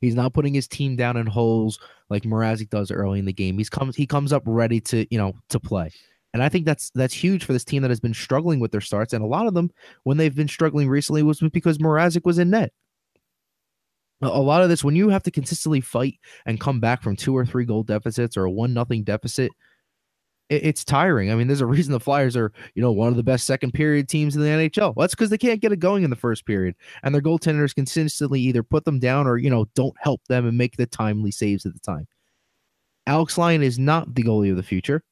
He's 0.00 0.14
not 0.14 0.34
putting 0.34 0.54
his 0.54 0.68
team 0.68 0.94
down 0.96 1.16
in 1.16 1.26
holes 1.26 1.78
like 2.08 2.22
Mrazek 2.22 2.70
does 2.70 2.90
early 2.90 3.18
in 3.18 3.24
the 3.24 3.32
game. 3.32 3.58
He's 3.58 3.70
comes 3.70 3.96
he 3.96 4.06
comes 4.06 4.32
up 4.32 4.42
ready 4.44 4.80
to 4.82 5.06
you 5.10 5.18
know 5.18 5.34
to 5.48 5.58
play, 5.58 5.90
and 6.34 6.42
I 6.42 6.48
think 6.48 6.66
that's 6.66 6.90
that's 6.90 7.14
huge 7.14 7.44
for 7.44 7.52
this 7.52 7.64
team 7.64 7.82
that 7.82 7.90
has 7.90 8.00
been 8.00 8.14
struggling 8.14 8.60
with 8.60 8.70
their 8.70 8.80
starts. 8.80 9.12
And 9.12 9.24
a 9.24 9.28
lot 9.28 9.46
of 9.46 9.54
them, 9.54 9.70
when 10.04 10.18
they've 10.18 10.34
been 10.34 10.48
struggling 10.48 10.88
recently, 10.88 11.22
was 11.22 11.40
because 11.40 11.78
Mrazek 11.78 12.24
was 12.24 12.38
in 12.38 12.50
net. 12.50 12.72
A 14.20 14.40
lot 14.40 14.62
of 14.62 14.68
this, 14.68 14.84
when 14.84 14.94
you 14.94 15.08
have 15.08 15.24
to 15.24 15.32
consistently 15.32 15.80
fight 15.80 16.14
and 16.46 16.60
come 16.60 16.78
back 16.78 17.02
from 17.02 17.16
two 17.16 17.36
or 17.36 17.44
three 17.44 17.64
goal 17.64 17.82
deficits 17.82 18.36
or 18.36 18.44
a 18.44 18.50
one 18.50 18.72
nothing 18.72 19.02
deficit 19.02 19.50
it's 20.52 20.84
tiring. 20.84 21.30
I 21.30 21.34
mean, 21.34 21.46
there's 21.46 21.60
a 21.60 21.66
reason 21.66 21.92
the 21.92 22.00
Flyers 22.00 22.36
are, 22.36 22.52
you 22.74 22.82
know, 22.82 22.92
one 22.92 23.08
of 23.08 23.16
the 23.16 23.22
best 23.22 23.46
second 23.46 23.72
period 23.72 24.08
teams 24.08 24.36
in 24.36 24.42
the 24.42 24.48
NHL. 24.48 24.94
Well, 24.94 25.04
that's 25.04 25.14
because 25.14 25.30
they 25.30 25.38
can't 25.38 25.60
get 25.60 25.72
it 25.72 25.78
going 25.78 26.04
in 26.04 26.10
the 26.10 26.16
first 26.16 26.46
period, 26.46 26.74
and 27.02 27.14
their 27.14 27.22
goaltenders 27.22 27.74
consistently 27.74 28.40
either 28.40 28.62
put 28.62 28.84
them 28.84 28.98
down 28.98 29.26
or 29.26 29.38
you 29.38 29.50
know 29.50 29.66
don't 29.74 29.96
help 29.98 30.20
them 30.28 30.46
and 30.46 30.58
make 30.58 30.76
the 30.76 30.86
timely 30.86 31.30
saves 31.30 31.66
at 31.66 31.72
the 31.72 31.80
time. 31.80 32.06
Alex 33.06 33.36
Lyon 33.36 33.62
is 33.62 33.78
not 33.78 34.14
the 34.14 34.22
goalie 34.22 34.50
of 34.50 34.56
the 34.56 34.62
future, 34.62 35.02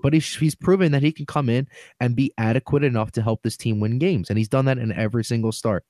but 0.00 0.12
he's 0.12 0.36
he's 0.36 0.54
proven 0.54 0.92
that 0.92 1.02
he 1.02 1.12
can 1.12 1.26
come 1.26 1.48
in 1.48 1.66
and 2.00 2.16
be 2.16 2.32
adequate 2.38 2.84
enough 2.84 3.12
to 3.12 3.22
help 3.22 3.42
this 3.42 3.56
team 3.56 3.80
win 3.80 3.98
games, 3.98 4.28
and 4.28 4.38
he's 4.38 4.48
done 4.48 4.64
that 4.66 4.78
in 4.78 4.92
every 4.92 5.24
single 5.24 5.52
start. 5.52 5.84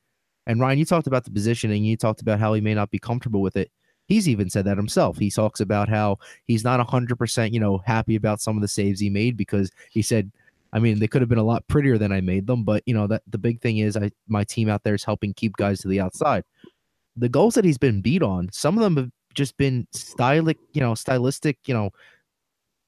And 0.46 0.60
Ryan, 0.60 0.78
you 0.78 0.84
talked 0.84 1.06
about 1.06 1.24
the 1.24 1.30
positioning. 1.30 1.84
You 1.84 1.96
talked 1.96 2.20
about 2.20 2.40
how 2.40 2.52
he 2.52 2.60
may 2.60 2.74
not 2.74 2.90
be 2.90 2.98
comfortable 2.98 3.42
with 3.42 3.56
it. 3.56 3.70
He's 4.06 4.28
even 4.28 4.50
said 4.50 4.64
that 4.66 4.76
himself. 4.76 5.18
He 5.18 5.30
talks 5.30 5.60
about 5.60 5.88
how 5.88 6.18
he's 6.46 6.64
not 6.64 6.86
100%, 6.86 7.52
you 7.52 7.60
know, 7.60 7.78
happy 7.86 8.16
about 8.16 8.40
some 8.40 8.56
of 8.56 8.62
the 8.62 8.68
saves 8.68 9.00
he 9.00 9.08
made 9.08 9.36
because 9.36 9.70
he 9.90 10.02
said, 10.02 10.30
I 10.72 10.78
mean, 10.78 10.98
they 10.98 11.06
could 11.06 11.22
have 11.22 11.28
been 11.28 11.38
a 11.38 11.44
lot 11.44 11.66
prettier 11.68 11.98
than 11.98 12.12
I 12.12 12.20
made 12.20 12.46
them, 12.46 12.64
but 12.64 12.82
you 12.86 12.94
know, 12.94 13.06
that 13.06 13.22
the 13.26 13.38
big 13.38 13.60
thing 13.60 13.78
is 13.78 13.96
I 13.96 14.10
my 14.26 14.44
team 14.44 14.68
out 14.68 14.82
there 14.84 14.94
is 14.94 15.04
helping 15.04 15.34
keep 15.34 15.56
guys 15.56 15.80
to 15.80 15.88
the 15.88 16.00
outside. 16.00 16.44
The 17.16 17.28
goals 17.28 17.54
that 17.54 17.64
he's 17.64 17.78
been 17.78 18.00
beat 18.00 18.22
on, 18.22 18.48
some 18.52 18.78
of 18.78 18.82
them 18.82 18.96
have 18.96 19.10
just 19.34 19.56
been 19.58 19.86
stylic, 19.94 20.56
you 20.72 20.80
know, 20.80 20.94
stylistic, 20.94 21.58
you 21.66 21.74
know, 21.74 21.90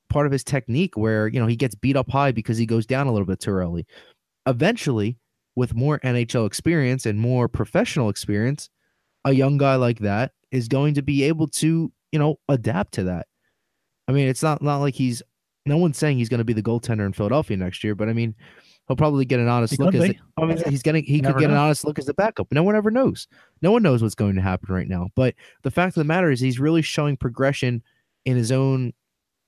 part 0.08 0.26
of 0.26 0.32
his 0.32 0.44
technique 0.44 0.96
where, 0.96 1.28
you 1.28 1.38
know, 1.38 1.46
he 1.46 1.56
gets 1.56 1.74
beat 1.74 1.96
up 1.96 2.10
high 2.10 2.32
because 2.32 2.56
he 2.56 2.66
goes 2.66 2.86
down 2.86 3.06
a 3.06 3.12
little 3.12 3.26
bit 3.26 3.40
too 3.40 3.50
early. 3.50 3.86
Eventually, 4.46 5.18
with 5.56 5.74
more 5.74 6.00
NHL 6.00 6.46
experience 6.46 7.06
and 7.06 7.18
more 7.18 7.48
professional 7.48 8.08
experience, 8.08 8.70
a 9.24 9.32
young 9.32 9.58
guy 9.58 9.76
like 9.76 10.00
that 10.00 10.32
is 10.50 10.68
going 10.68 10.94
to 10.94 11.02
be 11.02 11.24
able 11.24 11.48
to, 11.48 11.92
you 12.12 12.18
know, 12.18 12.38
adapt 12.48 12.92
to 12.94 13.04
that. 13.04 13.26
I 14.08 14.12
mean, 14.12 14.28
it's 14.28 14.42
not 14.42 14.62
not 14.62 14.78
like 14.78 14.94
he's 14.94 15.22
no 15.66 15.76
one's 15.76 15.98
saying 15.98 16.18
he's 16.18 16.28
going 16.28 16.38
to 16.38 16.44
be 16.44 16.52
the 16.52 16.62
goaltender 16.62 17.06
in 17.06 17.12
Philadelphia 17.12 17.56
next 17.56 17.82
year, 17.82 17.94
but 17.94 18.08
I 18.08 18.12
mean, 18.12 18.34
he'll 18.86 18.96
probably 18.96 19.24
get 19.24 19.40
an 19.40 19.48
honest 19.48 19.74
He 19.74 19.82
look 19.82 19.94
as 19.94 20.02
the, 20.02 20.18
I 20.36 20.44
mean, 20.44 20.62
he's 20.68 20.82
getting 20.82 21.04
he 21.04 21.20
could 21.20 21.38
get 21.38 21.50
an 21.50 21.56
honest 21.56 21.84
look 21.84 21.98
as 21.98 22.06
the 22.06 22.14
backup. 22.14 22.48
No 22.52 22.62
one 22.62 22.76
ever 22.76 22.90
knows. 22.90 23.26
No 23.62 23.72
one 23.72 23.82
knows 23.82 24.02
what's 24.02 24.14
going 24.14 24.34
to 24.34 24.42
happen 24.42 24.74
right 24.74 24.88
now. 24.88 25.08
But 25.14 25.34
the 25.62 25.70
fact 25.70 25.96
of 25.96 26.00
the 26.00 26.04
matter 26.04 26.30
is, 26.30 26.40
he's 26.40 26.60
really 26.60 26.82
showing 26.82 27.16
progression 27.16 27.82
in 28.24 28.36
his 28.36 28.52
own 28.52 28.92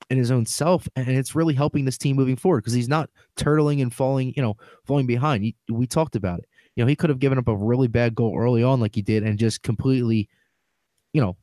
in 0.09 0.19
his 0.19 0.31
own 0.31 0.47
self, 0.47 0.89
and 0.95 1.09
it's 1.09 1.35
really 1.35 1.55
helping 1.55 1.85
this 1.85 1.99
team 1.99 2.17
moving 2.17 2.37
forward 2.37 2.62
because 2.62 2.73
he's 2.73 2.89
not 2.89 3.11
turtling 3.37 3.83
and 3.83 3.93
falling, 3.93 4.33
you 4.37 4.43
know, 4.43 4.57
falling 4.85 5.07
behind. 5.07 5.53
We 5.69 5.87
talked 5.87 6.17
about 6.17 6.39
it. 6.41 6.47
You 6.77 6.85
know, 6.85 6.89
he 6.89 6.97
could 6.97 7.11
have 7.11 7.19
given 7.19 7.39
up 7.39 7.49
a 7.49 7.57
really 7.57 7.89
bad 7.89 8.15
goal 8.15 8.37
early 8.39 8.62
on, 8.62 8.81
like 8.81 8.95
he 8.95 9.03
did, 9.03 9.23
and 9.25 9.39
just 9.39 9.62
completely, 9.62 10.29
you 11.12 11.21
know, 11.21 11.37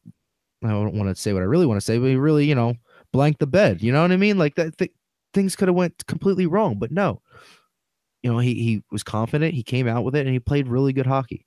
I 0.63 0.69
don't 0.69 0.95
want 0.95 1.15
to 1.15 1.21
say 1.21 1.33
what 1.33 1.41
I 1.41 1.45
really 1.45 1.65
want 1.65 1.79
to 1.79 1.85
say, 1.85 1.97
but 1.97 2.07
he 2.07 2.15
really, 2.15 2.45
you 2.45 2.55
know, 2.55 2.75
blanked 3.13 3.39
the 3.39 3.47
bed. 3.47 3.83
You 3.83 3.91
know 3.91 4.01
what 4.01 4.11
I 4.11 4.17
mean? 4.17 4.37
Like 4.37 4.55
that. 4.55 4.77
Th- 4.77 4.91
things 5.33 5.55
could 5.55 5.67
have 5.67 5.75
went 5.75 6.05
completely 6.07 6.45
wrong, 6.45 6.77
but 6.79 6.91
no. 6.91 7.21
You 8.23 8.31
know, 8.31 8.39
he 8.39 8.53
he 8.55 8.83
was 8.91 9.03
confident. 9.03 9.53
He 9.53 9.63
came 9.63 9.87
out 9.87 10.03
with 10.03 10.15
it, 10.15 10.25
and 10.25 10.33
he 10.33 10.39
played 10.39 10.67
really 10.67 10.93
good 10.93 11.05
hockey. 11.05 11.45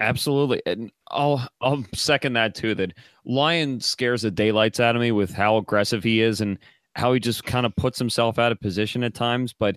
Absolutely, 0.00 0.62
and 0.64 0.90
I'll 1.10 1.46
I'll 1.60 1.84
second 1.94 2.32
that 2.34 2.54
too. 2.54 2.74
That 2.74 2.92
Lyon 3.24 3.80
scares 3.80 4.22
the 4.22 4.30
daylights 4.30 4.80
out 4.80 4.96
of 4.96 5.02
me 5.02 5.12
with 5.12 5.30
how 5.32 5.58
aggressive 5.58 6.02
he 6.02 6.20
is 6.20 6.40
and 6.40 6.58
how 6.94 7.12
he 7.12 7.20
just 7.20 7.44
kind 7.44 7.66
of 7.66 7.76
puts 7.76 7.98
himself 7.98 8.38
out 8.38 8.52
of 8.52 8.60
position 8.60 9.02
at 9.02 9.14
times. 9.14 9.52
But 9.52 9.76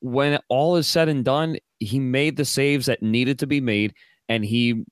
when 0.00 0.38
all 0.48 0.76
is 0.76 0.86
said 0.86 1.08
and 1.08 1.24
done, 1.24 1.56
he 1.78 1.98
made 1.98 2.36
the 2.36 2.44
saves 2.44 2.86
that 2.86 3.02
needed 3.02 3.38
to 3.40 3.46
be 3.46 3.60
made, 3.60 3.94
and 4.28 4.44
he 4.44 4.84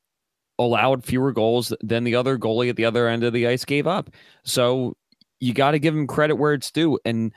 allowed 0.59 1.05
fewer 1.05 1.33
goals 1.33 1.73
than 1.81 2.05
the 2.05 2.17
other 2.17 2.37
goalie 2.37 2.69
at 2.69 2.77
the 2.77 2.85
other 2.85 3.09
end 3.09 3.23
of 3.23 3.33
the 3.33 3.47
ice 3.47 3.65
gave 3.65 3.87
up. 3.87 4.11
So 4.45 4.97
you 5.41 5.55
got 5.55 5.73
to 5.73 5.79
give 5.79 5.95
him 5.95 6.07
credit 6.07 6.35
where 6.37 6.55
it's 6.55 6.71
due, 6.71 6.99
and 7.05 7.33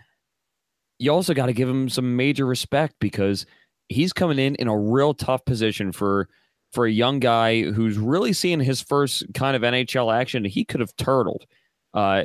you 1.00 1.12
also 1.12 1.34
got 1.34 1.48
to 1.48 1.54
give 1.54 1.70
him 1.70 1.90
some 1.90 2.16
major 2.16 2.46
respect 2.46 2.96
because 3.00 3.46
he's 3.90 4.14
coming 4.14 4.40
in 4.40 4.56
in 4.56 4.68
a 4.68 4.78
real 4.78 5.14
tough 5.14 5.44
position 5.46 5.92
for 5.92 6.30
for 6.72 6.86
a 6.86 6.92
young 6.92 7.20
guy 7.20 7.64
who's 7.64 7.98
really 7.98 8.32
seeing 8.32 8.60
his 8.60 8.82
first 8.82 9.26
kind 9.34 9.56
of 9.56 9.62
NHL 9.62 10.14
action. 10.14 10.46
He 10.46 10.64
could 10.64 10.80
have 10.80 10.96
turtled 10.96 11.46
uh, 11.94 12.24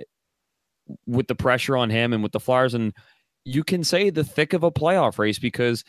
with 1.07 1.27
the 1.27 1.35
pressure 1.35 1.77
on 1.77 1.91
him 1.91 2.13
and 2.13 2.23
with 2.23 2.33
the 2.33 2.41
Flyers, 2.41 2.75
and 2.75 2.93
you 3.47 3.63
can 3.63 3.85
say 3.85 4.11
the 4.11 4.25
thick 4.25 4.53
of 4.53 4.65
a 4.65 4.73
playoff 4.73 5.19
race 5.19 5.39
because 5.39 5.85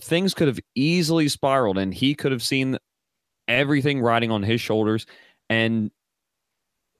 things 0.00 0.32
could 0.32 0.48
have 0.48 0.58
easily 0.74 1.28
spiraled, 1.28 1.76
and 1.76 1.92
he 1.92 2.14
could 2.14 2.32
have 2.32 2.42
seen 2.42 2.78
everything 3.46 4.00
riding 4.00 4.30
on 4.30 4.42
his 4.42 4.60
shoulders, 4.60 5.06
and 5.50 5.90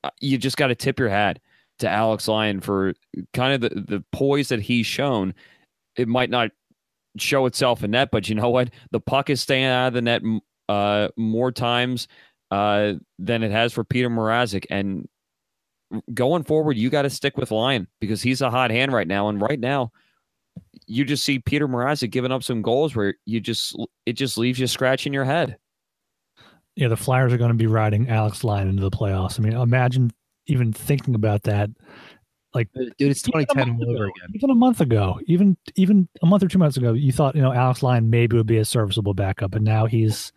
uh, 0.05 0.11
you 0.21 0.37
just 0.37 0.59
got 0.59 0.67
to 0.67 0.75
tip 0.75 0.99
your 0.99 1.09
hat 1.09 1.39
to 1.79 1.89
Alex 1.89 2.29
Lyon 2.29 2.61
for 2.61 2.93
kind 3.33 3.55
of 3.55 3.63
the, 3.63 3.81
the 3.81 4.05
poise 4.13 4.49
that 4.51 4.61
he's 4.61 4.87
shown. 4.87 5.35
It 5.97 6.09
might 6.09 6.31
not 6.31 6.51
show 7.17 7.47
itself 7.47 7.83
in 7.83 7.93
net, 7.93 8.11
but 8.13 8.29
you 8.29 8.35
know 8.35 8.51
what? 8.51 8.71
The 8.91 9.01
puck 9.01 9.31
is 9.31 9.41
staying 9.41 9.65
out 9.65 9.89
of 9.89 9.95
the 9.95 10.03
net 10.03 10.23
uh, 10.69 11.09
more 11.17 11.53
times 11.53 12.07
uh, 12.51 12.95
than 13.19 13.43
it 13.43 13.51
has 13.51 13.73
for 13.73 13.83
Petr 13.83 14.11
Mrazek. 14.11 14.67
And 14.69 15.09
going 16.13 16.45
forward, 16.45 16.77
you 16.77 16.91
got 16.91 17.03
to 17.03 17.11
stick 17.11 17.39
with 17.39 17.51
Lyon 17.51 17.89
because 17.99 18.21
he's 18.21 18.43
a 18.43 18.51
hot 18.51 18.71
hand 18.71 18.93
right 18.93 19.09
now. 19.09 19.29
And 19.29 19.41
right 19.41 19.59
now, 19.61 19.91
you 20.93 21.05
just 21.07 21.25
see 21.25 21.41
Petr 21.41 21.69
Mrazek 21.69 22.11
giving 22.11 22.33
up 22.33 22.43
some 22.43 22.61
goals 22.61 22.95
where 22.95 23.15
you 23.25 23.41
just 23.41 23.75
it 24.05 24.13
just 24.13 24.37
leaves 24.37 24.59
you 24.59 24.67
scratching 24.67 25.13
your 25.13 25.25
head. 25.25 25.57
Yeah, 26.77 26.89
the 26.89 26.97
Flyers 26.97 27.33
are 27.33 27.39
going 27.39 27.51
to 27.51 27.57
be 27.57 27.67
riding 27.67 28.09
Alex 28.09 28.45
Lyon 28.45 28.69
into 28.69 28.83
the 28.83 28.91
playoffs. 28.91 29.39
I 29.39 29.43
mean, 29.43 29.55
imagine 29.55 30.11
even 30.47 30.73
thinking 30.73 31.15
about 31.15 31.43
that. 31.45 31.71
Like, 32.55 32.69
Dude, 32.75 33.11
it's 33.11 33.23
2010 33.23 33.79
all 33.81 33.95
over 33.95 34.05
again. 34.05 34.29
Even 34.35 34.51
a 34.51 34.55
month 34.55 34.83
ago, 34.83 35.19
even 35.27 35.57
even 35.77 36.07
a 36.23 36.27
month 36.27 36.43
or 36.43 36.49
two 36.49 36.59
months 36.59 36.77
ago, 36.77 36.93
you 36.93 37.11
thought 37.11 37.35
you 37.35 37.41
know 37.41 37.53
Alex 37.53 37.83
Lyon 37.83 38.11
maybe 38.11 38.37
would 38.37 38.47
be 38.47 38.59
a 38.59 38.65
serviceable 38.65 39.15
backup, 39.15 39.55
and 39.55 39.65
now 39.65 39.87
he's 39.87 40.33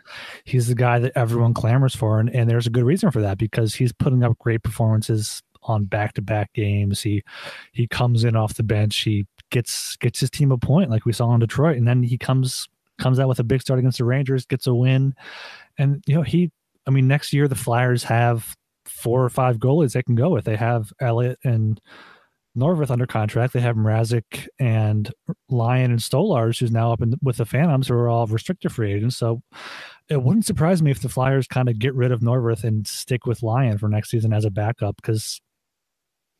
he's 0.46 0.70
the 0.70 0.76
guy 0.76 1.00
that 1.00 1.12
everyone 1.16 1.54
clamors 1.54 1.96
for, 1.96 2.22
and, 2.22 2.30
and 2.30 2.50
there's 2.50 2.68
a 2.68 2.70
good 2.70 2.86
reason 2.86 3.12
for 3.12 3.22
that 3.22 3.38
because 3.38 3.76
he's 3.76 3.92
putting 3.92 4.24
up 4.24 4.38
great 4.40 4.64
performances 4.64 5.44
on 5.64 5.86
back 5.86 6.14
to 6.14 6.22
back 6.22 6.54
games. 6.54 7.02
He 7.02 7.22
he 7.74 7.88
comes 7.88 8.24
in 8.24 8.38
off 8.38 8.54
the 8.54 8.64
bench, 8.64 8.98
he 9.00 9.26
gets 9.52 9.96
gets 9.98 10.20
his 10.20 10.30
team 10.30 10.52
a 10.52 10.58
point 10.58 10.90
like 10.90 11.06
we 11.06 11.14
saw 11.14 11.34
in 11.34 11.40
Detroit, 11.40 11.78
and 11.78 11.88
then 11.88 12.04
he 12.04 12.18
comes 12.18 12.68
comes 12.98 13.20
out 13.20 13.28
with 13.28 13.40
a 13.40 13.44
big 13.44 13.62
start 13.62 13.80
against 13.80 13.98
the 13.98 14.06
Rangers, 14.06 14.46
gets 14.46 14.68
a 14.68 14.74
win, 14.74 15.14
and 15.78 16.04
you 16.08 16.16
know 16.16 16.24
he. 16.24 16.52
I 16.88 16.92
mean, 16.92 17.08
next 17.08 17.34
year 17.34 17.48
the 17.48 17.56
Flyers 17.56 18.04
have 18.04 18.56
four 18.86 19.24
or 19.24 19.30
five 19.30 19.58
goalies 19.58 19.94
they 19.94 20.04
can 20.04 20.16
go 20.16 20.30
with. 20.30 20.46
They 20.46 20.56
have 20.56 20.94
Elliott 21.02 21.40
and 21.44 21.82
Neuvirth 22.56 22.92
under 22.92 23.06
contract. 23.08 23.54
They 23.54 23.60
have 23.60 23.76
Mrazek 23.76 24.48
and 24.60 25.12
Lyon 25.50 25.92
and 25.92 26.00
Stolarz, 26.00 26.60
who's 26.60 26.72
now 26.72 26.92
up 26.92 27.02
in, 27.02 27.16
with 27.22 27.38
the 27.38 27.46
Phantoms, 27.46 27.88
who 27.88 27.96
are 27.96 28.08
all 28.08 28.28
restricted 28.28 28.72
free 28.72 28.94
agents. 28.94 29.18
So 29.18 29.42
it 30.10 30.22
wouldn't 30.22 30.46
surprise 30.46 30.82
me 30.82 30.92
if 30.92 31.02
the 31.02 31.10
Flyers 31.10 31.48
kind 31.48 31.68
of 31.68 31.80
get 31.80 31.94
rid 31.96 32.12
of 32.12 32.22
Neuvirth 32.22 32.64
and 32.64 32.88
stick 32.88 33.26
with 33.26 33.44
Lyon 33.44 33.78
for 33.78 33.90
next 33.90 34.10
season 34.10 34.32
as 34.32 34.46
a 34.46 34.52
backup 34.52 34.96
because 34.98 35.42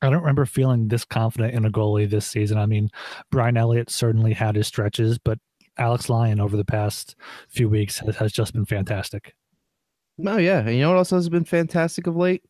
I 0.06 0.10
don't 0.10 0.22
remember 0.22 0.46
feeling 0.46 0.88
this 0.88 1.06
confident 1.06 1.54
in 1.54 1.66
a 1.66 1.72
goalie 1.72 2.10
this 2.10 2.28
season. 2.28 2.58
I 2.58 2.66
mean, 2.66 2.90
Brian 3.32 3.58
Elliott 3.58 3.90
certainly 3.90 4.34
had 4.34 4.56
his 4.56 4.68
stretches, 4.68 5.18
but 5.18 5.40
Alex 5.78 6.10
Lyon 6.10 6.40
over 6.40 6.56
the 6.56 6.66
past 6.66 7.16
few 7.50 7.68
weeks 7.70 8.00
has, 8.00 8.16
has 8.18 8.32
just 8.32 8.54
been 8.54 8.66
fantastic. 8.66 9.34
Oh 10.26 10.38
yeah, 10.38 10.60
and 10.60 10.74
you 10.76 10.82
know 10.82 10.92
what 10.92 10.98
else 10.98 11.10
has 11.10 11.28
been 11.30 11.44
fantastic 11.44 12.08
of 12.08 12.16
late? 12.16 12.44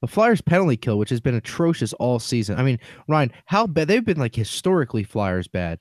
The 0.00 0.06
Flyers 0.08 0.40
penalty 0.40 0.76
kill, 0.76 0.98
which 0.98 1.10
has 1.10 1.20
been 1.20 1.34
atrocious 1.34 1.92
all 1.94 2.18
season. 2.18 2.58
I 2.58 2.62
mean, 2.62 2.78
Ryan, 3.08 3.32
how 3.46 3.66
bad 3.66 3.88
they've 3.88 4.04
been 4.04 4.18
like 4.18 4.34
historically 4.34 5.04
Flyers 5.04 5.48
bad. 5.48 5.78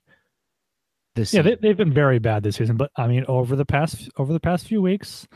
This 1.15 1.33
Yeah, 1.33 1.41
season. 1.43 1.57
they, 1.61 1.67
they've 1.69 1.77
been 1.77 1.93
very 1.93 2.19
bad 2.19 2.43
this 2.43 2.57
season, 2.57 2.75
but 2.75 2.91
I 2.97 3.07
mean, 3.07 3.23
over 3.27 3.55
the 3.55 3.65
past 3.65 4.09
over 4.17 4.33
the 4.33 4.39
past 4.39 4.67
few 4.67 4.81
weeks, 4.81 5.27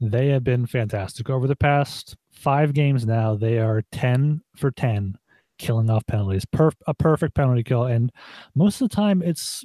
they 0.00 0.28
have 0.28 0.44
been 0.44 0.66
fantastic. 0.66 1.28
Over 1.28 1.46
the 1.46 1.56
past 1.56 2.16
five 2.36 2.74
games 2.74 3.06
now, 3.06 3.34
they 3.34 3.58
are 3.58 3.82
ten 3.92 4.42
for 4.56 4.70
ten, 4.70 5.16
killing 5.58 5.90
off 5.90 6.06
penalties. 6.06 6.44
A 6.86 6.94
perfect 6.94 7.34
penalty 7.34 7.62
kill, 7.62 7.84
and 7.84 8.12
most 8.54 8.80
of 8.80 8.88
the 8.88 8.94
time, 8.94 9.22
it's 9.22 9.64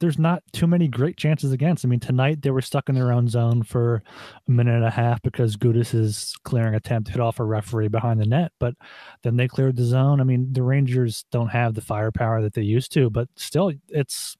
there's 0.00 0.18
not 0.18 0.42
too 0.52 0.66
many 0.66 0.88
great 0.88 1.16
chances 1.16 1.52
against. 1.52 1.84
I 1.84 1.88
mean, 1.88 2.00
tonight 2.00 2.42
they 2.42 2.50
were 2.50 2.60
stuck 2.60 2.88
in 2.88 2.94
their 2.94 3.12
own 3.12 3.28
zone 3.28 3.62
for 3.62 4.02
a 4.48 4.50
minute 4.50 4.74
and 4.74 4.84
a 4.84 4.90
half 4.90 5.22
because 5.22 5.56
Gudas' 5.56 6.32
clearing 6.44 6.74
attempt 6.74 7.10
hit 7.10 7.20
off 7.20 7.40
a 7.40 7.44
referee 7.44 7.88
behind 7.88 8.20
the 8.20 8.26
net, 8.26 8.52
but 8.58 8.74
then 9.22 9.36
they 9.36 9.48
cleared 9.48 9.76
the 9.76 9.84
zone. 9.84 10.20
I 10.20 10.24
mean, 10.24 10.52
the 10.52 10.62
Rangers 10.62 11.24
don't 11.30 11.48
have 11.48 11.74
the 11.74 11.80
firepower 11.80 12.42
that 12.42 12.54
they 12.54 12.62
used 12.62 12.92
to, 12.94 13.10
but 13.10 13.28
still, 13.36 13.72
it's 13.88 14.36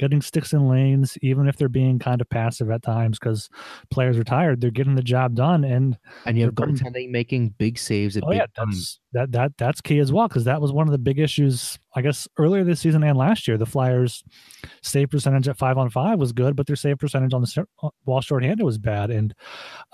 getting 0.00 0.22
sticks 0.22 0.54
in 0.54 0.66
lanes, 0.66 1.18
even 1.20 1.46
if 1.46 1.56
they're 1.56 1.68
being 1.68 1.98
kind 1.98 2.22
of 2.22 2.28
passive 2.30 2.70
at 2.70 2.82
times 2.82 3.18
because 3.18 3.50
players 3.90 4.16
are 4.16 4.24
tired. 4.24 4.60
They're 4.60 4.70
getting 4.70 4.94
the 4.94 5.02
job 5.02 5.34
done, 5.34 5.62
and 5.62 5.98
and 6.24 6.38
you 6.38 6.46
have 6.46 6.54
goaltending 6.54 7.10
making 7.10 7.50
big 7.58 7.78
saves 7.78 8.16
at 8.16 8.24
oh 8.24 8.30
big 8.30 8.38
yeah, 8.38 8.46
that's 8.56 8.98
that 9.12 9.30
that 9.32 9.52
that's 9.58 9.82
key 9.82 9.98
as 9.98 10.10
well 10.10 10.26
because 10.26 10.44
that 10.44 10.60
was 10.60 10.72
one 10.72 10.88
of 10.88 10.92
the 10.92 10.98
big 10.98 11.18
issues. 11.18 11.78
I 11.94 12.00
guess 12.00 12.26
earlier 12.38 12.64
this 12.64 12.80
season 12.80 13.04
and 13.04 13.18
last 13.18 13.46
year, 13.46 13.58
the 13.58 13.66
Flyers' 13.66 14.24
save 14.82 15.10
percentage 15.10 15.48
at 15.48 15.58
five 15.58 15.76
on 15.76 15.90
five 15.90 16.18
was 16.18 16.32
good, 16.32 16.56
but 16.56 16.66
their 16.66 16.76
save 16.76 16.98
percentage 16.98 17.34
on 17.34 17.42
the 17.42 17.66
while 18.04 18.22
shorthanded 18.22 18.64
was 18.64 18.78
bad. 18.78 19.10
And 19.10 19.34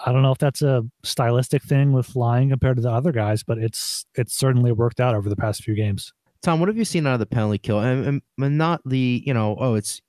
I 0.05 0.13
don't 0.13 0.23
know 0.23 0.33
if 0.33 0.39
that's 0.39 0.63
a 0.63 0.85
stylistic 1.03 1.65
thing 1.65 1.93
with 1.93 2.15
Lyon 2.15 2.51
compared 2.51 2.77
to 2.77 2.83
the 2.83 2.93
other 2.93 3.11
guys, 3.11 3.43
but 3.43 3.59
it's 3.59 4.07
it's 4.15 4.35
certainly 4.35 4.71
worked 4.71 5.01
out 5.01 5.17
over 5.17 5.29
the 5.29 5.37
past 5.37 5.65
few 5.65 5.75
games. 5.75 6.13
Tom, 6.47 6.61
what 6.61 6.69
have 6.69 6.79
you 6.79 6.85
seen 6.85 7.09
out 7.09 7.15
of 7.15 7.19
the 7.19 7.27
penalty 7.27 7.59
kill? 7.59 7.81
And, 7.81 8.23
and, 8.39 8.57
not 8.57 8.81
the, 8.87 9.21
you 9.27 9.35
know, 9.35 9.57
oh, 9.59 9.75
it's, 9.75 10.01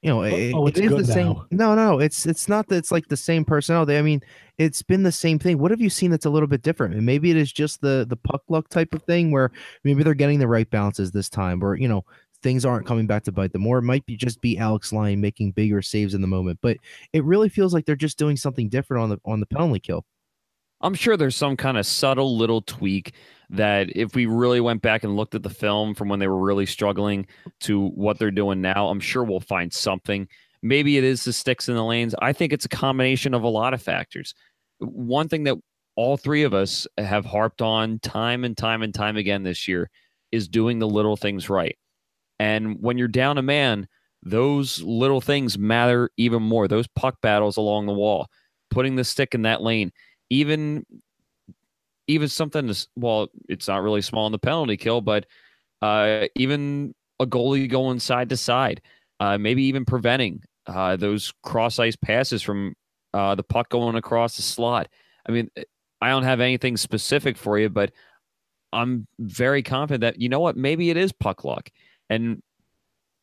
you 0.00 0.08
know, 0.08 0.22
it, 0.22 0.52
oh, 0.54 0.66
it 0.66 0.78
it's 0.78 0.80
the 0.80 0.86
good 0.86 1.06
same. 1.06 1.34
No, 1.50 1.74
no, 1.74 1.74
no. 1.74 1.98
It's 1.98 2.26
it's 2.26 2.48
not 2.48 2.68
that 2.68 2.76
it's 2.76 2.92
like 2.92 3.08
the 3.08 3.16
same 3.16 3.44
personnel. 3.44 3.82
Oh, 3.82 3.84
they, 3.84 3.98
I 3.98 4.02
mean, 4.02 4.20
it's 4.58 4.82
been 4.82 5.02
the 5.02 5.10
same 5.10 5.40
thing. 5.40 5.58
What 5.58 5.72
have 5.72 5.80
you 5.80 5.90
seen 5.90 6.12
that's 6.12 6.26
a 6.26 6.30
little 6.30 6.46
bit 6.46 6.62
different? 6.62 6.94
And 6.94 7.04
maybe 7.04 7.32
it 7.32 7.36
is 7.36 7.52
just 7.52 7.80
the 7.80 8.06
the 8.08 8.16
puck 8.16 8.42
luck 8.48 8.68
type 8.68 8.94
of 8.94 9.02
thing 9.02 9.32
where 9.32 9.50
maybe 9.82 10.04
they're 10.04 10.14
getting 10.14 10.38
the 10.38 10.46
right 10.46 10.70
bounces 10.70 11.10
this 11.10 11.28
time, 11.28 11.60
or 11.60 11.76
you 11.76 11.88
know, 11.88 12.04
things 12.44 12.64
aren't 12.64 12.86
coming 12.86 13.08
back 13.08 13.24
to 13.24 13.32
bite 13.32 13.52
them, 13.52 13.66
or 13.66 13.78
it 13.78 13.82
might 13.82 14.06
be 14.06 14.16
just 14.16 14.40
be 14.42 14.58
Alex 14.58 14.92
Lyon 14.92 15.20
making 15.20 15.52
bigger 15.52 15.82
saves 15.82 16.14
in 16.14 16.20
the 16.20 16.28
moment. 16.28 16.60
But 16.62 16.76
it 17.12 17.24
really 17.24 17.48
feels 17.48 17.74
like 17.74 17.84
they're 17.84 17.96
just 17.96 18.18
doing 18.18 18.36
something 18.36 18.68
different 18.68 19.02
on 19.02 19.08
the 19.10 19.18
on 19.24 19.40
the 19.40 19.46
penalty 19.46 19.80
kill. 19.80 20.04
I'm 20.82 20.94
sure 20.94 21.16
there's 21.16 21.36
some 21.36 21.56
kind 21.56 21.78
of 21.78 21.86
subtle 21.86 22.36
little 22.36 22.62
tweak 22.62 23.14
that 23.50 23.94
if 23.94 24.14
we 24.14 24.26
really 24.26 24.60
went 24.60 24.82
back 24.82 25.04
and 25.04 25.16
looked 25.16 25.34
at 25.34 25.42
the 25.42 25.50
film 25.50 25.94
from 25.94 26.08
when 26.08 26.18
they 26.18 26.26
were 26.26 26.38
really 26.40 26.66
struggling 26.66 27.26
to 27.60 27.88
what 27.90 28.18
they're 28.18 28.30
doing 28.30 28.60
now, 28.60 28.88
I'm 28.88 29.00
sure 29.00 29.24
we'll 29.24 29.40
find 29.40 29.72
something. 29.72 30.26
Maybe 30.62 30.96
it 30.96 31.04
is 31.04 31.24
the 31.24 31.32
sticks 31.32 31.68
in 31.68 31.74
the 31.74 31.84
lanes. 31.84 32.14
I 32.20 32.32
think 32.32 32.52
it's 32.52 32.64
a 32.64 32.70
combination 32.70 33.34
of 33.34 33.42
a 33.42 33.48
lot 33.48 33.74
of 33.74 33.82
factors. 33.82 34.34
One 34.78 35.28
thing 35.28 35.44
that 35.44 35.56
all 35.96 36.16
three 36.16 36.42
of 36.44 36.54
us 36.54 36.86
have 36.98 37.26
harped 37.26 37.60
on 37.60 37.98
time 37.98 38.44
and 38.44 38.56
time 38.56 38.82
and 38.82 38.94
time 38.94 39.16
again 39.16 39.42
this 39.42 39.68
year 39.68 39.90
is 40.30 40.48
doing 40.48 40.78
the 40.78 40.88
little 40.88 41.16
things 41.16 41.50
right. 41.50 41.76
And 42.38 42.80
when 42.80 42.96
you're 42.96 43.08
down 43.08 43.38
a 43.38 43.42
man, 43.42 43.86
those 44.22 44.80
little 44.82 45.20
things 45.20 45.58
matter 45.58 46.10
even 46.16 46.42
more. 46.42 46.68
Those 46.68 46.86
puck 46.88 47.16
battles 47.20 47.56
along 47.56 47.86
the 47.86 47.92
wall, 47.92 48.28
putting 48.70 48.96
the 48.96 49.04
stick 49.04 49.34
in 49.34 49.42
that 49.42 49.62
lane, 49.62 49.92
even 50.32 50.86
even 52.08 52.26
something 52.26 52.68
as 52.68 52.88
well, 52.96 53.28
it's 53.48 53.68
not 53.68 53.82
really 53.82 54.02
small 54.02 54.26
in 54.26 54.32
the 54.32 54.38
penalty 54.38 54.76
kill, 54.76 55.00
but 55.00 55.26
uh, 55.82 56.26
even 56.34 56.94
a 57.20 57.26
goalie 57.26 57.68
going 57.68 58.00
side 58.00 58.30
to 58.30 58.36
side, 58.36 58.80
uh, 59.20 59.38
maybe 59.38 59.62
even 59.64 59.84
preventing 59.84 60.42
uh, 60.66 60.96
those 60.96 61.32
cross 61.42 61.78
ice 61.78 61.96
passes 61.96 62.42
from 62.42 62.74
uh, 63.14 63.34
the 63.34 63.42
puck 63.42 63.68
going 63.68 63.94
across 63.94 64.36
the 64.36 64.42
slot. 64.42 64.88
I 65.28 65.32
mean, 65.32 65.50
I 66.00 66.08
don't 66.08 66.24
have 66.24 66.40
anything 66.40 66.76
specific 66.76 67.36
for 67.36 67.58
you, 67.58 67.68
but 67.68 67.92
I'm 68.72 69.06
very 69.18 69.62
confident 69.62 70.00
that 70.00 70.20
you 70.20 70.30
know 70.30 70.40
what, 70.40 70.56
maybe 70.56 70.88
it 70.88 70.96
is 70.96 71.12
puck 71.12 71.44
luck, 71.44 71.70
and 72.08 72.42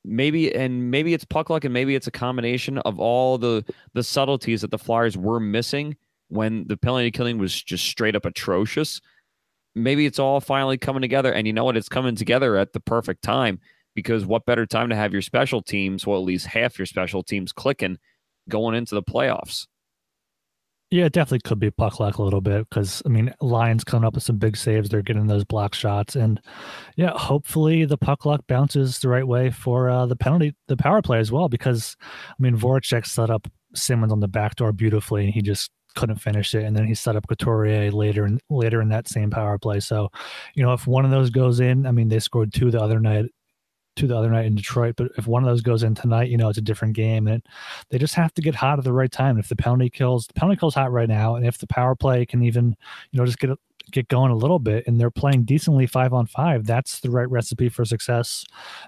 maybe 0.06 0.56
and 0.56 0.92
maybe 0.92 1.16
it's 1.16 1.26
puck 1.26 1.50
luck, 1.50 1.66
and 1.66 1.74
maybe 1.74 1.96
it's 1.96 2.08
a 2.08 2.12
combination 2.12 2.78
of 2.78 3.00
all 3.00 3.40
the 3.40 3.66
the 3.94 4.04
subtleties 4.04 4.62
that 4.62 4.70
the 4.70 4.78
Flyers 4.78 5.18
were 5.18 5.40
missing 5.40 5.98
when 6.30 6.66
the 6.68 6.78
penalty 6.78 7.12
killing 7.12 7.38
was 7.38 7.62
just 7.62 7.86
straight 7.86 8.16
up 8.16 8.26
atrocious. 8.26 9.02
Maybe 9.76 10.06
it's 10.06 10.20
all 10.20 10.40
finally 10.40 10.78
coming 10.78 11.02
together, 11.02 11.32
and 11.32 11.46
you 11.46 11.54
know 11.54 11.64
what, 11.64 11.78
it's 11.78 11.90
coming 11.90 12.16
together 12.16 12.56
at 12.58 12.74
the 12.74 12.80
perfect 12.80 13.22
time 13.22 13.60
because 13.96 14.26
what 14.26 14.46
better 14.46 14.66
time 14.66 14.90
to 14.90 14.96
have 14.96 15.14
your 15.14 15.22
special 15.22 15.62
teams, 15.62 16.08
well, 16.08 16.20
at 16.20 16.26
least 16.26 16.48
half 16.48 16.80
your 16.80 16.86
special 16.86 17.24
teams 17.24 17.52
clicking 17.52 17.98
going 18.48 18.76
into 18.76 18.96
the 18.96 19.04
playoffs. 19.04 19.68
Yeah, 20.92 21.06
it 21.06 21.14
definitely 21.14 21.48
could 21.48 21.60
be 21.60 21.70
puck 21.70 22.00
luck 22.00 22.18
a 22.18 22.24
little 22.24 22.42
bit 22.42 22.68
because 22.68 23.04
I 23.06 23.10
mean, 23.10 23.32
Lyon's 23.42 23.84
coming 23.84 24.08
up 24.08 24.16
with 24.16 24.24
some 24.24 24.38
big 24.38 24.58
saves. 24.58 24.90
They're 24.90 25.04
getting 25.04 25.28
those 25.28 25.44
block 25.44 25.76
shots, 25.76 26.16
and 26.16 26.42
yeah, 26.96 27.12
hopefully 27.16 27.86
the 27.86 27.98
puck 27.98 28.26
luck 28.26 28.42
bounces 28.48 28.98
the 28.98 29.10
right 29.10 29.28
way 29.28 29.52
for 29.52 29.88
uh, 29.88 30.08
the 30.08 30.16
penalty, 30.16 30.56
the 30.68 30.78
power 30.78 31.04
play 31.04 31.20
as 31.20 31.32
well. 31.32 31.48
Because 31.48 31.96
I 32.02 32.42
mean, 32.42 32.58
Voracek 32.58 33.06
set 33.06 33.30
up 33.30 33.48
Simmonds 33.76 34.12
on 34.12 34.20
the 34.20 34.28
back 34.28 34.56
door 34.56 34.72
beautifully, 34.72 35.26
and 35.26 35.34
he 35.34 35.44
just 35.44 35.70
couldn't 36.00 36.16
finish 36.16 36.56
it. 36.56 36.64
And 36.64 36.76
then 36.76 36.86
he 36.86 36.96
set 36.96 37.16
up 37.16 37.28
Couturier 37.28 37.92
later 37.92 38.24
and 38.24 38.42
later 38.50 38.82
in 38.82 38.90
that 38.90 39.10
same 39.10 39.30
power 39.30 39.58
play. 39.58 39.80
So, 39.82 40.10
you 40.56 40.64
know, 40.64 40.74
if 40.74 40.88
one 40.88 41.04
of 41.04 41.12
those 41.12 41.30
goes 41.30 41.60
in, 41.60 41.86
I 41.86 41.92
mean, 41.92 42.08
they 42.08 42.20
scored 42.20 42.54
two 42.54 42.72
the 42.72 42.82
other 42.82 43.00
night 43.00 43.26
two 43.96 44.08
the 44.08 44.18
other 44.18 44.30
night 44.30 44.46
in 44.46 44.56
Detroit. 44.56 44.96
But 44.96 45.12
if 45.18 45.28
one 45.28 45.44
of 45.44 45.50
those 45.50 45.62
goes 45.62 45.84
in 45.84 45.94
tonight, 45.94 46.30
you 46.30 46.38
know, 46.38 46.48
it's 46.48 46.58
a 46.58 46.62
different 46.62 46.96
game. 46.96 47.28
And 47.28 47.44
they 47.90 47.98
just 47.98 48.16
have 48.16 48.34
to 48.36 48.42
get 48.42 48.56
hot 48.56 48.80
at 48.80 48.86
the 48.86 48.94
right 48.94 49.12
time. 49.12 49.38
If 49.38 49.50
the 49.50 49.58
penalty 49.58 49.90
kills, 49.90 50.28
the 50.28 50.34
penalty 50.36 50.58
kills 50.58 50.76
hot 50.76 50.92
right 50.92 51.10
now. 51.10 51.36
And 51.36 51.46
if 51.46 51.58
the 51.58 51.68
power 51.68 51.96
play 51.96 52.26
can 52.26 52.42
even, 52.42 52.78
you 53.12 53.20
know, 53.20 53.26
just 53.26 53.40
get 53.40 53.50
get 53.92 54.08
going 54.08 54.32
a 54.32 54.36
little 54.36 54.60
bit 54.60 54.86
and 54.86 55.02
they're 55.02 55.12
playing 55.12 55.44
decently 55.44 55.88
five 55.88 56.14
on 56.14 56.28
five, 56.28 56.66
that's 56.66 57.02
the 57.02 57.10
right 57.12 57.30
recipe 57.30 57.68
for 57.68 57.84
success 57.84 58.46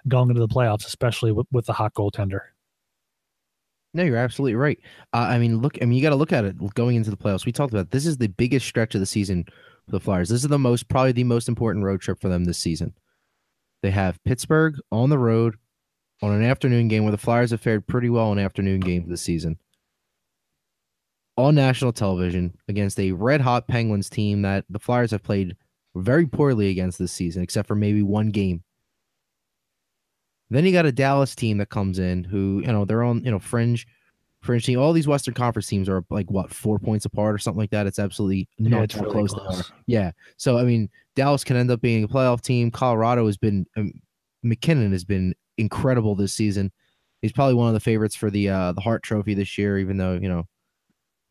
going 0.07 0.30
into 0.30 0.39
the 0.39 0.47
playoffs, 0.47 0.86
especially 0.86 1.32
with, 1.32 1.47
with 1.51 1.66
the 1.66 1.74
hot 1.74 1.93
goaltender. 1.93 2.41
No, 3.94 4.04
you're 4.04 4.18
absolutely 4.18 4.56
right. 4.56 4.80
Uh, 5.14 5.28
I 5.30 5.38
mean, 5.38 5.60
look, 5.60 5.78
I 5.82 5.86
mean, 5.86 5.98
you 5.98 6.02
got 6.02 6.12
to 6.12 6.16
look 6.16 6.32
at 6.32 6.46
it 6.46 6.74
going 6.76 6.96
into 6.96 7.10
the 7.10 7.18
playoffs. 7.18 7.46
We 7.46 7.52
talked 7.52 7.74
about 7.74 7.92
this 7.92 8.06
is 8.06 8.18
the 8.18 8.28
biggest 8.28 8.66
stretch 8.66 8.96
of 8.96 9.02
the 9.02 9.06
season 9.06 9.46
for 9.86 9.92
the 9.92 10.00
Flyers. 10.00 10.30
This 10.30 10.44
is 10.44 10.50
the 10.50 10.58
most, 10.58 10.88
probably 10.88 11.12
the 11.12 11.26
most 11.26 11.50
important 11.50 11.84
road 11.84 12.00
trip 12.02 12.22
for 12.22 12.30
them 12.30 12.46
this 12.46 12.58
season. 12.58 12.94
They 13.84 13.92
have 13.92 14.24
Pittsburgh 14.24 14.76
on 14.92 15.10
the 15.10 15.18
road 15.18 15.56
on 16.22 16.32
an 16.32 16.44
afternoon 16.44 16.88
game 16.88 17.04
where 17.04 17.12
the 17.12 17.18
Flyers 17.18 17.52
have 17.52 17.62
fared 17.62 17.88
pretty 17.88 18.10
well 18.10 18.32
in 18.32 18.39
afternoon 18.39 18.80
games 18.80 19.10
this 19.10 19.22
season. 19.22 19.58
On 21.36 21.56
national 21.56 21.92
television 21.92 22.54
against 22.68 23.00
a 23.00 23.12
red 23.12 23.42
hot 23.42 23.68
Penguins 23.68 24.10
team 24.10 24.44
that 24.44 24.66
the 24.70 24.80
Flyers 24.80 25.12
have 25.12 25.24
played 25.24 25.56
very 25.96 26.28
poorly 26.28 26.70
against 26.70 27.00
this 27.00 27.12
season, 27.12 27.42
except 27.42 27.68
for 27.68 27.76
maybe 27.76 28.04
one 28.04 28.30
game. 28.30 28.64
Then 30.52 30.66
you 30.66 30.74
got 30.74 30.86
a 30.86 30.91
Dallas 30.91 31.34
team 31.34 31.58
that 31.58 31.70
comes 31.70 31.97
in 31.97 32.26
who, 32.26 32.62
you 32.66 32.72
know, 32.72 32.84
they're 32.86 33.04
on, 33.04 33.24
you 33.24 33.32
know, 33.32 33.39
fringe 33.39 33.88
fringe 34.41 34.66
team. 34.66 34.80
All 34.80 34.91
these 34.91 35.08
Western 35.08 35.34
Conference 35.34 35.68
teams 35.68 35.88
are 35.88 36.04
like 36.10 36.30
what 36.30 36.54
four 36.54 36.78
points 36.78 37.06
apart 37.06 37.34
or 37.34 37.38
something 37.38 37.60
like 37.60 37.70
that. 37.70 37.88
It's 37.88 37.99
absolutely 37.99 38.49
not 38.60 38.78
yeah, 38.78 38.84
it's 38.84 38.95
really 38.95 39.12
close. 39.12 39.34
close. 39.34 39.72
Yeah. 39.88 40.12
So 40.38 40.58
I 40.58 40.64
mean, 40.64 40.89
Dallas 41.16 41.43
can 41.43 41.56
end 41.56 41.72
up 41.72 41.82
being 41.82 42.04
a 42.04 42.08
playoff 42.08 42.41
team. 42.41 42.70
Colorado 42.70 43.26
has 43.26 43.38
been 43.38 43.66
um, 43.78 43.93
MacKinnon 44.43 44.91
has 44.91 45.06
been 45.06 45.34
incredible 45.58 46.16
this 46.16 46.34
season. 46.34 46.72
He's 47.22 47.32
probably 47.32 47.54
one 47.54 47.68
of 47.68 47.74
the 47.74 47.80
favorites 47.80 48.16
for 48.16 48.30
the 48.30 48.49
uh 48.49 48.74
the 48.74 48.82
Hart 48.82 49.04
Trophy 49.04 49.34
this 49.34 49.58
year, 49.58 49.78
even 49.80 49.97
though 49.97 50.20
you 50.22 50.28
know, 50.28 50.45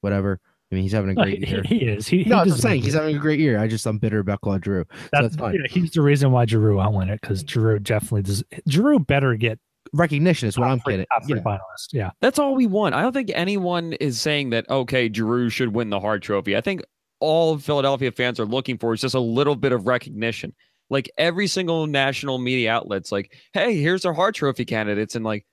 whatever. 0.00 0.40
I 0.70 0.74
mean, 0.76 0.82
he's 0.84 0.92
having 0.92 1.10
a 1.10 1.14
great 1.14 1.42
he, 1.44 1.50
year. 1.50 1.62
he 1.64 1.76
is. 1.78 2.06
He, 2.06 2.24
no, 2.24 2.36
he 2.36 2.40
I'm 2.42 2.48
just 2.48 2.62
saying 2.62 2.82
he's 2.82 2.94
having 2.94 3.16
a 3.16 3.18
great 3.18 3.40
year. 3.40 3.58
I 3.58 3.66
just 3.66 3.84
I'm 3.86 3.98
bitter 3.98 4.20
about 4.20 4.40
Claude 4.40 4.64
Giroux. 4.64 4.84
So 4.90 4.96
That's, 5.12 5.22
that's 5.24 5.36
fine. 5.36 5.54
yeah, 5.54 5.60
he's 5.68 5.90
the 5.90 6.02
reason 6.02 6.30
why 6.30 6.46
Giroux 6.46 6.76
won't 6.76 6.94
win 6.94 7.08
it 7.08 7.20
because 7.20 7.40
Giroux 7.40 7.78
definitely 7.80 8.22
does. 8.22 8.44
Giroux 8.68 8.98
better 9.00 9.34
get 9.36 9.58
Recognition 9.92 10.46
is 10.48 10.56
what 10.56 10.66
top 10.66 10.72
I'm 10.72 10.80
three, 10.80 10.92
getting. 10.92 11.06
top 11.06 11.24
three 11.26 11.38
Yeah. 11.38 11.42
finalist. 11.42 11.92
Yeah, 11.92 12.10
That's 12.20 12.38
all 12.38 12.54
we 12.54 12.66
want. 12.66 12.94
I 12.94 13.02
don't 13.02 13.12
think 13.12 13.32
anyone 13.34 13.94
is 13.94 14.20
saying 14.20 14.50
that, 14.50 14.68
okay, 14.70 15.10
Giroux 15.12 15.48
should 15.50 15.74
win 15.74 15.90
the 15.90 15.98
Hart 15.98 16.22
Trophy. 16.22 16.56
I 16.56 16.60
think 16.60 16.82
all 17.18 17.58
Philadelphia 17.58 18.12
fans 18.12 18.38
are 18.38 18.46
looking 18.46 18.78
for 18.78 18.94
is 18.94 19.00
just 19.00 19.16
a 19.16 19.20
little 19.20 19.56
bit 19.56 19.72
of 19.72 19.86
recognition. 19.88 20.54
Like 20.90 21.10
every 21.18 21.46
single 21.48 21.86
national 21.88 22.38
media 22.38 22.70
outlet's 22.72 23.10
like, 23.10 23.32
hey, 23.52 23.76
here's 23.80 24.04
our 24.04 24.12
Hart 24.12 24.34
Trophy 24.36 24.64
candidates. 24.64 25.16
And 25.16 25.24
like, 25.24 25.44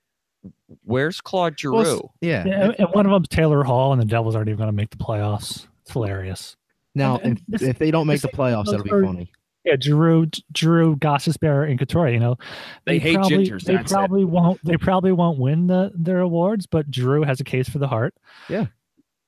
where's 0.84 1.22
Claude 1.22 1.60
Giroux? 1.60 1.76
Well, 1.76 2.14
yeah. 2.22 2.44
yeah 2.46 2.64
and, 2.66 2.76
and 2.80 2.90
one 2.94 3.06
of 3.06 3.12
them's 3.12 3.28
Taylor 3.30 3.64
Hall, 3.64 3.94
and 3.94 4.02
the 4.02 4.06
Devils 4.06 4.36
aren't 4.36 4.50
even 4.50 4.58
going 4.58 4.68
to 4.70 4.74
make 4.76 4.90
the 4.90 4.98
playoffs. 4.98 5.68
It's 5.84 5.92
hilarious. 5.92 6.56
Now, 6.96 7.18
and 7.18 7.38
if, 7.38 7.44
this- 7.48 7.62
if 7.64 7.80
they 7.80 7.92
don't 7.92 8.08
make 8.08 8.22
the 8.22 8.28
playoffs, 8.28 8.66
that'll 8.66 8.84
be 8.84 8.92
are- 8.92 9.04
funny. 9.04 9.32
Yeah, 9.66 9.76
Giroux, 9.78 10.28
Giroux, 10.56 10.96
Gostisbehere, 10.96 11.70
and 11.70 11.78
Couture. 11.78 12.08
You 12.08 12.22
know, 12.22 12.38
They 12.86 13.00
hate 13.00 13.16
probably, 13.16 13.50
gingers, 13.50 13.64
They 13.66 13.76
that's 13.76 13.92
it. 13.92 13.94
probably 13.94 14.24
won't. 14.24 14.64
They 14.64 14.78
probably 14.78 15.12
won't 15.12 15.40
win 15.40 15.68
the 15.68 15.92
their 15.94 16.20
awards, 16.22 16.66
but 16.68 16.86
Giroux 16.90 17.24
has 17.24 17.42
a 17.42 17.44
case 17.44 17.68
for 17.68 17.78
the 17.78 17.88
Hart. 17.88 18.16
Yeah. 18.48 18.68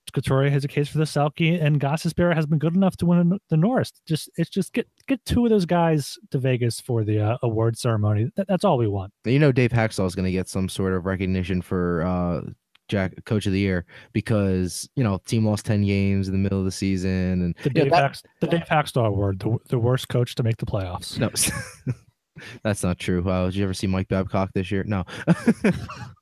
Couture 0.10 0.50
has 0.50 0.64
a 0.64 0.68
case 0.68 0.88
for 0.90 0.98
the 0.98 1.04
Selke, 1.04 1.62
and 1.62 1.80
Gostisbehere 1.80 2.34
has 2.36 2.46
been 2.46 2.60
good 2.60 2.76
enough 2.76 2.98
to 2.98 3.06
win 3.06 3.40
the 3.50 3.58
Norris. 3.58 3.92
Just 4.08 4.30
it's 4.38 4.50
just 4.50 4.74
get 4.74 4.88
get 5.08 5.24
two 5.26 5.46
of 5.46 5.50
those 5.50 5.66
guys 5.66 6.18
to 6.32 6.38
Vegas 6.40 6.80
for 6.80 7.04
the 7.04 7.20
uh, 7.20 7.38
award 7.44 7.78
ceremony. 7.78 8.32
That, 8.36 8.48
that's 8.48 8.64
all 8.64 8.78
we 8.78 8.88
want. 8.88 9.14
You 9.26 9.40
know, 9.40 9.52
Dave 9.52 9.72
Hakstol 9.72 10.06
is 10.08 10.16
going 10.16 10.26
to 10.26 10.32
get 10.32 10.48
some 10.50 10.70
sort 10.70 10.94
of 10.94 11.06
recognition 11.06 11.62
for 11.62 12.04
uh, 12.04 12.42
Jack 12.88 13.14
Coach 13.26 13.46
of 13.46 13.54
the 13.54 13.60
Year 13.60 13.86
because 14.14 14.90
you 14.96 15.04
know 15.04 15.20
team 15.26 15.46
lost 15.46 15.66
ten 15.66 15.84
games 15.86 16.28
in 16.28 16.34
the 16.34 16.40
middle 16.40 16.60
of 16.60 16.66
the 16.66 16.72
season 16.72 17.10
and 17.42 17.56
The 17.64 17.72
Yeah, 17.76 17.84
Dave 17.84 17.92
that- 17.92 18.02
Hax, 18.04 18.24
the 18.42 18.48
Dave 18.48 18.64
Award, 18.96 19.40
the, 19.40 19.58
the 19.70 19.80
worst 19.80 20.10
coach 20.10 20.36
to 20.36 20.44
make 20.44 20.58
the 20.58 20.66
playoffs. 20.66 21.18
no, 21.20 21.30
that's 22.64 22.84
not 22.84 22.98
true. 23.00 23.28
Uh, 23.30 23.46
did 23.46 23.56
you 23.56 23.64
ever 23.64 23.74
see 23.74 23.88
Mike 23.88 24.08
Babcock 24.08 24.52
this 24.54 24.72
year? 24.72 24.84
No. 24.86 25.04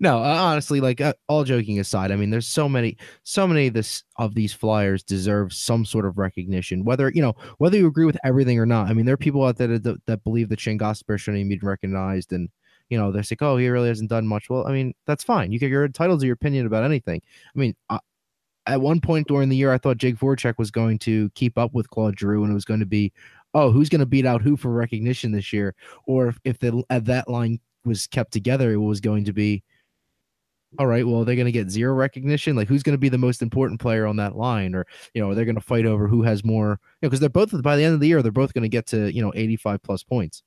No, 0.00 0.18
uh, 0.18 0.36
honestly, 0.40 0.80
like 0.80 1.00
uh, 1.00 1.14
all 1.28 1.44
joking 1.44 1.78
aside, 1.78 2.10
I 2.10 2.16
mean, 2.16 2.30
there's 2.30 2.46
so 2.46 2.68
many, 2.68 2.96
so 3.22 3.46
many 3.46 3.68
of 3.68 3.74
this 3.74 4.04
of 4.16 4.34
these 4.34 4.52
flyers 4.52 5.02
deserve 5.02 5.52
some 5.52 5.84
sort 5.84 6.06
of 6.06 6.18
recognition. 6.18 6.84
Whether 6.84 7.10
you 7.10 7.22
know 7.22 7.34
whether 7.58 7.76
you 7.76 7.86
agree 7.86 8.06
with 8.06 8.18
everything 8.24 8.58
or 8.58 8.66
not. 8.66 8.88
I 8.88 8.94
mean, 8.94 9.06
there 9.06 9.14
are 9.14 9.18
people 9.18 9.44
out 9.44 9.56
there 9.56 9.78
that, 9.78 10.06
that 10.06 10.24
believe 10.24 10.48
that 10.48 10.60
Shane 10.60 10.78
Gosper 10.78 11.18
shouldn't 11.18 11.40
even 11.40 11.58
be 11.58 11.66
recognized, 11.66 12.32
and 12.32 12.48
you 12.88 12.98
know 12.98 13.12
they're 13.12 13.22
like, 13.30 13.42
oh, 13.42 13.56
he 13.56 13.68
really 13.68 13.88
hasn't 13.88 14.10
done 14.10 14.26
much. 14.26 14.48
Well, 14.48 14.66
I 14.66 14.72
mean, 14.72 14.94
that's 15.06 15.24
fine. 15.24 15.52
You 15.52 15.58
can, 15.58 15.68
you're 15.68 15.84
entitled 15.84 16.20
to 16.20 16.26
your 16.26 16.34
opinion 16.34 16.66
about 16.66 16.84
anything. 16.84 17.20
I 17.54 17.58
mean, 17.58 17.74
uh, 17.90 17.98
at 18.66 18.80
one 18.80 19.00
point 19.00 19.28
during 19.28 19.48
the 19.48 19.56
year, 19.56 19.72
I 19.72 19.78
thought 19.78 19.98
Jake 19.98 20.16
Voracek 20.16 20.58
was 20.58 20.70
going 20.70 20.98
to 21.00 21.30
keep 21.30 21.56
up 21.58 21.72
with 21.72 21.90
Claude 21.90 22.18
Giroux, 22.18 22.42
and 22.42 22.50
it 22.50 22.54
was 22.54 22.64
going 22.64 22.80
to 22.80 22.86
be, 22.86 23.12
oh, 23.54 23.70
who's 23.70 23.88
going 23.88 24.00
to 24.00 24.06
beat 24.06 24.26
out 24.26 24.42
who 24.42 24.56
for 24.56 24.70
recognition 24.70 25.32
this 25.32 25.52
year, 25.52 25.74
or 26.06 26.28
if, 26.28 26.38
if 26.44 26.58
the 26.58 26.82
at 26.90 27.04
that 27.06 27.28
line 27.28 27.60
was 27.86 28.06
kept 28.06 28.32
together, 28.32 28.72
it 28.72 28.76
was 28.76 29.00
going 29.00 29.24
to 29.24 29.32
be 29.32 29.62
all 30.78 30.86
right, 30.86 31.06
well, 31.06 31.24
they're 31.24 31.36
going 31.36 31.46
to 31.46 31.52
get 31.52 31.70
zero 31.70 31.94
recognition. 31.94 32.56
Like, 32.56 32.68
who's 32.68 32.82
going 32.82 32.94
to 32.94 32.98
be 32.98 33.08
the 33.08 33.18
most 33.18 33.40
important 33.40 33.80
player 33.80 34.06
on 34.06 34.16
that 34.16 34.36
line? 34.36 34.74
Or, 34.74 34.84
you 35.14 35.22
know, 35.22 35.34
they're 35.34 35.44
going 35.44 35.54
to 35.54 35.60
fight 35.60 35.86
over 35.86 36.06
who 36.06 36.22
has 36.22 36.44
more, 36.44 36.80
you 37.00 37.06
know, 37.06 37.08
because 37.08 37.20
they're 37.20 37.28
both, 37.28 37.62
by 37.62 37.76
the 37.76 37.84
end 37.84 37.94
of 37.94 38.00
the 38.00 38.08
year, 38.08 38.22
they're 38.22 38.32
both 38.32 38.52
going 38.52 38.62
to 38.62 38.68
get 38.68 38.86
to, 38.88 39.12
you 39.12 39.22
know, 39.22 39.32
85 39.34 39.82
plus 39.82 40.02
points. 40.02 40.42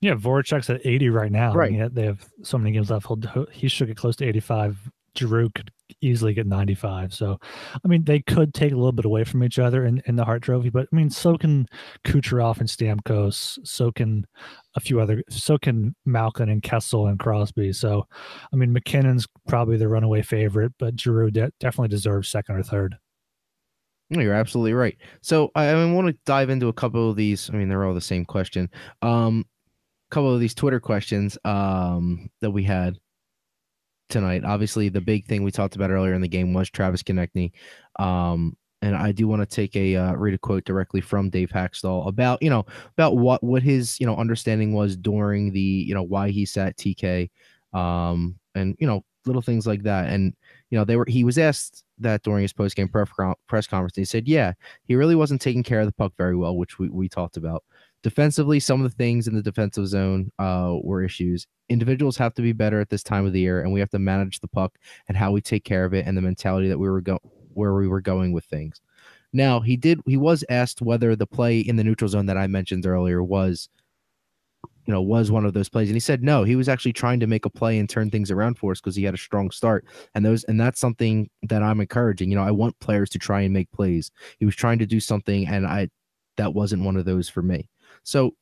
Yeah, 0.00 0.14
Voracek's 0.14 0.68
at 0.70 0.84
80 0.84 1.08
right 1.08 1.32
now. 1.32 1.54
Right. 1.54 1.72
Right. 1.72 1.94
they 1.94 2.04
have 2.04 2.24
so 2.42 2.58
many 2.58 2.72
games 2.72 2.90
left. 2.90 3.06
He 3.50 3.68
should 3.68 3.88
get 3.88 3.96
close 3.96 4.16
to 4.16 4.26
85 4.26 4.90
Giroux 5.16 5.50
could 5.50 5.70
easily 6.00 6.34
get 6.34 6.46
95. 6.46 7.14
So, 7.14 7.38
I 7.84 7.88
mean, 7.88 8.04
they 8.04 8.20
could 8.20 8.54
take 8.54 8.72
a 8.72 8.76
little 8.76 8.92
bit 8.92 9.04
away 9.04 9.24
from 9.24 9.44
each 9.44 9.58
other 9.58 9.84
in, 9.86 10.02
in 10.06 10.16
the 10.16 10.24
Hart 10.24 10.42
Trophy, 10.42 10.70
but 10.70 10.88
I 10.92 10.96
mean, 10.96 11.10
so 11.10 11.36
can 11.36 11.66
Kucherov 12.04 12.60
and 12.60 12.68
Stamkos. 12.68 13.58
So 13.66 13.92
can 13.92 14.26
a 14.74 14.80
few 14.80 15.00
other. 15.00 15.22
So 15.28 15.58
can 15.58 15.94
Malkin 16.04 16.48
and 16.48 16.62
Kessel 16.62 17.06
and 17.06 17.18
Crosby. 17.18 17.72
So, 17.72 18.06
I 18.52 18.56
mean, 18.56 18.72
MacKinnon's 18.72 19.26
probably 19.48 19.76
the 19.76 19.88
runaway 19.88 20.22
favorite, 20.22 20.72
but 20.78 20.98
Giroux 20.98 21.30
de- 21.30 21.52
definitely 21.60 21.88
deserves 21.88 22.28
second 22.28 22.56
or 22.56 22.62
third. 22.62 22.96
You're 24.10 24.34
absolutely 24.34 24.74
right. 24.74 24.96
So 25.22 25.50
I, 25.54 25.66
I 25.66 25.92
want 25.92 26.08
to 26.08 26.16
dive 26.26 26.50
into 26.50 26.68
a 26.68 26.72
couple 26.72 27.10
of 27.10 27.16
these. 27.16 27.50
I 27.50 27.56
mean, 27.56 27.68
they're 27.68 27.84
all 27.84 27.94
the 27.94 28.00
same 28.00 28.24
question. 28.24 28.70
Um, 29.02 29.46
couple 30.14 30.32
of 30.32 30.38
these 30.38 30.54
Twitter 30.54 30.78
questions 30.78 31.36
um, 31.44 32.30
that 32.40 32.50
we 32.50 32.62
had 32.62 32.96
tonight. 34.14 34.44
Obviously, 34.44 34.88
the 34.88 35.00
big 35.00 35.26
thing 35.26 35.42
we 35.42 35.50
talked 35.50 35.74
about 35.74 35.90
earlier 35.90 36.14
in 36.14 36.22
the 36.22 36.28
game 36.28 36.54
was 36.54 36.70
Travis 36.70 37.02
Konecny. 37.02 37.50
Um, 37.98 38.56
and 38.80 38.94
I 38.94 39.10
do 39.12 39.26
want 39.26 39.42
to 39.42 39.46
take 39.46 39.74
a 39.74 39.96
uh, 39.96 40.12
read 40.12 40.34
a 40.34 40.38
quote 40.38 40.64
directly 40.64 41.00
from 41.00 41.30
Dave 41.30 41.50
Hakstol 41.50 42.06
about 42.06 42.42
you 42.42 42.50
know 42.50 42.64
about 42.92 43.16
what 43.16 43.42
what 43.42 43.62
his 43.62 43.98
you 43.98 44.06
know 44.06 44.16
understanding 44.16 44.72
was 44.72 44.96
during 44.96 45.52
the 45.52 45.60
you 45.60 45.94
know 45.94 46.02
why 46.02 46.30
he 46.30 46.46
sat 46.46 46.76
TK, 46.76 47.30
um, 47.72 48.38
and 48.54 48.76
you 48.78 48.86
know 48.86 49.04
little 49.26 49.42
things 49.42 49.66
like 49.66 49.82
that. 49.82 50.10
And 50.10 50.34
you 50.70 50.78
know 50.78 50.84
they 50.84 50.96
were 50.96 51.06
he 51.08 51.24
was 51.24 51.38
asked 51.38 51.82
that 51.98 52.22
during 52.22 52.42
his 52.42 52.52
post 52.52 52.76
game 52.76 52.88
press 52.88 53.66
conference. 53.66 53.96
He 53.96 54.04
said, 54.04 54.28
yeah, 54.28 54.52
he 54.84 54.94
really 54.94 55.14
wasn't 55.14 55.40
taking 55.40 55.62
care 55.62 55.80
of 55.80 55.86
the 55.86 55.92
puck 55.92 56.12
very 56.16 56.36
well, 56.36 56.56
which 56.56 56.78
we 56.78 56.88
we 56.88 57.08
talked 57.08 57.36
about. 57.36 57.64
Defensively, 58.04 58.60
some 58.60 58.84
of 58.84 58.90
the 58.90 58.96
things 58.98 59.26
in 59.26 59.34
the 59.34 59.40
defensive 59.40 59.88
zone 59.88 60.30
uh, 60.38 60.74
were 60.82 61.02
issues. 61.02 61.46
Individuals 61.70 62.18
have 62.18 62.34
to 62.34 62.42
be 62.42 62.52
better 62.52 62.78
at 62.78 62.90
this 62.90 63.02
time 63.02 63.24
of 63.24 63.32
the 63.32 63.40
year, 63.40 63.62
and 63.62 63.72
we 63.72 63.80
have 63.80 63.88
to 63.88 63.98
manage 63.98 64.40
the 64.40 64.46
puck 64.46 64.76
and 65.08 65.16
how 65.16 65.32
we 65.32 65.40
take 65.40 65.64
care 65.64 65.86
of 65.86 65.94
it, 65.94 66.06
and 66.06 66.14
the 66.14 66.20
mentality 66.20 66.68
that 66.68 66.78
we 66.78 66.86
were 66.86 67.00
go 67.00 67.18
where 67.54 67.72
we 67.72 67.88
were 67.88 68.02
going 68.02 68.32
with 68.32 68.44
things. 68.44 68.82
Now, 69.32 69.60
he 69.60 69.78
did. 69.78 70.02
He 70.06 70.18
was 70.18 70.44
asked 70.50 70.82
whether 70.82 71.16
the 71.16 71.26
play 71.26 71.60
in 71.60 71.76
the 71.76 71.82
neutral 71.82 72.10
zone 72.10 72.26
that 72.26 72.36
I 72.36 72.46
mentioned 72.46 72.84
earlier 72.84 73.24
was, 73.24 73.70
you 74.86 74.92
know, 74.92 75.00
was 75.00 75.30
one 75.30 75.46
of 75.46 75.54
those 75.54 75.70
plays, 75.70 75.88
and 75.88 75.96
he 75.96 76.00
said 76.00 76.22
no. 76.22 76.44
He 76.44 76.56
was 76.56 76.68
actually 76.68 76.92
trying 76.92 77.20
to 77.20 77.26
make 77.26 77.46
a 77.46 77.50
play 77.50 77.78
and 77.78 77.88
turn 77.88 78.10
things 78.10 78.30
around 78.30 78.58
for 78.58 78.72
us 78.72 78.82
because 78.82 78.96
he 78.96 79.04
had 79.04 79.14
a 79.14 79.16
strong 79.16 79.50
start, 79.50 79.86
and 80.14 80.26
those 80.26 80.44
and 80.44 80.60
that's 80.60 80.78
something 80.78 81.30
that 81.44 81.62
I'm 81.62 81.80
encouraging. 81.80 82.28
You 82.28 82.36
know, 82.36 82.44
I 82.44 82.50
want 82.50 82.78
players 82.80 83.08
to 83.10 83.18
try 83.18 83.40
and 83.40 83.54
make 83.54 83.72
plays. 83.72 84.10
He 84.40 84.44
was 84.44 84.56
trying 84.56 84.78
to 84.80 84.86
do 84.86 85.00
something, 85.00 85.46
and 85.46 85.66
I 85.66 85.88
that 86.36 86.52
wasn't 86.52 86.84
one 86.84 86.98
of 86.98 87.06
those 87.06 87.30
for 87.30 87.40
me. 87.40 87.70
So 88.04 88.34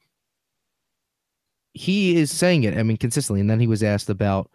he 1.72 2.16
is 2.16 2.30
saying 2.30 2.64
it, 2.64 2.76
I 2.76 2.82
mean, 2.82 2.98
consistently. 2.98 3.40
And 3.40 3.48
then 3.48 3.60
he 3.60 3.66
was 3.66 3.82
asked 3.82 4.10
about, 4.10 4.50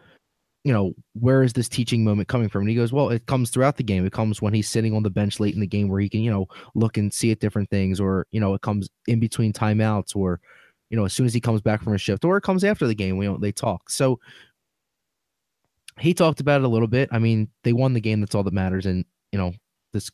you 0.63 0.73
know, 0.73 0.93
where 1.13 1.43
is 1.43 1.53
this 1.53 1.69
teaching 1.69 2.03
moment 2.03 2.27
coming 2.27 2.49
from? 2.49 2.61
And 2.61 2.69
he 2.69 2.75
goes, 2.75 2.91
well, 2.91 3.09
it 3.09 3.25
comes 3.25 3.49
throughout 3.49 3.77
the 3.77 3.83
game. 3.83 4.05
It 4.05 4.11
comes 4.11 4.41
when 4.41 4.53
he's 4.53 4.67
sitting 4.67 4.93
on 4.93 5.01
the 5.01 5.09
bench 5.09 5.39
late 5.39 5.53
in 5.53 5.61
the 5.61 5.67
game 5.67 5.87
where 5.87 6.01
he 6.01 6.09
can, 6.09 6.21
you 6.21 6.29
know, 6.29 6.45
look 6.75 6.97
and 6.97 7.13
see 7.13 7.31
at 7.31 7.39
different 7.39 7.69
things, 7.69 7.99
or, 7.99 8.27
you 8.31 8.39
know, 8.39 8.53
it 8.53 8.61
comes 8.61 8.89
in 9.07 9.19
between 9.19 9.53
timeouts, 9.53 10.15
or, 10.15 10.41
you 10.89 10.97
know, 10.97 11.05
as 11.05 11.13
soon 11.13 11.25
as 11.25 11.33
he 11.33 11.39
comes 11.39 11.61
back 11.61 11.81
from 11.81 11.93
a 11.93 11.97
shift, 11.97 12.25
or 12.25 12.37
it 12.37 12.43
comes 12.43 12.63
after 12.63 12.85
the 12.85 12.95
game. 12.95 13.17
We 13.17 13.25
don't, 13.25 13.41
they 13.41 13.53
talk. 13.53 13.89
So 13.89 14.19
he 15.99 16.13
talked 16.13 16.41
about 16.41 16.61
it 16.61 16.65
a 16.65 16.69
little 16.69 16.87
bit. 16.87 17.09
I 17.11 17.19
mean, 17.19 17.49
they 17.63 17.73
won 17.73 17.93
the 17.93 18.01
game. 18.01 18.19
That's 18.19 18.35
all 18.35 18.43
that 18.43 18.53
matters. 18.53 18.85
And, 18.85 19.05
you 19.31 19.39
know, 19.39 19.53
this 19.93 20.11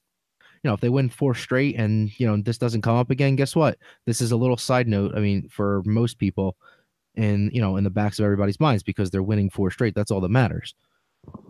you 0.63 0.69
know, 0.69 0.73
if 0.73 0.79
they 0.79 0.89
win 0.89 1.09
four 1.09 1.35
straight 1.35 1.75
and, 1.75 2.17
you 2.19 2.25
know, 2.25 2.41
this 2.41 2.57
doesn't 2.57 2.81
come 2.81 2.95
up 2.95 3.09
again, 3.09 3.35
guess 3.35 3.55
what? 3.55 3.77
This 4.05 4.21
is 4.21 4.31
a 4.31 4.37
little 4.37 4.57
side 4.57 4.87
note. 4.87 5.11
I 5.15 5.19
mean, 5.19 5.49
for 5.49 5.83
most 5.85 6.17
people 6.17 6.55
in, 7.15 7.51
you 7.53 7.61
know, 7.61 7.75
in 7.75 7.83
the 7.83 7.89
backs 7.89 8.17
of 8.17 8.25
everybody's 8.25 8.59
minds 8.59 8.81
because 8.81 9.11
they're 9.11 9.21
winning 9.21 9.49
four 9.49 9.71
straight. 9.71 9.93
That's 9.93 10.09
all 10.09 10.21
that 10.21 10.29
matters. 10.29 10.73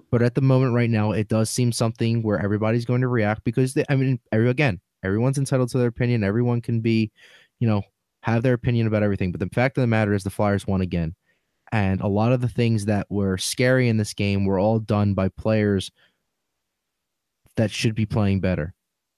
But 0.09 0.22
at 0.24 0.36
the 0.36 0.41
moment 0.41 0.74
right 0.74 0.89
now, 0.89 1.11
it 1.11 1.28
does 1.28 1.49
seem 1.49 1.72
something 1.72 2.24
where 2.24 2.39
everybody's 2.39 2.86
going 2.86 3.01
to 3.01 3.07
react 3.07 3.43
because 3.43 3.74
they, 3.74 3.86
I 3.88 3.95
mean, 3.95 4.20
every, 4.32 4.49
again, 4.49 4.82
everyone's 5.03 5.38
entitled 5.38 5.70
to 5.70 5.78
their 5.78 5.88
opinion. 5.88 6.24
Everyone 6.24 6.61
can 6.61 6.82
be, 6.82 7.11
you 7.59 7.68
know, 7.68 7.84
have 8.22 8.41
their 8.41 8.53
opinion 8.53 8.88
about 8.88 9.03
everything. 9.03 9.32
But 9.32 9.39
the 9.39 9.49
fact 9.53 9.78
of 9.78 9.82
the 9.82 9.88
matter 9.88 10.14
is 10.14 10.24
the 10.24 10.30
Flyers 10.30 10.66
won 10.66 10.82
again. 10.82 11.16
And 11.72 12.01
a 12.01 12.07
lot 12.07 12.32
of 12.32 12.41
the 12.41 12.47
things 12.47 12.86
that 12.86 13.07
were 13.09 13.38
scary 13.38 13.89
in 13.89 13.97
this 13.97 14.14
game 14.14 14.45
were 14.45 14.59
all 14.59 14.80
done 14.80 15.14
by 15.14 15.30
players 15.30 15.91
that 17.55 17.72
should 17.72 17.95
be 17.95 18.05
playing 18.05 18.39
better. 18.39 18.74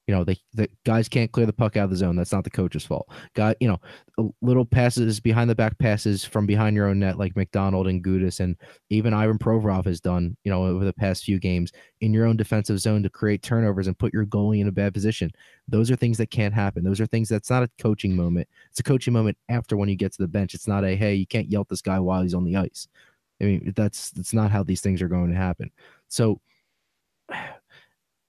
You 0.08 0.14
know, 0.14 0.24
they 0.24 0.38
the 0.54 0.70
guys 0.86 1.10
can't 1.10 1.32
clear 1.32 1.48
the 1.48 1.54
puck 1.54 1.78
out 1.78 1.86
of 1.86 1.90
the 1.90 1.96
zone. 1.96 2.16
That's 2.16 2.32
not 2.32 2.44
the 2.44 2.50
coach's 2.52 2.86
fault. 2.86 3.10
Guy, 3.34 3.56
you 3.60 3.68
know, 3.68 4.32
little 4.42 4.66
passes 4.66 5.20
behind 5.20 5.50
the 5.50 5.56
back 5.56 5.78
passes 5.80 6.24
from 6.24 6.46
behind 6.46 6.76
your 6.76 6.88
own 6.88 7.00
net, 7.00 7.18
like 7.18 7.36
MacDonald 7.36 7.88
and 7.88 8.04
Gudas, 8.04 8.40
and 8.40 8.56
even 8.90 9.16
Ivan 9.16 9.40
Provorov 9.40 9.86
has 9.86 10.00
done. 10.00 10.38
You 10.44 10.52
know, 10.52 10.66
over 10.66 10.86
the 10.86 10.94
past 10.94 11.24
few 11.24 11.40
games 11.40 11.72
in 12.02 12.14
your 12.14 12.26
own 12.26 12.38
defensive 12.38 12.80
zone 12.80 13.02
to 13.02 13.10
create 13.10 13.42
turnovers 13.42 13.88
and 13.88 13.98
put 13.98 14.14
your 14.14 14.26
goalie 14.26 14.62
in 14.62 14.68
a 14.68 14.72
bad 14.72 14.94
position. 14.94 15.32
Those 15.68 15.90
are 15.90 15.96
things 15.96 16.20
that 16.20 16.30
can't 16.30 16.54
happen. 16.54 16.84
Those 16.84 17.02
are 17.02 17.08
things 17.08 17.28
that's 17.28 17.50
not 17.50 17.64
a 17.64 17.70
coaching 17.80 18.16
moment. 18.16 18.48
It's 18.70 18.80
a 18.80 18.84
coaching 18.84 19.14
moment 19.14 19.38
after 19.50 19.76
when 19.76 19.90
you 19.90 19.96
get 19.96 20.12
to 20.14 20.22
the 20.22 20.28
bench. 20.28 20.54
It's 20.54 20.68
not 20.68 20.84
a 20.84 20.96
hey, 20.96 21.16
you 21.16 21.26
can't 21.26 21.50
yell 21.50 21.62
at 21.62 21.70
this 21.70 21.82
guy 21.82 22.00
while 22.00 22.22
he's 22.22 22.36
on 22.36 22.46
the 22.46 22.58
ice. 22.58 22.88
I 23.42 23.46
mean, 23.46 23.74
that's 23.76 24.12
that's 24.12 24.34
not 24.34 24.52
how 24.52 24.64
these 24.64 24.82
things 24.82 25.02
are 25.02 25.08
going 25.08 25.32
to 25.32 25.38
happen. 25.38 25.72
So 26.08 26.40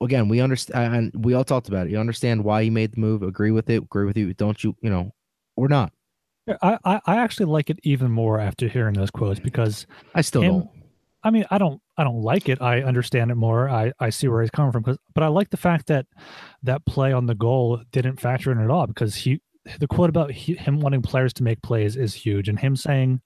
again, 0.00 0.28
we 0.28 0.40
understand, 0.40 0.94
and 0.94 1.24
we 1.24 1.34
all 1.34 1.44
talked 1.44 1.68
about 1.68 1.86
it. 1.86 1.90
You 1.90 1.98
understand 1.98 2.44
why 2.44 2.64
he 2.64 2.70
made 2.70 2.92
the 2.92 3.00
move. 3.00 3.22
Agree 3.22 3.50
with 3.50 3.70
it. 3.70 3.82
Agree 3.82 4.06
with 4.06 4.16
you. 4.16 4.34
Don't 4.34 4.62
you? 4.62 4.76
You 4.80 4.90
know, 4.90 5.12
or 5.56 5.68
not. 5.68 5.92
I, 6.62 6.78
I, 6.84 7.00
I 7.06 7.16
actually 7.16 7.46
like 7.46 7.70
it 7.70 7.80
even 7.82 8.10
more 8.10 8.38
after 8.38 8.68
hearing 8.68 8.94
those 8.94 9.10
quotes 9.10 9.40
because 9.40 9.86
I 10.14 10.20
still 10.20 10.42
him, 10.42 10.52
don't. 10.52 10.70
I 11.24 11.30
mean, 11.30 11.44
I 11.50 11.58
don't, 11.58 11.82
I 11.96 12.04
don't 12.04 12.22
like 12.22 12.48
it. 12.48 12.62
I 12.62 12.82
understand 12.82 13.32
it 13.32 13.34
more. 13.34 13.68
I, 13.68 13.92
I 13.98 14.10
see 14.10 14.28
where 14.28 14.42
he's 14.42 14.50
coming 14.50 14.70
from, 14.70 14.82
because, 14.82 14.98
but 15.12 15.24
I 15.24 15.26
like 15.26 15.50
the 15.50 15.56
fact 15.56 15.88
that 15.88 16.06
that 16.62 16.86
play 16.86 17.12
on 17.12 17.26
the 17.26 17.34
goal 17.34 17.82
didn't 17.90 18.20
factor 18.20 18.52
in 18.52 18.60
at 18.60 18.70
all 18.70 18.86
because 18.86 19.16
he, 19.16 19.40
the 19.80 19.86
quote 19.86 20.08
about 20.08 20.30
him 20.30 20.80
wanting 20.80 21.02
players 21.02 21.32
to 21.34 21.42
make 21.42 21.60
plays 21.62 21.96
is 21.96 22.14
huge, 22.14 22.48
and 22.48 22.58
him 22.58 22.76
saying 22.76 23.20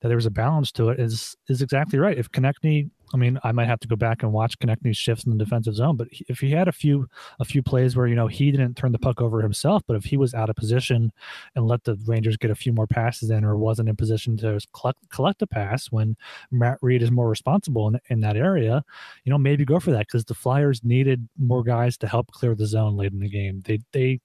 that 0.00 0.08
there 0.08 0.16
was 0.16 0.26
a 0.26 0.30
balance 0.30 0.72
to 0.72 0.88
it 0.90 1.00
is 1.00 1.36
is 1.48 1.62
exactly 1.62 1.98
right. 1.98 2.18
If 2.18 2.30
Konecny 2.30 2.90
I 3.12 3.16
mean, 3.16 3.38
I 3.44 3.52
might 3.52 3.68
have 3.68 3.78
to 3.80 3.88
go 3.88 3.94
back 3.94 4.24
and 4.24 4.32
watch 4.32 4.58
Konecny's 4.58 4.96
shifts 4.96 5.24
in 5.24 5.30
the 5.30 5.44
defensive 5.44 5.76
zone, 5.76 5.96
but 5.96 6.08
if 6.28 6.40
he 6.40 6.50
had 6.50 6.66
a 6.66 6.72
few 6.72 7.06
a 7.38 7.44
few 7.44 7.62
plays 7.62 7.94
where 7.96 8.08
you 8.08 8.16
know 8.16 8.26
he 8.26 8.50
didn't 8.50 8.74
turn 8.74 8.90
the 8.90 8.98
puck 8.98 9.20
over 9.20 9.40
himself, 9.40 9.82
but 9.86 9.96
if 9.96 10.04
he 10.04 10.16
was 10.16 10.34
out 10.34 10.50
of 10.50 10.56
position 10.56 11.12
and 11.54 11.68
let 11.68 11.84
the 11.84 11.96
Rangers 12.06 12.36
get 12.36 12.50
a 12.50 12.56
few 12.56 12.72
more 12.72 12.88
passes 12.88 13.30
in, 13.30 13.44
or 13.44 13.56
wasn't 13.56 13.88
in 13.88 13.96
position 13.96 14.36
to 14.38 14.58
collect, 14.72 14.98
collect 15.10 15.42
a 15.42 15.46
pass 15.46 15.86
when 15.92 16.16
Matt 16.50 16.78
Read 16.82 17.02
is 17.02 17.10
more 17.12 17.28
responsible 17.28 17.86
in, 17.88 18.00
in 18.08 18.20
that 18.20 18.36
area, 18.36 18.84
you 19.24 19.30
know, 19.30 19.38
maybe 19.38 19.64
go 19.64 19.78
for 19.78 19.92
that 19.92 20.08
because 20.08 20.24
the 20.24 20.34
Flyers 20.34 20.82
needed 20.82 21.28
more 21.38 21.62
guys 21.62 21.96
to 21.98 22.08
help 22.08 22.32
clear 22.32 22.54
the 22.56 22.66
zone 22.66 22.96
late 22.96 23.12
in 23.12 23.20
the 23.20 23.28
game. 23.28 23.62
They 23.64 23.80
they 23.92 24.20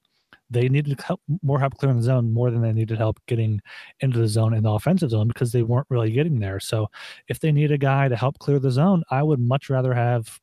they 0.49 0.69
needed 0.69 0.99
help, 1.01 1.21
more 1.41 1.59
help 1.59 1.75
clearing 1.77 1.97
the 1.97 2.03
zone 2.03 2.33
more 2.33 2.49
than 2.51 2.61
they 2.61 2.73
needed 2.73 2.97
help 2.97 3.19
getting 3.27 3.61
into 3.99 4.19
the 4.19 4.27
zone 4.27 4.53
in 4.53 4.63
the 4.63 4.71
offensive 4.71 5.11
zone 5.11 5.27
because 5.27 5.51
they 5.51 5.61
weren't 5.61 5.87
really 5.89 6.11
getting 6.11 6.39
there. 6.39 6.59
So 6.59 6.89
if 7.27 7.39
they 7.39 7.51
need 7.51 7.71
a 7.71 7.77
guy 7.77 8.07
to 8.07 8.15
help 8.15 8.39
clear 8.39 8.59
the 8.59 8.71
zone, 8.71 9.03
I 9.11 9.23
would 9.23 9.39
much 9.39 9.69
rather 9.69 9.93
have 9.93 10.39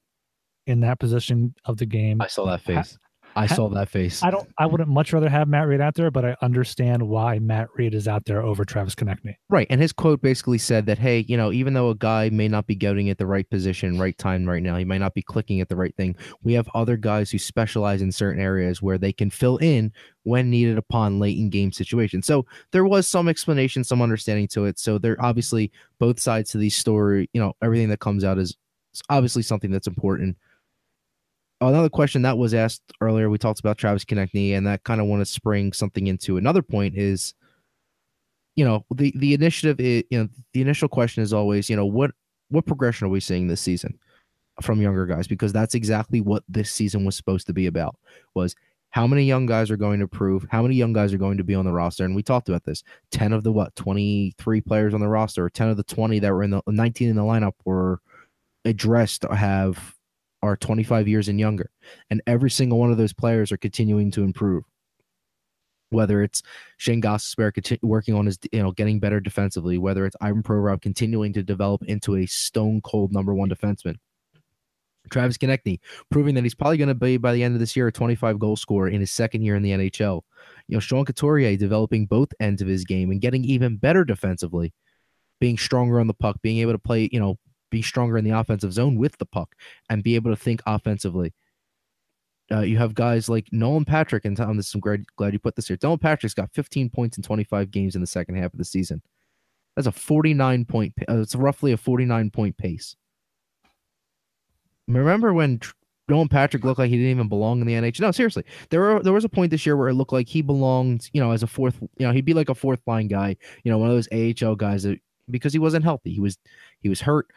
in 0.67 0.81
that 0.81 0.99
position 0.99 1.55
of 1.65 1.77
the 1.77 1.87
game. 1.87 2.21
I 2.21 2.27
saw 2.27 2.45
that 2.47 2.63
face. 2.63 2.99
I 3.37 3.47
saw 3.47 3.69
that 3.69 3.89
face. 3.89 4.23
I 4.23 4.31
don't. 4.31 4.49
I 4.59 4.67
wouldn't 4.67 4.89
much 4.89 5.13
rather 5.13 5.29
have 5.29 5.47
Matt 5.47 5.69
Read 5.69 5.81
out 5.81 5.95
there, 5.95 6.11
but 6.11 6.25
I 6.25 6.37
understand 6.43 7.07
why 7.07 7.39
Matt 7.39 7.69
Read 7.77 7.95
is 7.95 8.09
out 8.09 8.25
there 8.25 8.43
over 8.43 8.65
Travis 8.65 8.95
Konecny. 8.95 9.35
Right, 9.49 9.67
and 9.69 9.81
his 9.81 9.93
quote 9.93 10.23
basically 10.23 10.59
said 10.59 10.87
that, 10.87 10.99
hey, 10.99 11.25
you 11.29 11.37
know, 11.37 11.53
even 11.53 11.75
though 11.75 11.91
a 11.91 11.95
guy 11.95 12.31
may 12.31 12.49
not 12.49 12.67
be 12.67 12.75
getting 12.75 13.11
at 13.11 13.19
the 13.19 13.27
right 13.27 13.49
position, 13.49 13.99
right 13.99 14.17
time, 14.17 14.49
right 14.49 14.63
now, 14.63 14.77
he 14.77 14.85
might 14.85 14.99
not 14.99 15.15
be 15.15 15.23
clicking 15.23 15.61
at 15.61 15.69
the 15.69 15.77
right 15.77 15.95
thing. 15.97 16.17
We 16.43 16.55
have 16.55 16.69
other 16.75 16.97
guys 16.97 17.31
who 17.31 17.39
specialize 17.39 18.03
in 18.03 18.11
certain 18.11 18.41
areas 18.41 18.81
where 18.81 18.99
they 18.99 19.13
can 19.13 19.31
fill 19.31 19.59
in 19.59 19.93
when 20.23 20.51
needed 20.51 20.79
upon 20.79 21.21
late 21.21 21.39
in 21.39 21.51
game 21.51 21.73
situations. 21.73 22.27
So 22.27 22.47
there 22.73 22.85
was 22.85 23.07
some 23.07 23.29
explanation, 23.29 23.85
some 23.85 24.03
understanding 24.03 24.49
to 24.49 24.65
it. 24.65 24.79
So 24.79 24.99
there 24.99 25.17
obviously 25.21 25.71
both 25.99 26.19
sides 26.19 26.51
to 26.51 26.59
the 26.59 26.71
story. 26.71 27.31
You 27.33 27.41
know, 27.41 27.53
everything 27.63 27.91
that 27.91 28.01
comes 28.01 28.25
out 28.25 28.39
is 28.39 28.57
obviously 29.11 29.43
something 29.43 29.71
that's 29.71 29.87
important 29.87 30.37
another 31.61 31.89
question 31.89 32.23
that 32.23 32.39
was 32.39 32.55
asked 32.55 32.83
earlier, 33.01 33.31
we 33.31 33.39
talked 33.39 33.61
about 33.61 33.79
Travis 33.79 34.05
Konecny, 34.05 34.53
and 34.53 34.67
that 34.67 34.85
kind 34.85 35.01
of 35.01 35.07
want 35.07 35.21
to 35.21 35.27
spring 35.27 35.73
something 35.73 36.07
into 36.07 36.37
another 36.37 36.63
point 36.63 36.97
is, 36.97 37.35
you 38.55 38.65
know, 38.65 38.85
the 38.95 39.13
the 39.17 39.35
initiative 39.35 39.81
is, 39.81 40.05
you 40.11 40.19
know, 40.19 40.29
the 40.53 40.61
initial 40.61 40.89
question 40.89 41.23
is 41.23 41.33
always, 41.33 41.69
you 41.69 41.77
know, 41.77 41.87
what 41.87 42.13
what 42.49 42.67
progression 42.67 43.07
are 43.07 43.11
we 43.11 43.21
seeing 43.21 43.49
this 43.49 43.61
season 43.61 43.99
from 44.63 44.81
younger 44.81 45.07
guys? 45.07 45.27
Because 45.27 45.53
that's 45.53 45.75
exactly 45.75 46.21
what 46.21 46.43
this 46.49 46.71
season 46.71 47.05
was 47.05 47.17
supposed 47.17 47.47
to 47.47 47.53
be 47.53 47.67
about. 47.67 47.97
Was 48.35 48.55
how 48.91 49.07
many 49.07 49.25
young 49.25 49.47
guys 49.47 49.71
are 49.71 49.77
going 49.77 50.01
to 50.01 50.09
prove? 50.09 50.47
How 50.51 50.63
many 50.63 50.75
young 50.75 50.93
guys 50.93 51.13
are 51.13 51.19
going 51.19 51.37
to 51.37 51.45
be 51.45 51.55
on 51.55 51.67
the 51.67 51.73
roster? 51.73 52.05
And 52.05 52.15
we 52.15 52.23
talked 52.23 52.49
about 52.49 52.65
this. 52.65 52.83
Ten 53.11 53.33
of 53.33 53.45
the 53.45 53.53
what? 53.53 53.75
Twenty 53.77 54.35
three 54.39 54.61
players 54.61 54.95
on 54.95 55.01
the 55.01 55.09
roster, 55.09 55.45
or 55.45 55.51
ten 55.51 55.69
of 55.69 55.77
the 55.77 55.85
twenty 55.85 56.19
that 56.19 56.33
were 56.33 56.43
in 56.43 56.51
the 56.51 56.63
nineteen 56.67 57.11
in 57.11 57.17
the 57.17 57.23
lineup 57.23 57.55
were 57.65 58.01
addressed 58.65 59.25
have 59.25 59.96
are 60.47 60.57
25 60.57 61.09
years 61.09 61.29
and 61.29 61.39
younger. 61.39 61.71
And 62.11 62.23
every 62.27 62.51
single 62.51 62.79
one 62.79 62.91
of 62.91 62.99
those 62.99 63.13
players 63.13 63.53
are 63.53 63.57
continuing 63.57 64.11
to 64.13 64.23
improve. 64.23 64.65
Whether 65.91 66.23
it's 66.23 66.43
Shane 66.79 67.01
Gostisbehere 67.01 67.79
working 67.83 68.15
on 68.15 68.27
his, 68.27 68.39
you 68.51 68.63
know, 68.63 68.73
getting 68.73 68.99
better 68.99 69.21
defensively, 69.21 69.79
whether 69.79 70.05
it's 70.05 70.17
Ivan 70.21 70.43
Provorov 70.43 70.81
continuing 70.81 71.33
to 71.35 71.45
develop 71.45 71.85
into 71.85 72.17
a 72.17 72.27
stone 72.27 72.81
cold 72.81 73.13
number 73.13 73.35
one 73.35 73.49
defenseman, 73.49 73.97
Travis 75.11 75.39
Konecny 75.39 75.81
proving 76.11 76.35
that 76.35 76.45
he's 76.45 76.55
probably 76.55 76.77
going 76.77 76.89
to 76.89 76.95
be 76.95 77.17
by 77.17 77.33
the 77.33 77.43
end 77.43 77.55
of 77.55 77.61
this 77.61 77.77
year 77.77 77.87
a 77.87 77.93
25 77.93 78.39
goal 78.39 78.57
scorer 78.57 78.89
in 78.89 79.01
his 79.01 79.11
second 79.11 79.43
year 79.43 79.57
in 79.57 79.63
the 79.63 79.71
NHL. 79.71 80.23
You 80.69 80.77
know, 80.77 80.81
Sean 80.81 81.05
Couturier 81.05 81.57
developing 81.57 82.07
both 82.07 82.29
ends 82.41 82.63
of 82.63 82.69
his 82.69 82.85
game 82.85 83.11
and 83.11 83.21
getting 83.21 83.45
even 83.45 83.77
better 83.77 84.05
defensively, 84.05 84.73
being 85.41 85.59
stronger 85.59 86.01
on 86.01 86.07
the 86.07 86.15
puck, 86.15 86.41
being 86.43 86.59
able 86.59 86.73
to 86.73 86.79
play, 86.79 87.09
you 87.13 87.21
know, 87.21 87.39
be 87.77 87.83
stronger 87.83 88.17
in 88.17 88.25
the 88.25 88.31
offensive 88.31 88.73
zone 88.73 88.97
with 88.97 89.19
the 89.19 89.27
puck 89.27 89.55
and 89.91 90.03
be 90.03 90.15
able 90.15 90.31
to 90.31 90.37
think 90.37 90.63
offensively. 90.67 91.35
Uh, 92.51 92.61
you 92.61 92.79
have 92.79 92.95
guys 92.95 93.29
like 93.29 93.49
Nolan 93.53 93.85
Patrick, 93.85 94.25
and 94.25 94.37
Tom, 94.37 94.57
this 94.57 94.69
is 94.69 94.75
I'm 94.75 94.81
glad, 94.81 95.05
glad 95.17 95.33
you 95.35 95.39
put 95.39 95.57
this 95.57 95.69
here. 95.69 95.77
Nolan 95.83 95.99
Patrick's 95.99 96.33
got 96.33 96.51
15 96.55 96.89
points 96.89 97.19
in 97.19 97.23
25 97.23 97.71
games 97.71 97.95
in 97.95 98.01
the 98.01 98.07
second 98.07 98.37
half 98.37 98.53
of 98.55 98.59
the 98.59 98.65
season. 98.65 99.03
That's 99.75 99.89
a 99.89 99.93
49 99.93 100.65
point. 100.65 100.95
Uh, 101.07 101.21
it's 101.21 101.35
roughly 101.35 101.73
a 101.73 101.77
49 101.77 102.31
point 102.31 102.57
pace. 102.57 102.97
Remember 104.89 105.35
when 105.35 105.61
Nolan 106.09 106.29
Patrick 106.29 106.65
looked 106.65 106.79
like 106.79 106.89
he 106.89 106.97
didn't 106.97 107.11
even 107.11 107.29
belong 107.29 107.61
in 107.61 107.67
the 107.67 107.75
NHL? 107.75 108.01
No, 108.01 108.11
seriously. 108.13 108.45
There 108.71 108.81
were 108.81 109.03
there 109.03 109.13
was 109.13 109.25
a 109.25 109.29
point 109.29 109.51
this 109.51 109.67
year 109.67 109.77
where 109.77 109.89
it 109.89 109.95
looked 109.95 110.13
like 110.13 110.29
he 110.29 110.41
belonged, 110.41 111.11
you 111.13 111.21
know, 111.21 111.33
as 111.33 111.43
a 111.43 111.49
fourth, 111.49 111.79
you 111.99 112.07
know, 112.07 112.13
he'd 112.13 112.25
be 112.25 112.33
like 112.33 112.49
a 112.49 112.55
fourth 112.55 112.81
line 112.87 113.09
guy, 113.09 113.37
you 113.65 113.71
know, 113.71 113.77
one 113.77 113.91
of 113.91 113.97
those 113.97 114.09
AHL 114.13 114.55
guys 114.55 114.85
that 114.85 115.01
because 115.31 115.53
he 115.53 115.59
wasn't 115.59 115.85
healthy. 115.85 116.13
He 116.13 116.21
was 116.21 116.39
he 116.81 116.89
was 116.89 117.01
hurt. 117.01 117.29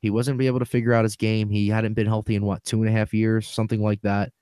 He 0.00 0.10
wasn't 0.10 0.40
able 0.40 0.60
to 0.60 0.64
figure 0.64 0.92
out 0.92 1.04
his 1.04 1.16
game. 1.16 1.50
He 1.50 1.68
hadn't 1.68 1.94
been 1.94 2.06
healthy 2.06 2.34
in 2.34 2.44
what 2.44 2.64
two 2.64 2.82
and 2.82 2.88
a 2.88 2.96
half 2.96 3.12
years, 3.12 3.48
something 3.48 3.82
like 3.82 4.00
that. 4.02 4.32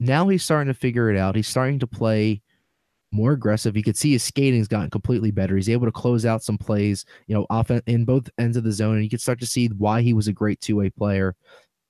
Now 0.00 0.28
he's 0.28 0.44
starting 0.44 0.72
to 0.72 0.78
figure 0.78 1.10
it 1.10 1.16
out. 1.16 1.36
He's 1.36 1.48
starting 1.48 1.78
to 1.80 1.86
play 1.86 2.42
more 3.12 3.32
aggressive. 3.32 3.76
You 3.76 3.82
could 3.82 3.96
see 3.96 4.12
his 4.12 4.22
skating's 4.22 4.68
gotten 4.68 4.90
completely 4.90 5.30
better. 5.30 5.56
He's 5.56 5.68
able 5.68 5.86
to 5.86 5.92
close 5.92 6.26
out 6.26 6.42
some 6.42 6.58
plays, 6.58 7.04
you 7.26 7.34
know, 7.34 7.46
off 7.50 7.70
in 7.70 8.04
both 8.04 8.28
ends 8.38 8.56
of 8.56 8.64
the 8.64 8.72
zone, 8.72 8.94
and 8.94 9.04
you 9.04 9.10
can 9.10 9.18
start 9.18 9.40
to 9.40 9.46
see 9.46 9.68
why 9.68 10.02
he 10.02 10.12
was 10.12 10.28
a 10.28 10.32
great 10.32 10.60
two 10.60 10.76
way 10.76 10.90
player 10.90 11.34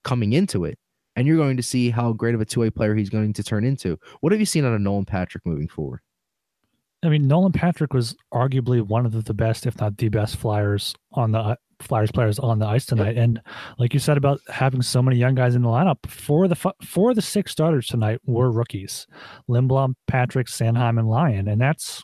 coming 0.05 0.33
into 0.33 0.65
it. 0.65 0.79
And 1.17 1.27
you're 1.27 1.39
going 1.39 1.57
to 1.57 1.63
see 1.63 1.91
how 1.91 2.13
great 2.13 2.35
of 2.35 2.41
a 2.41 2.45
two 2.45 2.61
way 2.61 2.71
player 2.71 2.95
he's 2.95 3.11
going 3.11 3.33
to 3.33 3.43
turn 3.43 3.65
into. 3.65 3.99
What 4.21 4.33
have 4.33 4.41
you 4.41 4.47
seen 4.47 4.65
out 4.65 4.75
of 4.75 4.81
Nolan 4.81 5.05
Patrick 5.05 5.45
moving 5.47 5.69
forward? 5.69 6.01
I 7.03 7.09
mean, 7.09 7.27
Nolan 7.27 7.53
Patrick 7.53 7.93
was 7.93 8.17
arguably 8.33 8.83
one 8.83 9.07
of 9.07 9.25
the 9.25 9.35
best, 9.35 9.67
if 9.67 9.81
not 9.81 9.97
the 9.97 10.09
best, 10.09 10.37
Flyers 10.37 10.95
on 11.13 11.33
the 11.33 11.57
Flyers 11.81 12.11
players 12.11 12.39
on 12.39 12.59
the 12.59 12.67
ice 12.67 12.87
tonight. 12.87 13.17
And 13.17 13.41
like 13.79 13.93
you 13.93 14.01
said 14.01 14.17
about 14.17 14.41
having 14.49 14.83
so 14.83 15.03
many 15.03 15.17
young 15.17 15.35
guys 15.35 15.55
in 15.55 15.63
the 15.63 15.69
lineup, 15.69 16.09
four 16.09 16.45
of 16.45 16.51
the 16.51 16.73
four 16.83 17.11
of 17.11 17.17
the 17.17 17.23
six 17.23 17.53
starters 17.53 17.87
tonight 17.87 18.21
were 18.25 18.51
rookies: 18.51 19.07
Lindblom, 19.49 19.95
Patrick, 20.07 20.47
Sanheim, 20.49 20.99
and 20.99 21.09
Lyon. 21.09 21.49
And 21.49 21.61
that's 21.61 22.03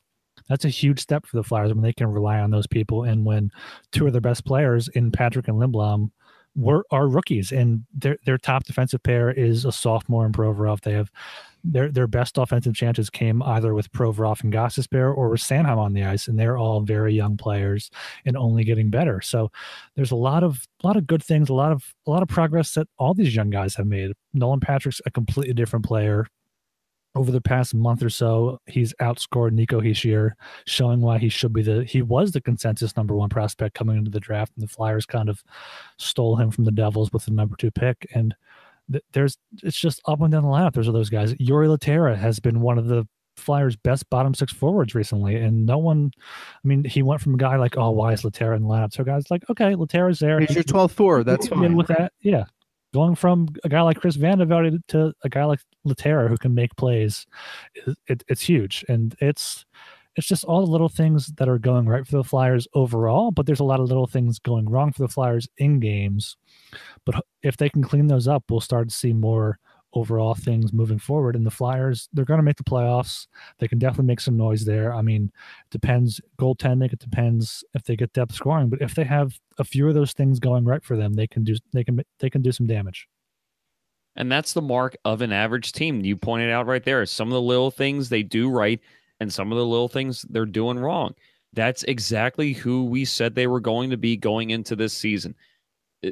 that's 0.49 0.64
a 0.64 0.68
huge 0.70 1.01
step 1.01 1.27
for 1.27 1.37
the 1.37 1.45
Flyers 1.45 1.73
when 1.73 1.83
they 1.83 1.93
can 1.93 2.09
rely 2.09 2.39
on 2.39 2.51
those 2.51 2.66
people. 2.66 3.05
And 3.05 3.25
when 3.25 3.51
two 3.93 4.07
of 4.07 4.12
their 4.12 4.20
best 4.20 4.45
players 4.45 4.89
in 4.89 5.11
Patrick 5.11 5.49
and 5.49 5.59
Lindblom 5.59 6.11
were 6.55 6.85
are 6.91 7.09
rookies, 7.09 7.53
and 7.53 7.85
their 7.95 8.18
their 8.27 8.39
top 8.39 8.64
defensive 8.64 9.03
pair 9.03 9.31
is 9.31 9.64
a 9.64 9.73
sophomore 9.73 10.27
in 10.27 10.33
Provorov. 10.33 10.83
They 10.83 10.93
have 10.93 11.11
their 11.64 11.90
their 11.90 12.06
best 12.06 12.38
offensive 12.38 12.74
chances 12.74 13.10
came 13.10 13.42
either 13.42 13.74
with 13.74 13.92
Provorov 13.92 14.42
and 14.42 14.52
Gostisbehere 14.52 15.16
or 15.16 15.30
with 15.30 15.40
Sanheim 15.40 15.78
on 15.78 15.92
the 15.92 16.04
ice, 16.04 16.28
and 16.28 16.38
they're 16.38 16.58
all 16.58 16.80
very 16.80 17.14
young 17.14 17.36
players 17.36 17.90
and 18.24 18.36
only 18.36 18.64
getting 18.64 18.90
better. 18.90 19.20
So 19.20 19.50
there's 19.94 20.10
a 20.10 20.16
lot 20.16 20.42
of 20.42 20.66
a 20.82 20.86
lot 20.86 20.96
of 20.96 21.06
good 21.06 21.22
things, 21.22 21.48
a 21.48 21.54
lot 21.54 21.72
of 21.72 21.94
a 22.06 22.10
lot 22.10 22.22
of 22.22 22.28
progress 22.28 22.74
that 22.74 22.88
all 22.98 23.14
these 23.14 23.34
young 23.34 23.50
guys 23.50 23.74
have 23.76 23.86
made. 23.86 24.12
Nolan 24.32 24.60
Patrick's 24.60 25.00
a 25.06 25.10
completely 25.10 25.54
different 25.54 25.84
player. 25.84 26.26
Over 27.14 27.30
the 27.30 27.42
past 27.42 27.74
month 27.74 28.02
or 28.02 28.08
so, 28.08 28.58
he's 28.64 28.94
outscored 28.94 29.52
Nico 29.52 29.82
Hischier, 29.82 30.30
showing 30.66 31.02
why 31.02 31.18
he 31.18 31.28
should 31.28 31.52
be 31.52 31.60
the 31.60 31.84
he 31.84 32.00
was 32.00 32.32
the 32.32 32.40
consensus 32.40 32.96
number 32.96 33.14
one 33.14 33.28
prospect 33.28 33.74
coming 33.74 33.98
into 33.98 34.10
the 34.10 34.18
draft, 34.18 34.52
and 34.56 34.62
the 34.62 34.72
Flyers 34.72 35.04
kind 35.04 35.28
of 35.28 35.42
stole 35.98 36.36
him 36.36 36.50
from 36.50 36.64
the 36.64 36.72
Devils 36.72 37.12
with 37.12 37.26
the 37.26 37.30
number 37.30 37.54
two 37.56 37.70
pick. 37.70 38.06
And 38.14 38.34
there's 39.12 39.39
it's 39.62 39.78
just 39.78 40.01
up 40.07 40.20
and 40.20 40.33
down 40.33 40.43
the 40.43 40.49
lineup. 40.49 40.74
There's 40.74 40.87
those 40.87 41.11
guys. 41.11 41.35
Jori 41.35 41.76
Lehtera 41.76 42.16
has 42.16 42.41
been 42.41 42.61
one 42.61 42.78
of 42.78 42.87
the 42.87 43.07
Flyers' 43.37 43.76
best 43.76 44.09
bottom 44.11 44.35
six 44.35 44.53
forwards 44.53 44.95
recently, 44.95 45.37
and 45.37 45.66
no 45.66 45.78
one. 45.78 46.11
I 46.18 46.68
mean, 46.68 46.85
he 46.85 47.03
went 47.03 47.20
from 47.20 47.35
a 47.35 47.39
guy 47.39 47.57
like, 47.57 47.76
oh, 47.76 47.91
why 47.91 48.12
is 48.12 48.22
Lehtera 48.22 48.57
in 48.57 48.62
the 48.62 48.68
lineup? 48.68 48.93
So 48.93 49.05
guys 49.05 49.30
like, 49.30 49.49
okay, 49.51 49.74
Lehtera's 49.74 50.18
there. 50.18 50.41
He's 50.41 50.55
your 50.55 50.64
12th 50.64 50.93
forward. 50.93 51.24
That's 51.24 51.49
fine. 51.49 51.76
With 51.76 51.89
that, 51.89 52.12
yeah. 52.20 52.45
Going 52.95 53.14
from 53.14 53.49
a 53.64 53.70
guy 53.70 53.80
like 53.80 53.99
Chris 53.99 54.18
Vandevelde 54.18 54.78
to 54.89 55.14
a 55.24 55.28
guy 55.30 55.45
like 55.45 55.61
Lehtera 55.87 56.28
who 56.28 56.37
can 56.37 56.55
make 56.55 56.76
plays, 56.76 57.26
it, 58.07 58.22
it's 58.28 58.43
huge, 58.43 58.85
and 58.87 59.16
it's 59.18 59.64
it's 60.16 60.26
just 60.26 60.44
all 60.44 60.64
the 60.64 60.70
little 60.70 60.88
things 60.88 61.28
that 61.38 61.48
are 61.48 61.58
going 61.58 61.86
right 61.86 62.06
for 62.06 62.16
the 62.16 62.24
Flyers 62.24 62.68
overall, 62.74 63.30
but 63.30 63.46
there's 63.46 63.60
a 63.60 63.64
lot 63.64 63.80
of 63.80 63.88
little 63.88 64.06
things 64.06 64.38
going 64.38 64.68
wrong 64.68 64.92
for 64.92 65.02
the 65.02 65.08
Flyers 65.08 65.48
in 65.56 65.80
games. 65.80 66.36
But 67.06 67.24
if 67.42 67.56
they 67.56 67.70
can 67.70 67.82
clean 67.82 68.06
those 68.06 68.28
up, 68.28 68.44
we'll 68.50 68.60
start 68.60 68.88
to 68.88 68.94
see 68.94 69.12
more 69.12 69.58
overall 69.94 70.34
things 70.34 70.72
moving 70.72 70.98
forward. 70.98 71.36
And 71.36 71.46
the 71.46 71.50
Flyers, 71.50 72.08
they're 72.12 72.24
going 72.24 72.38
to 72.38 72.44
make 72.44 72.56
the 72.56 72.64
playoffs. 72.64 73.26
They 73.58 73.68
can 73.68 73.78
definitely 73.78 74.06
make 74.06 74.20
some 74.20 74.36
noise 74.36 74.64
there. 74.64 74.94
I 74.94 75.02
mean, 75.02 75.24
it 75.24 75.70
depends 75.70 76.20
goaltending. 76.38 76.92
It 76.92 76.98
depends 76.98 77.64
if 77.74 77.84
they 77.84 77.96
get 77.96 78.12
depth 78.12 78.34
scoring. 78.34 78.68
But 78.68 78.82
if 78.82 78.94
they 78.94 79.04
have 79.04 79.38
a 79.58 79.64
few 79.64 79.88
of 79.88 79.94
those 79.94 80.12
things 80.12 80.38
going 80.38 80.64
right 80.64 80.82
for 80.82 80.96
them, 80.96 81.14
they 81.14 81.26
can 81.26 81.44
do 81.44 81.56
they 81.72 81.84
can 81.84 82.02
they 82.20 82.30
can 82.30 82.42
do 82.42 82.52
some 82.52 82.66
damage. 82.66 83.08
And 84.16 84.30
that's 84.30 84.52
the 84.52 84.62
mark 84.62 84.96
of 85.04 85.22
an 85.22 85.32
average 85.32 85.72
team. 85.72 86.04
You 86.04 86.16
pointed 86.16 86.50
out 86.50 86.66
right 86.66 86.84
there. 86.84 87.04
Some 87.06 87.28
of 87.28 87.32
the 87.32 87.40
little 87.40 87.70
things 87.70 88.08
they 88.08 88.22
do 88.22 88.50
right 88.50 88.80
and 89.23 89.33
some 89.33 89.51
of 89.51 89.59
the 89.59 89.64
little 89.64 89.89
things 89.89 90.23
they're 90.29 90.45
doing 90.45 90.79
wrong. 90.79 91.14
That's 91.55 91.83
exactly 91.85 92.53
who 92.53 92.85
we 92.85 93.05
said 93.05 93.35
they 93.35 93.47
were 93.47 93.61
going 93.61 93.91
to 93.91 93.97
be 93.97 94.16
going 94.16 94.51
into 94.51 94.77
this 94.77 94.93
season. 94.93 95.35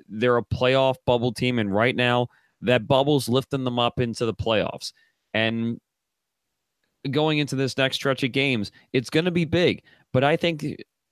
They're 0.08 0.36
a 0.36 0.44
playoff 0.44 0.96
bubble 1.06 1.32
team, 1.32 1.58
and 1.58 1.74
right 1.74 1.96
now 1.96 2.28
that 2.62 2.86
bubble's 2.86 3.28
lifting 3.28 3.64
them 3.64 3.78
up 3.78 4.00
into 4.00 4.26
the 4.26 4.34
playoffs. 4.34 4.92
And 5.34 5.80
going 7.10 7.38
into 7.38 7.56
this 7.56 7.76
next 7.76 7.96
stretch 7.96 8.22
of 8.22 8.32
games, 8.32 8.70
it's 8.92 9.10
going 9.10 9.24
to 9.24 9.30
be 9.30 9.44
big. 9.44 9.82
But 10.12 10.24
I 10.24 10.36
think 10.36 10.64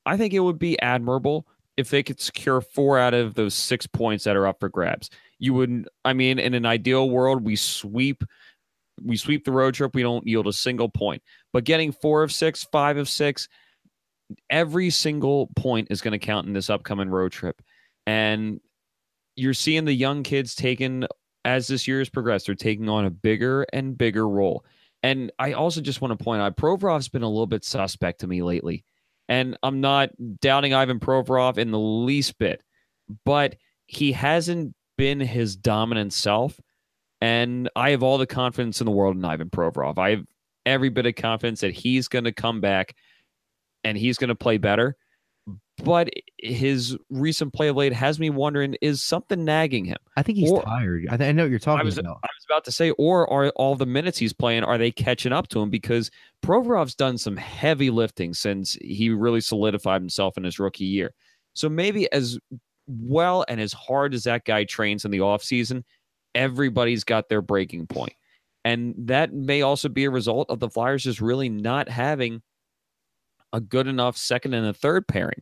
I 0.07 0.17
think 0.17 0.35
it 0.35 0.41
would 0.41 0.59
be 0.59 0.81
admirable 0.81 1.47
if 1.77 1.91
they 1.91 2.03
could 2.03 2.21
secure 2.21 2.61
four 2.61 2.99
out 2.99 3.15
of 3.15 3.35
those 3.35 3.55
six 3.55 3.87
points 3.87 4.25
that 4.25 4.37
are 4.37 4.47
up 4.47 4.61
for 4.61 4.69
grabs. 4.69 5.11
You 5.39 5.55
wouldn't. 5.55 5.89
I 6.05 6.13
mean, 6.13 6.39
in 6.39 6.55
an 6.55 6.67
ideal 6.67 7.09
world, 7.09 7.45
we 7.45 7.57
sweep 7.57 8.23
we 9.03 9.17
sweep 9.17 9.45
the 9.45 9.53
road 9.53 9.75
trip, 9.75 9.95
we 9.95 10.03
don't 10.03 10.27
yield 10.27 10.47
a 10.47 10.53
single 10.53 10.89
point. 10.89 11.23
But 11.53 11.65
getting 11.65 11.93
four 11.93 12.23
of 12.23 12.33
six, 12.33 12.65
five 12.65 12.97
of 12.97 13.09
six, 13.09 13.49
every 14.51 14.91
single 14.91 15.49
point 15.57 15.89
is 15.91 16.01
going 16.01 16.13
to 16.13 16.19
count 16.19 16.47
in 16.47 16.53
this 16.53 16.71
upcoming 16.71 17.09
road 17.09 17.33
trip. 17.33 17.63
And 18.07 18.61
you're 19.37 19.55
seeing 19.55 19.85
the 19.85 19.93
young 19.93 20.23
kids 20.23 20.55
taking, 20.55 21.07
as 21.45 21.67
this 21.67 21.89
year 21.89 21.99
has 22.01 22.09
progressed, 22.09 22.47
they're 22.47 22.55
taking 22.55 22.89
on 22.89 23.07
a 23.07 23.11
bigger 23.11 23.67
and 23.73 23.97
bigger 23.97 24.29
role. 24.29 24.65
And 25.03 25.31
I 25.39 25.53
also 25.53 25.81
just 25.81 26.01
want 26.01 26.19
to 26.19 26.23
point 26.23 26.43
out, 26.43 26.57
Provorov's 26.57 27.09
been 27.09 27.23
a 27.23 27.29
little 27.29 27.47
bit 27.47 27.65
suspect 27.65 28.21
to 28.21 28.27
me 28.27 28.43
lately. 28.43 28.85
And 29.29 29.57
I'm 29.63 29.81
not 29.81 30.11
doubting 30.41 30.75
Ivan 30.75 31.01
Provorov 31.01 31.59
in 31.59 31.71
the 31.71 31.79
least 31.79 32.39
bit, 32.39 32.63
but 33.25 33.57
he 33.87 34.13
hasn't 34.13 34.75
been 34.97 35.21
his 35.21 35.57
dominant 35.57 36.13
self. 36.13 36.59
And 37.21 37.69
I 37.77 37.91
have 37.91 38.03
all 38.03 38.19
the 38.19 38.27
confidence 38.27 38.81
in 38.81 38.87
the 38.87 38.91
world 38.91 39.17
in 39.17 39.25
Ivan 39.25 39.51
Provorov. 39.51 39.99
I 39.99 40.11
have 40.11 40.25
every 40.69 40.89
bit 40.89 41.07
of 41.07 41.15
confidence 41.15 41.61
that 41.61 41.73
he's 41.73 42.09
going 42.09 42.25
to 42.25 42.33
come 42.33 42.61
back 42.61 42.95
and 43.85 43.97
he's 43.97 44.19
going 44.19 44.29
to 44.29 44.35
play 44.35 44.59
better. 44.59 44.97
But 45.83 46.11
his 46.39 46.97
recent 47.09 47.55
play 47.55 47.69
of 47.69 47.77
late 47.77 47.93
has 47.93 48.19
me 48.19 48.31
wondering: 48.31 48.77
is 48.83 49.03
something 49.03 49.45
nagging 49.45 49.85
him? 49.85 49.99
I 50.17 50.23
think 50.23 50.39
he's 50.39 50.51
or, 50.51 50.63
tired. 50.63 51.07
I, 51.09 51.17
th- 51.17 51.29
I, 51.29 51.33
know 51.33 51.45
what 51.45 51.51
you're 51.51 51.61
talking 51.61 51.81
I 51.81 51.85
was, 51.85 51.99
about. 51.99 52.19
I 52.23 52.27
was 52.27 52.47
about 52.51 52.65
to 52.65 52.73
say, 52.73 52.91
or 52.93 53.31
are 53.33 53.51
all 53.51 53.77
the 53.77 53.87
minutes 53.87 54.19
he's 54.19 54.33
playing 54.33 54.65
are 54.65 54.77
they 54.77 54.91
catching 54.91 55.33
up 55.33 55.49
to 55.49 55.61
him? 55.61 55.71
Because 55.71 56.11
Provorov's 56.43 56.97
done 56.97 57.17
some 57.17 57.37
heavy 57.37 57.91
lifting 57.91 58.35
since 58.35 58.77
he 58.81 59.11
really 59.11 59.41
solidified 59.41 60.03
himself 60.03 60.37
in 60.37 60.45
his 60.45 60.59
rookie 60.59 60.85
year. 60.85 61.15
So 61.55 61.69
maybe 61.69 62.11
as 62.13 62.39
well 62.89 63.45
and 63.49 63.61
as 63.61 63.73
hard 63.73 64.15
as 64.15 64.25
that 64.25 64.45
guy 64.45 64.65
trains 64.65 65.05
in 65.05 65.13
the 65.13 65.19
offseason, 65.19 65.85
everybody's 66.35 67.05
got 67.05 67.29
their 67.29 67.43
breaking 67.43 67.87
point. 67.87 68.13
And 68.69 68.95
that 68.99 69.33
may 69.33 69.63
also 69.63 69.89
be 69.89 70.05
a 70.05 70.11
result 70.11 70.51
of 70.51 70.61
the 70.61 70.69
Flyers 70.69 71.05
just 71.05 71.23
really 71.23 71.49
not 71.49 71.89
having 71.89 72.43
a 73.55 73.63
good 73.63 73.87
enough 73.87 74.15
second 74.19 74.53
and 74.53 74.67
a 74.67 74.75
third 74.75 75.09
pairing 75.09 75.41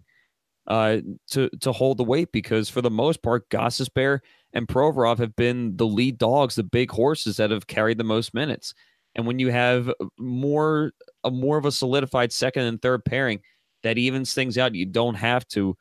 uh, 0.69 0.99
to 1.31 1.51
to 1.61 1.73
hold 1.73 1.99
the 1.99 2.05
weight 2.05 2.31
because 2.31 2.69
for 2.69 2.83
the 2.83 2.91
most 2.91 3.25
part, 3.25 3.49
Gostisbehere 3.49 4.21
and 4.53 4.69
Provorov 4.69 5.19
have 5.19 5.35
been 5.35 5.77
the 5.77 5.89
lead 5.89 6.19
dogs, 6.19 6.55
the 6.55 6.63
big 6.63 6.89
horses 6.89 7.37
that 7.39 7.51
have 7.51 7.67
carried 7.67 7.99
the 7.99 8.05
most 8.05 8.33
minutes. 8.33 8.75
And 9.17 9.27
when 9.27 9.41
you 9.41 9.51
have 9.51 9.93
more 10.21 10.93
a 11.25 11.31
more 11.33 11.59
of 11.59 11.65
a 11.65 11.73
solidified 11.73 12.33
second 12.33 12.63
and 12.63 12.81
third 12.81 13.05
pairing, 13.05 13.41
that 13.83 13.99
evens 13.99 14.35
things 14.35 14.57
out. 14.57 14.77
You 14.77 14.87
don't 14.87 15.17
have 15.17 15.49
to 15.49 15.77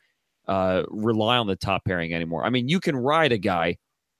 uh, 0.48 0.82
rely 0.90 1.38
on 1.38 1.46
the 1.46 1.56
top 1.56 1.86
pairing 1.86 2.12
anymore. 2.12 2.44
I 2.44 2.50
mean, 2.50 2.70
you 2.70 2.80
can 2.80 2.96
ride 2.96 3.34
a 3.34 3.38
guy. 3.38 3.78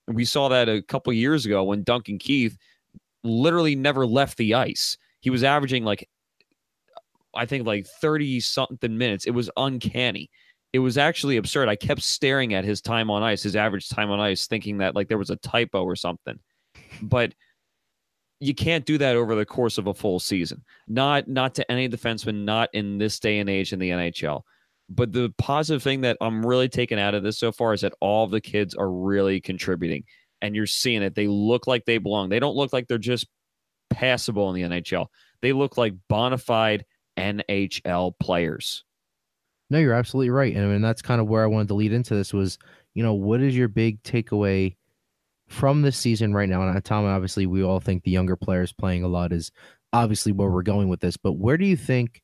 We 0.08 0.26
saw 0.26 0.48
that 0.50 0.70
a 0.70 0.84
couple 0.84 1.12
years 1.12 1.48
ago 1.48 1.64
when 1.64 1.82
Duncan 1.82 2.20
Keith 2.20 2.56
literally 3.26 3.76
never 3.76 4.06
left 4.06 4.38
the 4.38 4.54
ice. 4.54 4.98
He 5.20 5.30
was 5.30 5.44
averaging 5.44 5.84
like, 5.84 6.08
I 7.36 7.46
think 7.46 7.66
like 7.66 7.86
30 7.86 8.40
something 8.40 8.98
minutes. 8.98 9.26
It 9.26 9.32
was 9.32 9.50
uncanny. 9.58 10.30
it 10.76 10.80
was 10.80 10.98
actually 10.98 11.38
absurd. 11.38 11.70
I 11.70 11.78
kept 11.78 12.02
staring 12.04 12.54
at 12.54 12.66
his 12.66 12.82
time 12.82 13.10
on 13.10 13.24
ice, 13.24 13.42
his 13.44 13.56
average 13.56 13.88
time 13.88 14.12
on 14.12 14.20
ice, 14.20 14.46
thinking 14.46 14.80
that 14.80 14.94
like 14.94 15.08
there 15.08 15.18
was 15.18 15.30
a 15.30 15.38
typo 15.38 15.84
or 15.86 15.96
something. 15.96 16.38
But 17.02 17.34
you 18.42 18.54
can't 18.54 18.86
do 18.86 18.98
that 18.98 19.16
over 19.16 19.36
the 19.36 19.46
course 19.46 19.78
of 19.78 19.88
a 19.88 19.94
full 19.94 20.20
season. 20.20 20.66
Not 20.90 21.30
not 21.30 21.56
to 21.56 21.72
any 21.72 21.88
defenseman, 21.88 22.44
not 22.44 22.70
in 22.74 22.98
this 22.98 23.22
day 23.22 23.40
and 23.40 23.50
age 23.50 23.72
in 23.72 23.80
the 23.80 23.90
NHL. 23.92 24.42
But 24.90 25.14
the 25.14 25.34
positive 25.38 25.82
thing 25.82 26.02
that 26.02 26.18
I'm 26.20 26.46
really 26.46 26.68
taking 26.68 27.00
out 27.00 27.16
of 27.16 27.24
this 27.24 27.40
so 27.40 27.54
far 27.54 27.74
is 27.74 27.80
that 27.82 27.94
all 28.02 28.28
the 28.28 28.42
kids 28.42 28.76
are 28.76 28.92
really 28.92 29.40
contributing. 29.40 30.04
And 30.46 30.56
you're 30.56 30.68
seeing 30.68 31.02
it. 31.02 31.16
They 31.16 31.28
look 31.28 31.66
like 31.66 31.86
they 31.86 31.98
belong. 31.98 32.30
They 32.30 32.40
don't 32.40 32.56
look 32.56 32.72
like 32.72 32.88
they're 32.88 33.00
just 33.00 33.28
passable 33.90 34.54
in 34.54 34.56
the 34.56 34.80
NHL. 34.80 35.08
They 35.42 35.54
look 35.54 35.76
like 35.76 35.94
bona 36.08 36.38
fide 36.38 36.86
NHL 37.18 38.14
players. 38.20 38.84
No, 39.72 39.80
you're 39.80 39.94
absolutely 39.94 40.30
right. 40.30 40.56
And 40.56 40.64
I 40.64 40.68
mean 40.68 40.82
that's 40.82 41.02
kind 41.02 41.20
of 41.20 41.28
where 41.28 41.44
I 41.44 41.48
wanted 41.48 41.70
to 41.70 41.74
lead 41.74 41.94
into 41.94 42.14
this 42.14 42.32
was, 42.32 42.60
you 42.94 43.02
know, 43.02 43.16
what 43.16 43.42
is 43.42 43.58
your 43.58 43.68
big 43.68 44.04
takeaway 44.04 44.76
from 45.48 45.82
this 45.82 45.98
season 45.98 46.34
right 46.34 46.48
now? 46.48 46.62
And 46.62 46.78
uh, 46.78 46.82
Tom, 46.82 47.06
obviously 47.06 47.48
we 47.48 47.64
all 47.64 47.80
think 47.80 48.04
the 48.04 48.12
younger 48.12 48.36
players 48.36 48.72
playing 48.72 49.04
a 49.04 49.08
lot 49.08 49.34
is 49.34 49.52
obviously 49.94 50.32
where 50.32 50.50
we're 50.50 50.62
going 50.62 50.90
with 50.90 51.00
this, 51.00 51.18
but 51.18 51.34
where 51.34 51.58
do 51.58 51.66
you 51.66 51.78
think 51.78 52.22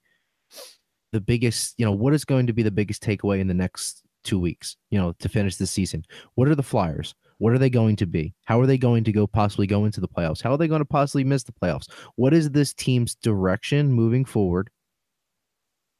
the 1.11 1.21
biggest, 1.21 1.73
you 1.77 1.85
know, 1.85 1.91
what 1.91 2.13
is 2.13 2.25
going 2.25 2.47
to 2.47 2.53
be 2.53 2.63
the 2.63 2.71
biggest 2.71 3.03
takeaway 3.03 3.39
in 3.39 3.47
the 3.47 3.53
next 3.53 4.03
two 4.23 4.39
weeks, 4.39 4.77
you 4.91 4.99
know, 4.99 5.13
to 5.13 5.27
finish 5.27 5.55
the 5.55 5.65
season? 5.65 6.05
What 6.35 6.47
are 6.47 6.55
the 6.55 6.63
Flyers? 6.63 7.15
What 7.41 7.53
are 7.53 7.57
they 7.57 7.71
going 7.71 7.95
to 7.95 8.05
be? 8.05 8.35
How 8.45 8.61
are 8.61 8.67
they 8.67 8.77
going 8.77 9.03
to 9.03 9.11
go 9.11 9.25
possibly 9.25 9.65
go 9.65 9.85
into 9.85 9.99
the 9.99 10.07
playoffs? 10.07 10.43
How 10.43 10.51
are 10.51 10.59
they 10.59 10.67
going 10.67 10.81
to 10.81 10.85
possibly 10.85 11.23
miss 11.23 11.41
the 11.41 11.51
playoffs? 11.51 11.91
What 12.15 12.35
is 12.35 12.51
this 12.51 12.71
team's 12.71 13.15
direction 13.15 13.91
moving 13.91 14.25
forward? 14.25 14.69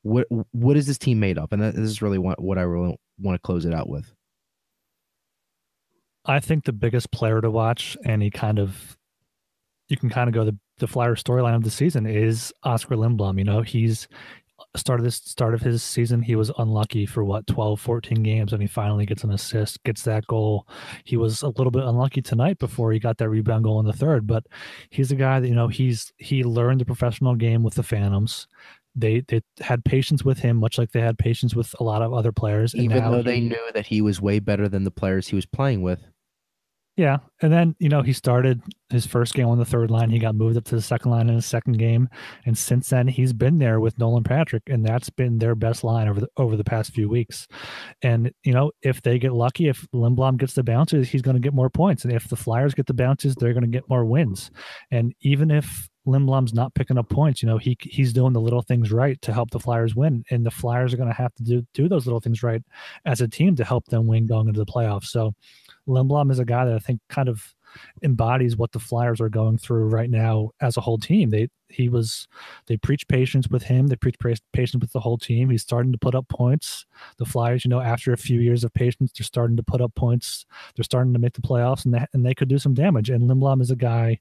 What 0.04 0.28
what 0.52 0.78
is 0.78 0.86
this 0.86 1.00
team 1.00 1.20
made 1.20 1.40
of? 1.40 1.52
And 1.52 1.60
that, 1.64 1.74
this 1.74 1.90
is 1.90 2.00
really 2.00 2.20
what, 2.20 2.40
what 2.40 2.60
I 2.60 2.62
really 2.62 2.96
want 3.18 3.34
to 3.34 3.40
close 3.40 3.66
it 3.66 3.74
out 3.74 3.90
with. 3.90 4.14
I 6.26 6.40
think 6.42 6.66
the 6.66 6.74
biggest 6.74 7.12
player 7.12 7.42
to 7.42 7.50
watch, 7.50 7.98
and 8.06 8.22
he 8.22 8.30
kind 8.30 8.60
of, 8.60 8.96
you 9.90 9.98
can 9.98 10.12
kind 10.12 10.28
of 10.28 10.36
go 10.36 10.46
the 10.46 10.56
the 10.78 10.86
flyer 10.86 11.16
storyline 11.16 11.56
of 11.56 11.64
the 11.64 11.72
season 11.72 12.06
is 12.06 12.54
Oskar 12.62 12.98
Lindblom. 12.98 13.40
You 13.40 13.46
know, 13.46 13.62
he's 13.64 14.08
started 14.76 15.04
this 15.04 15.18
start 15.18 15.54
of 15.54 15.62
his 15.62 15.84
season 15.84 16.22
he 16.22 16.36
was 16.36 16.52
unlucky 16.58 17.06
for 17.06 17.24
what 17.24 17.46
12 17.48 17.80
14 17.80 18.24
games 18.24 18.54
and 18.54 18.62
he 18.62 18.68
finally 18.68 19.06
gets 19.06 19.24
an 19.24 19.32
assist 19.32 19.84
gets 19.84 20.04
that 20.04 20.26
goal. 20.28 20.68
He 21.04 21.18
was 21.18 21.42
a 21.42 21.50
little 21.50 21.72
bit 21.72 21.84
unlucky 21.84 22.22
tonight 22.22 22.60
before 22.60 22.92
he 22.92 23.00
got 23.00 23.18
that 23.18 23.30
rebound 23.30 23.64
goal 23.64 23.80
in 23.80 23.86
the 23.86 23.94
third 23.94 24.28
but 24.28 24.46
he's 24.90 25.12
a 25.12 25.16
guy 25.16 25.40
that 25.40 25.48
you 25.48 25.56
know 25.56 25.68
he's 25.68 26.12
he 26.18 26.44
learned 26.44 26.82
the 26.82 26.86
professional 26.86 27.36
game 27.36 27.64
with 27.64 27.76
the 27.76 27.84
phantoms. 27.84 28.48
They 28.96 29.22
they 29.28 29.42
had 29.62 29.86
patience 29.86 30.26
with 30.26 30.40
him 30.40 30.58
much 30.58 30.78
like 30.78 30.92
they 30.92 31.02
had 31.02 31.18
patience 31.18 31.56
with 31.56 31.74
a 31.80 31.84
lot 31.84 32.02
of 32.02 32.14
other 32.14 32.34
players 32.34 32.76
even 32.76 33.04
though 33.04 33.18
he, 33.18 33.24
they 33.24 33.40
knew 33.40 33.72
that 33.74 33.86
he 33.86 34.02
was 34.02 34.20
way 34.20 34.40
better 34.40 34.68
than 34.68 34.84
the 34.84 34.92
players 34.92 35.30
he 35.30 35.36
was 35.36 35.46
playing 35.46 35.82
with 35.82 36.11
yeah. 36.98 37.18
And 37.42 37.52
then, 37.52 37.76
you 37.80 37.90
know, 37.90 38.02
he 38.02 38.14
started 38.14 38.62
his 38.90 39.06
first 39.06 39.34
game 39.34 39.48
on 39.48 39.58
the 39.58 39.66
third 39.66 39.90
line. 39.90 40.10
He 40.10 40.20
got 40.20 40.36
moved 40.36 40.58
up 40.58 40.66
to 40.66 40.76
the 40.76 40.82
second 40.82 41.12
line 41.12 41.30
in 41.30 41.36
his 41.36 41.46
second 41.46 41.78
game. 41.78 42.10
And 42.46 42.58
since 42.58 42.90
then 42.90 43.08
he's 43.08 43.32
been 43.32 43.60
there 43.60 43.80
with 43.80 43.98
Nolan 43.98 44.24
Patrick. 44.24 44.64
And 44.68 44.86
that's 44.86 45.10
been 45.10 45.38
their 45.38 45.56
best 45.56 45.84
line 45.84 46.10
over 46.10 46.20
the 46.20 46.28
over 46.38 46.58
the 46.58 46.64
past 46.64 46.94
few 46.94 47.08
weeks. 47.08 47.48
And, 48.02 48.32
you 48.44 48.54
know, 48.54 48.72
if 48.82 49.02
they 49.02 49.20
get 49.20 49.34
lucky, 49.34 49.70
if 49.70 49.88
Lindblom 49.94 50.38
gets 50.38 50.54
the 50.54 50.64
bounces, 50.64 51.08
he's 51.08 51.22
going 51.22 51.36
to 51.36 51.42
get 51.42 51.54
more 51.54 51.70
points. 51.70 52.04
And 52.04 52.14
if 52.14 52.28
the 52.28 52.36
Flyers 52.36 52.74
get 52.74 52.88
the 52.88 52.94
bounces, 52.94 53.36
they're 53.36 53.54
going 53.54 53.62
to 53.64 53.68
get 53.68 53.90
more 53.90 54.06
wins. 54.06 54.52
And 54.92 55.14
even 55.22 55.50
if 55.50 55.90
Lindblom's 56.08 56.54
not 56.54 56.74
picking 56.74 56.98
up 56.98 57.10
points. 57.10 57.42
You 57.44 57.48
know, 57.48 57.58
he 57.58 57.78
he's 57.80 58.14
doing 58.14 58.34
the 58.34 58.42
little 58.42 58.62
things 58.62 58.92
right 58.92 59.22
to 59.22 59.34
help 59.34 59.52
the 59.52 59.60
Flyers 59.60 59.96
win, 59.96 60.24
and 60.32 60.46
the 60.46 60.52
Flyers 60.52 60.94
are 60.94 60.98
going 60.98 61.10
to 61.10 61.16
have 61.16 61.34
to 61.36 61.44
do 61.44 61.66
do 61.74 61.88
those 61.88 62.06
little 62.06 62.20
things 62.20 62.42
right 62.44 62.62
as 63.06 63.22
a 63.22 63.28
team 63.28 63.56
to 63.56 63.64
help 63.64 63.86
them 63.86 64.08
win 64.08 64.26
going 64.26 64.48
into 64.48 64.60
the 64.60 64.66
playoffs. 64.66 65.06
So, 65.06 65.34
Lindblom 65.88 66.32
is 66.32 66.40
a 66.40 66.46
guy 66.46 66.66
that 66.66 66.76
I 66.76 66.80
think 66.80 67.00
kind 67.10 67.30
of 67.30 67.54
embodies 68.04 68.58
what 68.58 68.72
the 68.72 68.80
Flyers 68.80 69.22
are 69.22 69.30
going 69.30 69.58
through 69.58 69.86
right 69.86 70.10
now 70.10 70.52
as 70.62 70.78
a 70.78 70.82
whole 70.82 70.98
team. 70.98 71.30
They 71.30 71.48
he 71.70 71.90
was 71.90 72.28
they 72.68 72.78
preach 72.78 73.08
patience 73.08 73.48
with 73.48 73.64
him. 73.64 73.88
They 73.88 73.96
preach 73.96 74.18
patience 74.20 74.82
with 74.82 74.92
the 74.92 75.00
whole 75.00 75.18
team. 75.18 75.50
He's 75.50 75.62
starting 75.62 75.92
to 75.92 75.98
put 75.98 76.16
up 76.16 76.28
points. 76.28 76.86
The 77.18 77.26
Flyers, 77.26 77.64
you 77.64 77.70
know, 77.70 77.80
after 77.80 78.14
a 78.14 78.18
few 78.18 78.40
years 78.40 78.64
of 78.64 78.74
patience, 78.74 79.12
they're 79.18 79.26
starting 79.26 79.58
to 79.58 79.64
put 79.64 79.82
up 79.82 79.96
points. 79.96 80.46
They're 80.76 80.84
starting 80.84 81.14
to 81.14 81.20
make 81.20 81.34
the 81.34 81.42
playoffs, 81.42 81.86
and 81.86 81.94
they, 81.94 82.06
and 82.14 82.26
they 82.26 82.34
could 82.34 82.50
do 82.50 82.60
some 82.60 82.74
damage. 82.74 83.10
And 83.10 83.30
Lindblom 83.30 83.62
is 83.62 83.72
a 83.72 83.76
guy. 83.76 84.20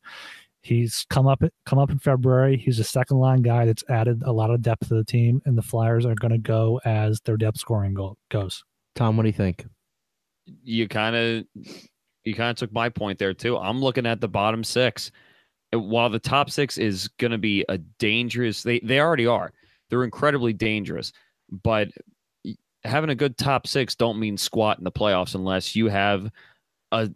He's 0.63 1.07
come 1.09 1.27
up 1.27 1.43
come 1.65 1.79
up 1.79 1.91
in 1.91 1.99
February. 1.99 2.57
He's 2.57 2.79
a 2.79 2.85
second 2.85 3.19
line 3.19 3.43
guy 3.43 3.65
that's 3.65 3.85
added 3.89 4.23
a 4.25 4.33
lot 4.33 4.51
of 4.51 4.63
depth 4.63 4.89
to 4.89 4.95
the 4.95 5.05
team, 5.05 5.43
and 5.45 5.57
the 5.57 5.63
Flyers 5.63 6.07
are 6.07 6.15
going 6.15 6.33
to 6.33 6.39
go 6.39 6.81
as 6.85 7.21
their 7.23 7.37
depth 7.37 7.59
scoring 7.59 7.95
goal 7.95 8.19
goes. 8.29 8.63
Tom, 8.95 9.17
what 9.17 9.23
do 9.23 9.29
you 9.29 9.35
think? 9.35 9.67
You 10.63 10.89
kind 10.89 11.17
of 11.17 11.45
you 12.25 12.35
kind 12.35 12.51
of 12.51 12.57
took 12.57 12.73
my 12.73 12.89
point 12.89 13.19
there 13.19 13.35
too. 13.35 13.57
I'm 13.57 13.81
looking 13.81 14.07
at 14.07 14.21
the 14.21 14.29
bottom 14.29 14.65
six. 14.65 15.11
While 15.73 16.11
the 16.11 16.19
top 16.19 16.51
six 16.51 16.79
is 16.79 17.09
going 17.19 17.31
to 17.31 17.39
be 17.39 17.65
a 17.69 17.79
dangerous, 17.79 18.63
they 18.63 18.81
they 18.81 19.01
already 19.01 19.27
are. 19.27 19.53
They're 19.89 20.05
incredibly 20.05 20.53
dangerous, 20.53 21.13
but 21.63 21.89
having 22.85 23.11
a 23.11 23.15
good 23.15 23.37
top 23.37 23.67
six 23.67 23.95
don't 23.95 24.19
mean 24.19 24.37
squat 24.37 24.79
in 24.79 24.85
the 24.85 24.93
playoffs 24.93 25.35
unless 25.35 25.77
you 25.77 25.89
have 25.89 26.31
a 26.93 27.11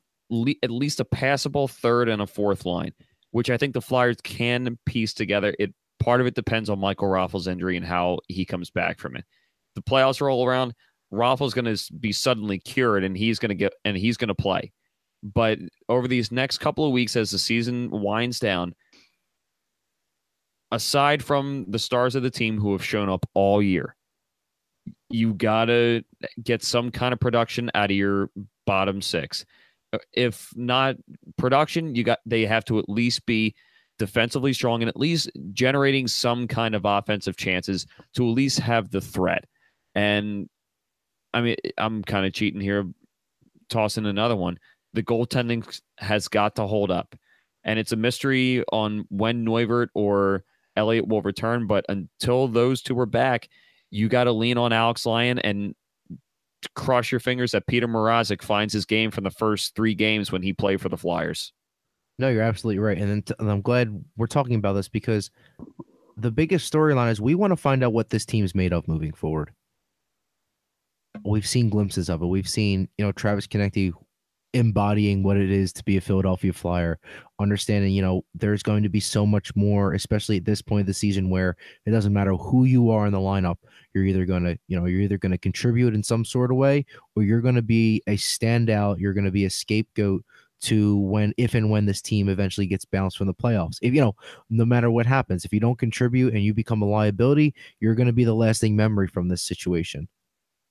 at 0.63 0.71
least 0.71 1.01
a 1.01 1.05
passable 1.05 1.69
third 1.69 2.09
and 2.09 2.23
a 2.23 2.27
fourth 2.27 2.65
line, 2.65 2.93
which 3.31 3.51
I 3.51 3.57
think 3.57 3.75
the 3.75 3.81
Flyers 3.81 4.17
can 4.23 4.79
piece 4.87 5.15
together. 5.15 5.55
It 5.59 5.75
part 6.01 6.21
of 6.21 6.27
it 6.27 6.35
depends 6.35 6.69
on 6.69 6.79
Michael 6.79 7.09
Raffl's 7.09 7.47
injury 7.47 7.77
and 7.77 7.87
how 7.87 8.19
he 8.29 8.45
comes 8.45 8.71
back 8.71 8.99
from 8.99 9.17
it. 9.17 9.25
The 9.75 9.83
playoffs 9.83 10.21
roll 10.21 10.47
around. 10.47 10.75
Raffl's 11.15 11.55
going 11.55 11.75
to 11.77 11.93
be 11.95 12.13
suddenly 12.13 12.59
cured 12.59 13.05
and 13.05 13.17
he's 13.17 13.39
going 13.39 13.51
to 13.51 13.55
get 13.55 13.75
and 13.85 13.97
he's 13.97 14.17
going 14.17 14.29
to 14.29 14.35
play. 14.35 14.73
But 15.23 15.59
over 15.89 16.07
these 16.07 16.31
next 16.31 16.59
couple 16.59 16.85
of 16.85 16.93
weeks, 16.93 17.17
as 17.17 17.31
the 17.31 17.39
season 17.39 17.89
winds 17.91 18.39
down, 18.39 18.75
aside 20.71 21.23
from 21.23 21.65
the 21.69 21.79
stars 21.79 22.15
of 22.15 22.23
the 22.23 22.31
team 22.31 22.59
who 22.59 22.73
have 22.73 22.85
shown 22.85 23.09
up 23.09 23.25
all 23.33 23.63
year, 23.63 23.97
you 25.09 25.33
got 25.35 25.67
to 25.67 26.03
get 26.43 26.63
some 26.63 26.91
kind 26.91 27.13
of 27.13 27.21
production 27.21 27.71
out 27.75 27.91
of 27.91 27.97
your 27.97 28.29
bottom 28.67 29.01
six. 29.01 29.47
Uh, 29.93 29.99
if 30.13 30.51
not 30.57 30.97
production, 31.39 31.95
you 31.95 32.05
got 32.05 32.19
they 32.27 32.45
have 32.45 32.65
to 32.67 32.79
at 32.79 32.89
least 32.89 33.25
be 33.25 33.55
defensively 33.99 34.53
strong 34.53 34.83
and 34.83 34.89
at 34.89 34.97
least 34.97 35.31
generating 35.53 36.09
some 36.09 36.49
kind 36.49 36.75
of 36.75 36.85
offensive 36.85 37.37
chances 37.37 37.87
to 38.15 38.29
at 38.29 38.35
least 38.35 38.59
have 38.59 38.91
the 38.91 39.01
threat. 39.01 39.45
And 39.95 40.49
I 41.35 41.41
mean, 41.41 41.57
I'm 41.77 42.03
kind 42.03 42.25
of 42.25 42.33
cheating 42.33 42.61
here, 42.61 42.87
tossing 43.69 44.07
another 44.07 44.37
one. 44.37 44.59
The 44.95 45.03
goaltending 45.03 45.81
has 45.99 46.29
got 46.29 46.55
to 46.57 46.67
hold 46.67 46.91
up, 46.91 47.17
and 47.65 47.79
it's 47.79 47.93
a 47.93 47.97
mystery 47.97 48.63
on 48.73 49.05
when 49.11 49.45
Neuvirth 49.45 49.89
or 49.95 50.45
Elliott 50.77 51.09
will 51.09 51.23
return. 51.23 51.67
But 51.67 51.85
until 51.89 52.47
those 52.49 52.81
two 52.81 52.99
are 53.01 53.07
back, 53.07 53.49
you 53.91 54.09
got 54.09 54.25
to 54.25 54.33
lean 54.33 54.57
on 54.57 54.73
Alex 54.73 55.05
Lyon 55.05 55.41
and 55.41 55.75
cross 56.75 57.11
your 57.11 57.21
fingers 57.21 57.53
that 57.53 57.67
Petr 57.67 57.85
Mrazek 57.85 58.43
finds 58.43 58.73
his 58.73 58.87
game 58.87 59.11
from 59.11 59.25
the 59.25 59.31
first 59.31 59.75
three 59.75 59.95
games 59.95 60.31
when 60.31 60.43
he 60.43 60.53
played 60.53 60.81
for 60.81 60.89
the 60.89 60.97
Flyers. 60.97 61.53
No, 62.19 62.29
you're 62.29 62.43
absolutely 62.43 62.79
right, 62.79 62.97
and, 62.97 63.29
and 63.39 63.51
I'm 63.51 63.61
glad 63.61 64.05
we're 64.17 64.29
talking 64.29 64.55
about 64.55 64.75
this 64.75 64.89
because 64.89 65.33
the 66.17 66.31
biggest 66.31 66.73
storyline 66.73 67.11
is 67.11 67.21
we 67.21 67.35
want 67.35 67.51
to 67.51 67.57
find 67.57 67.83
out 67.83 67.93
what 67.93 68.11
this 68.11 68.25
team's 68.25 68.55
made 68.55 68.73
of 68.73 68.87
moving 68.87 69.13
forward 69.13 69.51
we've 71.25 71.47
seen 71.47 71.69
glimpses 71.69 72.09
of 72.09 72.23
it. 72.23 72.27
We've 72.27 72.49
seen, 72.49 72.89
you 72.99 73.05
know, 73.05 73.13
Travis 73.13 73.47
Konecny 73.47 73.93
embodying 74.53 75.23
what 75.25 75.37
it 75.37 75.51
is 75.51 75.73
to 75.73 75.85
be 75.85 75.97
a 75.97 76.01
Philadelphia 76.01 76.53
Flyer, 76.53 76.99
understanding, 77.41 77.93
you 77.93 78.01
know, 78.01 78.25
there's 78.35 78.63
going 78.63 78.85
to 78.85 78.89
be 78.89 79.01
so 79.01 79.27
much 79.27 79.55
more, 79.57 79.93
especially 79.95 80.37
at 80.37 80.45
this 80.45 80.63
point 80.63 80.83
of 80.83 80.87
the 80.87 80.95
season 80.95 81.29
where 81.29 81.57
it 81.87 81.91
doesn't 81.91 82.13
matter 82.13 82.35
who 82.35 82.65
you 82.65 82.91
are 82.91 83.07
in 83.07 83.13
the 83.13 83.19
lineup, 83.19 83.57
you're 83.93 84.05
either 84.05 84.25
going 84.25 84.45
to, 84.45 84.57
you 84.69 84.79
know, 84.79 84.87
you're 84.87 85.01
either 85.01 85.19
going 85.19 85.33
to 85.33 85.39
contribute 85.39 85.95
in 85.95 86.03
some 86.03 86.25
sort 86.25 86.53
of 86.53 86.57
way 86.57 86.87
or 87.17 87.25
you're 87.25 87.41
going 87.41 87.57
to 87.57 87.63
be 87.63 88.01
a 88.07 88.17
standout, 88.17 89.01
you're 89.01 89.13
going 89.13 89.25
to 89.25 89.33
be 89.33 89.45
a 89.45 89.51
scapegoat 89.51 90.25
to 90.61 90.99
when 90.99 91.35
if 91.37 91.55
and 91.55 91.69
when 91.69 91.85
this 91.85 92.01
team 92.01 92.29
eventually 92.29 92.67
gets 92.67 92.85
bounced 92.85 93.19
from 93.19 93.27
the 93.27 93.35
playoffs. 93.35 93.79
If 93.83 93.93
you 93.93 94.01
know, 94.01 94.15
no 94.51 94.65
matter 94.65 94.91
what 94.91 95.05
happens, 95.05 95.45
if 95.45 95.53
you 95.53 95.61
don't 95.61 95.79
contribute 95.79 96.33
and 96.33 96.43
you 96.43 96.55
become 96.55 96.81
a 96.81 96.87
liability, 96.87 97.55
you're 97.81 97.97
going 97.97 98.07
to 98.07 98.13
be 98.13 98.25
the 98.25 98.35
lasting 98.35 98.77
memory 98.77 99.09
from 99.09 99.29
this 99.29 99.43
situation 99.43 100.09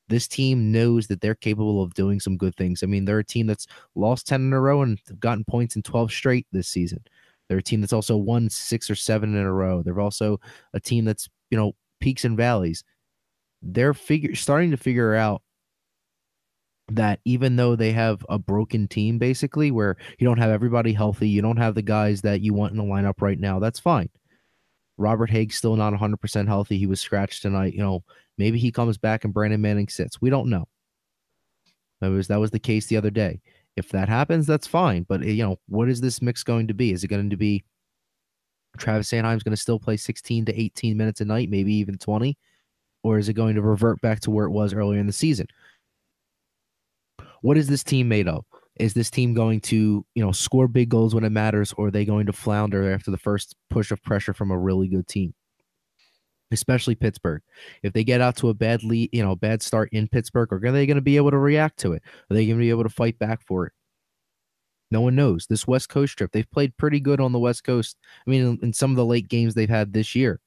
this 0.09 0.27
team 0.27 0.71
knows 0.71 1.07
that 1.07 1.21
they're 1.21 1.35
capable 1.35 1.81
of 1.81 1.93
doing 1.93 2.19
some 2.19 2.37
good 2.37 2.55
things. 2.55 2.83
I 2.83 2.87
mean, 2.87 3.05
they're 3.05 3.19
a 3.19 3.23
team 3.23 3.47
that's 3.47 3.67
lost 3.95 4.27
10 4.27 4.41
in 4.41 4.53
a 4.53 4.59
row 4.59 4.81
and 4.81 4.99
gotten 5.19 5.43
points 5.45 5.75
in 5.75 5.81
12 5.81 6.11
straight 6.11 6.47
this 6.51 6.67
season. 6.67 7.03
They're 7.47 7.57
a 7.59 7.63
team 7.63 7.81
that's 7.81 7.93
also 7.93 8.17
won 8.17 8.49
six 8.49 8.89
or 8.89 8.95
seven 8.95 9.35
in 9.35 9.43
a 9.43 9.53
row. 9.53 9.81
They're 9.83 9.99
also 9.99 10.39
a 10.73 10.79
team 10.79 11.05
that's, 11.05 11.29
you 11.49 11.57
know, 11.57 11.73
peaks 11.99 12.25
and 12.25 12.37
valleys. 12.37 12.83
They're 13.61 13.93
figure 13.93 14.35
starting 14.35 14.71
to 14.71 14.77
figure 14.77 15.15
out 15.15 15.41
that 16.89 17.19
even 17.25 17.55
though 17.55 17.75
they 17.75 17.91
have 17.91 18.25
a 18.29 18.37
broken 18.37 18.87
team 18.87 19.17
basically 19.17 19.71
where 19.71 19.95
you 20.19 20.27
don't 20.27 20.37
have 20.37 20.51
everybody 20.51 20.93
healthy, 20.93 21.29
you 21.29 21.41
don't 21.41 21.57
have 21.57 21.75
the 21.75 21.81
guys 21.81 22.21
that 22.21 22.41
you 22.41 22.53
want 22.53 22.71
in 22.71 22.77
the 22.77 22.83
lineup 22.83 23.21
right 23.21 23.39
now, 23.39 23.59
that's 23.59 23.79
fine. 23.79 24.09
Robert 24.97 25.29
Hägg's 25.29 25.55
still 25.55 25.75
not 25.75 25.93
100% 25.93 26.47
healthy. 26.47 26.77
He 26.77 26.87
was 26.87 27.01
scratched 27.01 27.41
tonight. 27.41 27.73
You 27.73 27.81
know, 27.81 28.03
maybe 28.37 28.59
he 28.59 28.71
comes 28.71 28.97
back 28.97 29.23
and 29.23 29.33
Brandon 29.33 29.61
Manning 29.61 29.87
sits. 29.87 30.21
We 30.21 30.29
don't 30.29 30.49
know. 30.49 30.67
That 32.01 32.09
was 32.09 32.27
that 32.27 32.39
was 32.39 32.51
the 32.51 32.59
case 32.59 32.87
the 32.87 32.97
other 32.97 33.09
day. 33.09 33.41
If 33.75 33.89
that 33.89 34.09
happens, 34.09 34.45
that's 34.45 34.67
fine. 34.67 35.03
But 35.03 35.23
you 35.23 35.43
know, 35.43 35.57
what 35.67 35.89
is 35.89 36.01
this 36.01 36.21
mix 36.21 36.43
going 36.43 36.67
to 36.67 36.73
be? 36.73 36.91
Is 36.91 37.03
it 37.03 37.07
going 37.07 37.29
to 37.29 37.37
be 37.37 37.63
Travis 38.77 39.09
Sanheim's 39.09 39.43
going 39.43 39.55
to 39.55 39.61
still 39.61 39.79
play 39.79 39.97
16 39.97 40.45
to 40.45 40.59
18 40.59 40.97
minutes 40.97 41.21
a 41.21 41.25
night, 41.25 41.49
maybe 41.49 41.73
even 41.73 41.97
20? 41.97 42.37
Or 43.03 43.17
is 43.17 43.29
it 43.29 43.33
going 43.33 43.55
to 43.55 43.61
revert 43.61 44.01
back 44.01 44.19
to 44.21 44.31
where 44.31 44.45
it 44.45 44.51
was 44.51 44.73
earlier 44.73 44.99
in 44.99 45.07
the 45.07 45.13
season? 45.13 45.47
What 47.41 47.57
is 47.57 47.67
this 47.67 47.83
team 47.83 48.07
made 48.07 48.27
of? 48.27 48.45
Is 48.77 48.93
this 48.93 49.11
team 49.11 49.33
going 49.33 49.61
to, 49.61 50.05
you 50.15 50.23
know, 50.23 50.31
score 50.31 50.67
big 50.67 50.89
goals 50.89 51.13
when 51.13 51.23
it 51.23 51.31
matters, 51.31 51.73
or 51.77 51.87
are 51.87 51.91
they 51.91 52.05
going 52.05 52.25
to 52.25 52.33
flounder 52.33 52.91
after 52.91 53.11
the 53.11 53.17
first 53.17 53.55
push 53.69 53.91
of 53.91 54.01
pressure 54.03 54.33
from 54.33 54.51
a 54.51 54.57
really 54.57 54.87
good 54.87 55.07
team? 55.07 55.33
Especially 56.51 56.95
Pittsburgh. 56.95 57.41
If 57.83 57.93
they 57.93 58.03
get 58.03 58.21
out 58.21 58.35
to 58.37 58.49
a 58.49 58.53
bad 58.53 58.83
lead, 58.83 59.09
you 59.13 59.23
know, 59.23 59.35
bad 59.35 59.61
start 59.61 59.89
in 59.91 60.07
Pittsburgh, 60.07 60.51
are 60.51 60.71
they 60.71 60.85
going 60.85 60.95
to 60.95 61.01
be 61.01 61.17
able 61.17 61.31
to 61.31 61.37
react 61.37 61.77
to 61.79 61.93
it? 61.93 62.03
Are 62.29 62.33
they 62.33 62.45
going 62.45 62.57
to 62.57 62.63
be 62.63 62.69
able 62.69 62.83
to 62.83 62.89
fight 62.89 63.19
back 63.19 63.41
for 63.41 63.67
it? 63.67 63.73
No 64.89 65.01
one 65.01 65.15
knows. 65.15 65.47
This 65.47 65.67
West 65.67 65.89
Coast 65.89 66.17
trip, 66.17 66.31
they've 66.31 66.49
played 66.51 66.77
pretty 66.77 66.99
good 66.99 67.19
on 67.19 67.31
the 67.31 67.39
West 67.39 67.63
Coast. 67.63 67.97
I 68.25 68.29
mean, 68.29 68.41
in, 68.41 68.59
in 68.61 68.73
some 68.73 68.91
of 68.91 68.97
the 68.97 69.05
late 69.05 69.27
games 69.27 69.53
they've 69.53 69.69
had 69.69 69.93
this 69.93 70.15
year, 70.15 70.39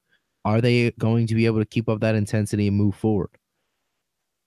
are 0.45 0.61
they 0.61 0.91
going 0.91 1.27
to 1.27 1.35
be 1.35 1.45
able 1.45 1.59
to 1.59 1.65
keep 1.65 1.89
up 1.89 1.99
that 1.99 2.15
intensity 2.15 2.67
and 2.67 2.77
move 2.77 2.95
forward? 2.95 3.31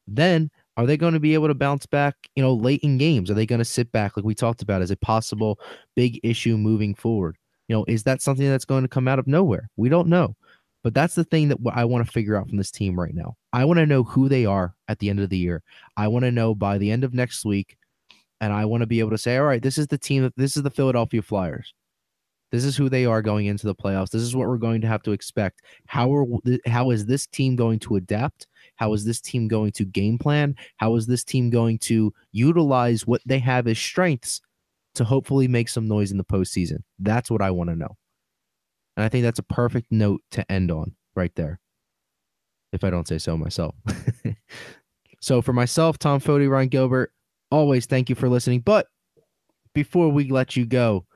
Then 0.07 0.51
are 0.77 0.87
they 0.87 0.97
going 0.97 1.15
to 1.15 1.21
be 1.21 1.35
able 1.35 1.49
to 1.49 1.55
bounce 1.55 1.87
back, 1.87 2.15
you 2.35 2.43
know, 2.43 2.55
late 2.55 2.81
in 2.83 2.99
games? 2.99 3.31
Are 3.31 3.35
they 3.35 3.47
going 3.47 3.59
to 3.59 3.65
sit 3.65 3.91
back 3.93 4.17
like 4.17 4.25
we 4.25 4.35
talked 4.35 4.63
about 4.63 4.83
as 4.83 4.91
a 4.91 4.97
possible 4.97 5.59
big 5.97 6.21
issue 6.23 6.57
moving 6.57 6.95
forward? 6.95 7.37
You 7.69 7.77
know, 7.77 7.85
is 7.87 8.05
that 8.05 8.23
something 8.23 8.49
that's 8.49 8.65
going 8.65 8.83
to 8.83 8.89
come 8.89 9.07
out 9.07 9.19
of 9.19 9.27
nowhere? 9.27 9.69
We 9.77 9.89
don't 9.89 10.09
know. 10.09 10.37
But 10.83 10.95
that's 10.95 11.15
the 11.15 11.25
thing 11.25 11.49
that 11.49 11.59
I 11.73 11.85
want 11.85 12.07
to 12.07 12.11
figure 12.11 12.37
out 12.37 12.49
from 12.49 12.57
this 12.57 12.71
team 12.71 12.99
right 12.99 13.15
now. 13.15 13.37
I 13.53 13.65
want 13.67 13.79
to 13.79 13.87
know 13.87 14.03
who 14.03 14.29
they 14.29 14.47
are 14.47 14.75
at 14.89 14.99
the 14.99 15.11
end 15.11 15.21
of 15.21 15.29
the 15.29 15.37
year. 15.37 15.63
I 15.97 16.09
want 16.09 16.25
to 16.25 16.33
know 16.33 16.55
by 16.55 16.79
the 16.79 16.91
end 16.91 17.05
of 17.05 17.13
next 17.13 17.45
week, 17.45 17.77
and 18.41 18.53
I 18.53 18.65
want 18.65 18.81
to 18.81 18.87
be 18.87 19.01
able 19.01 19.11
to 19.11 19.19
say, 19.19 19.37
all 19.37 19.45
right, 19.45 19.63
this 19.63 19.77
is 19.77 19.89
the 19.89 19.99
team 19.99 20.23
that 20.23 20.35
this 20.37 20.57
is 20.57 20.63
the 20.63 20.71
Philadelphia 20.71 21.21
Flyers. 21.21 21.75
This 22.51 22.65
is 22.65 22.77
who 22.77 22.89
they 22.89 23.07
are 23.07 23.23
going 23.23 23.47
into 23.47 23.67
the 23.67 23.75
playoffs. 23.75 24.11
This 24.11 24.23
is 24.23 24.35
what 24.35 24.49
we're 24.49 24.59
going 24.59 24.81
to 24.81 24.89
have 24.89 25.03
to 25.05 25.13
expect. 25.13 25.63
How 25.87 26.13
are 26.15 26.27
how 26.67 26.91
is 26.91 27.07
this 27.07 27.27
team 27.27 27.55
going 27.55 27.79
to 27.81 27.97
adapt? 27.97 28.47
How 28.77 28.93
is 28.93 29.05
this 29.05 29.21
team 29.21 29.47
going 29.47 29.73
to 29.73 29.85
game 29.85 30.19
plan? 30.19 30.57
How 30.77 30.97
is 30.97 31.07
this 31.07 31.23
team 31.23 31.51
going 31.51 31.79
to 31.81 32.13
utilize 32.33 33.07
what 33.07 33.23
they 33.25 33.39
have 33.39 33.69
as 33.69 33.79
strengths 33.79 34.41
to 34.95 35.05
hopefully 35.05 35.47
make 35.47 35.69
some 35.69 35.87
noise 35.87 36.11
in 36.11 36.19
the 36.19 36.25
postseason? 36.25 36.79
That's 36.99 37.31
what 37.31 37.43
I 37.43 37.51
want 37.53 37.71
to 37.71 37.77
know. 37.77 37.97
And 38.97 39.05
I 39.05 39.09
think 39.09 39.23
that's 39.23 39.39
a 39.39 39.45
perfect 39.45 39.93
note 39.93 40.23
to 40.33 40.51
end 40.51 40.73
on 40.73 40.95
right 41.15 41.35
there, 41.37 41.61
if 42.73 42.83
I 42.83 42.91
don't 42.91 43.07
say 43.07 43.19
so 43.19 43.37
myself. 43.37 43.77
so 45.21 45.41
for 45.41 45.53
myself, 45.53 45.99
Tom 45.99 46.21
Foti, 46.21 46.51
Ryan 46.51 46.69
Gilbert, 46.69 47.13
always 47.51 47.87
thank 47.87 48.09
you 48.09 48.17
for 48.17 48.29
listening. 48.29 48.61
But 48.61 48.89
before 49.73 50.09
we 50.09 50.31
let 50.31 50.57
you 50.57 50.67
go, 50.67 51.07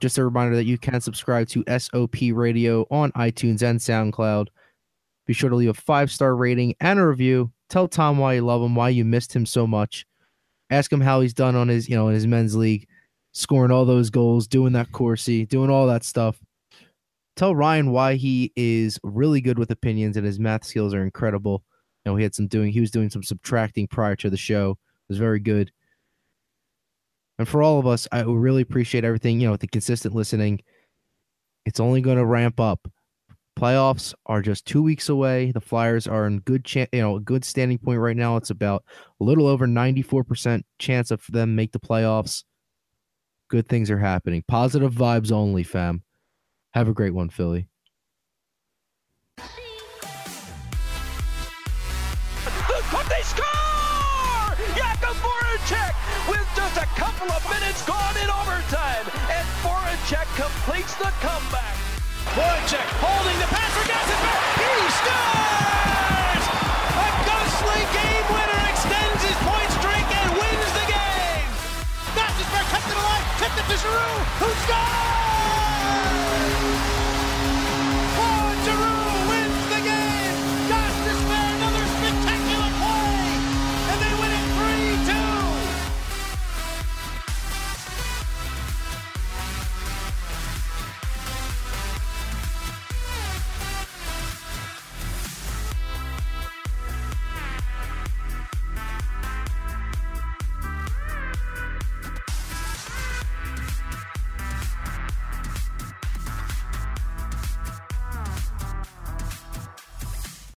just 0.00 0.18
a 0.18 0.24
reminder 0.24 0.56
that 0.56 0.64
you 0.64 0.78
can 0.78 1.00
subscribe 1.00 1.48
to 1.48 1.64
SOP 1.78 2.16
Radio 2.32 2.86
on 2.90 3.12
iTunes 3.12 3.62
and 3.62 3.78
SoundCloud. 3.80 4.48
Be 5.26 5.32
sure 5.32 5.50
to 5.50 5.56
leave 5.56 5.70
a 5.70 5.74
five 5.74 6.10
star 6.10 6.36
rating 6.36 6.74
and 6.80 6.98
a 6.98 7.06
review. 7.06 7.52
Tell 7.68 7.88
Tom 7.88 8.18
why 8.18 8.34
you 8.34 8.42
love 8.42 8.62
him, 8.62 8.74
why 8.74 8.90
you 8.90 9.04
missed 9.04 9.34
him 9.34 9.44
so 9.44 9.66
much. 9.66 10.06
Ask 10.70 10.92
him 10.92 11.00
how 11.00 11.20
he's 11.20 11.34
done 11.34 11.56
on 11.56 11.68
his, 11.68 11.88
you 11.88 11.96
know, 11.96 12.08
in 12.08 12.14
his 12.14 12.26
men's 12.26 12.54
league, 12.54 12.86
scoring 13.32 13.70
all 13.70 13.84
those 13.84 14.10
goals, 14.10 14.46
doing 14.46 14.72
that 14.74 14.92
Corsi, 14.92 15.46
doing 15.46 15.70
all 15.70 15.86
that 15.86 16.04
stuff. 16.04 16.38
Tell 17.36 17.54
Ryan 17.54 17.90
why 17.90 18.14
he 18.14 18.52
is 18.56 18.98
really 19.02 19.40
good 19.40 19.58
with 19.58 19.70
opinions 19.70 20.16
and 20.16 20.24
his 20.24 20.40
math 20.40 20.64
skills 20.64 20.94
are 20.94 21.02
incredible. 21.02 21.62
You 22.04 22.12
know, 22.12 22.16
he 22.16 22.22
had 22.22 22.34
some 22.34 22.46
doing, 22.46 22.72
he 22.72 22.80
was 22.80 22.90
doing 22.90 23.10
some 23.10 23.22
subtracting 23.22 23.88
prior 23.88 24.16
to 24.16 24.30
the 24.30 24.36
show. 24.36 24.70
It 24.70 25.08
was 25.08 25.18
very 25.18 25.40
good. 25.40 25.70
And 27.38 27.48
for 27.48 27.62
all 27.62 27.78
of 27.78 27.86
us, 27.86 28.08
I 28.12 28.22
really 28.22 28.62
appreciate 28.62 29.04
everything, 29.04 29.40
you 29.40 29.48
know, 29.48 29.56
the 29.56 29.66
consistent 29.66 30.14
listening. 30.14 30.60
It's 31.64 31.80
only 31.80 32.00
going 32.00 32.16
to 32.16 32.24
ramp 32.24 32.60
up. 32.60 32.88
Playoffs 33.58 34.14
are 34.26 34.42
just 34.42 34.66
two 34.66 34.82
weeks 34.82 35.08
away. 35.08 35.50
The 35.50 35.60
Flyers 35.60 36.06
are 36.06 36.26
in 36.26 36.40
good 36.40 36.64
chance, 36.64 36.90
you 36.92 37.00
know, 37.00 37.16
a 37.16 37.20
good 37.20 37.44
standing 37.44 37.78
point 37.78 38.00
right 38.00 38.16
now. 38.16 38.36
It's 38.36 38.50
about 38.50 38.84
a 39.20 39.24
little 39.24 39.46
over 39.46 39.66
94% 39.66 40.62
chance 40.78 41.10
of 41.10 41.24
them 41.30 41.54
make 41.54 41.72
the 41.72 41.80
playoffs. 41.80 42.44
Good 43.48 43.68
things 43.68 43.90
are 43.90 43.98
happening. 43.98 44.44
Positive 44.46 44.92
vibes 44.92 45.32
only, 45.32 45.62
fam. 45.62 46.02
Have 46.74 46.88
a 46.88 46.92
great 46.92 47.14
one, 47.14 47.30
Philly. 47.30 47.68
Couple 56.76 57.32
of 57.32 57.42
minutes 57.48 57.80
gone 57.88 58.16
in 58.20 58.28
overtime, 58.28 59.06
and 59.32 59.44
Voracek 59.64 60.28
completes 60.36 60.92
the 60.96 61.08
comeback. 61.24 61.76
Voracek 62.36 62.88
holding 63.00 63.36
the 63.40 63.48
pass 63.48 63.72
for 63.72 63.84
Gostisbehere. 63.88 64.44
He 64.60 64.72
scores! 65.00 66.44
A 67.00 67.08
ghostly 67.24 67.80
game 67.96 68.26
winner 68.28 68.60
extends 68.68 69.20
his 69.24 69.38
point 69.40 69.70
streak 69.80 70.04
and 70.04 70.28
wins 70.36 70.72
the 70.76 70.86
game. 70.88 71.48
Gostisbehere 72.12 72.68
kept 72.68 72.88
it 72.92 72.96
alive, 73.00 73.24
tipped 73.40 73.56
it 73.56 73.66
to 73.72 73.76
Giroux, 73.80 74.16
who 74.40 74.48
scores! 74.68 75.65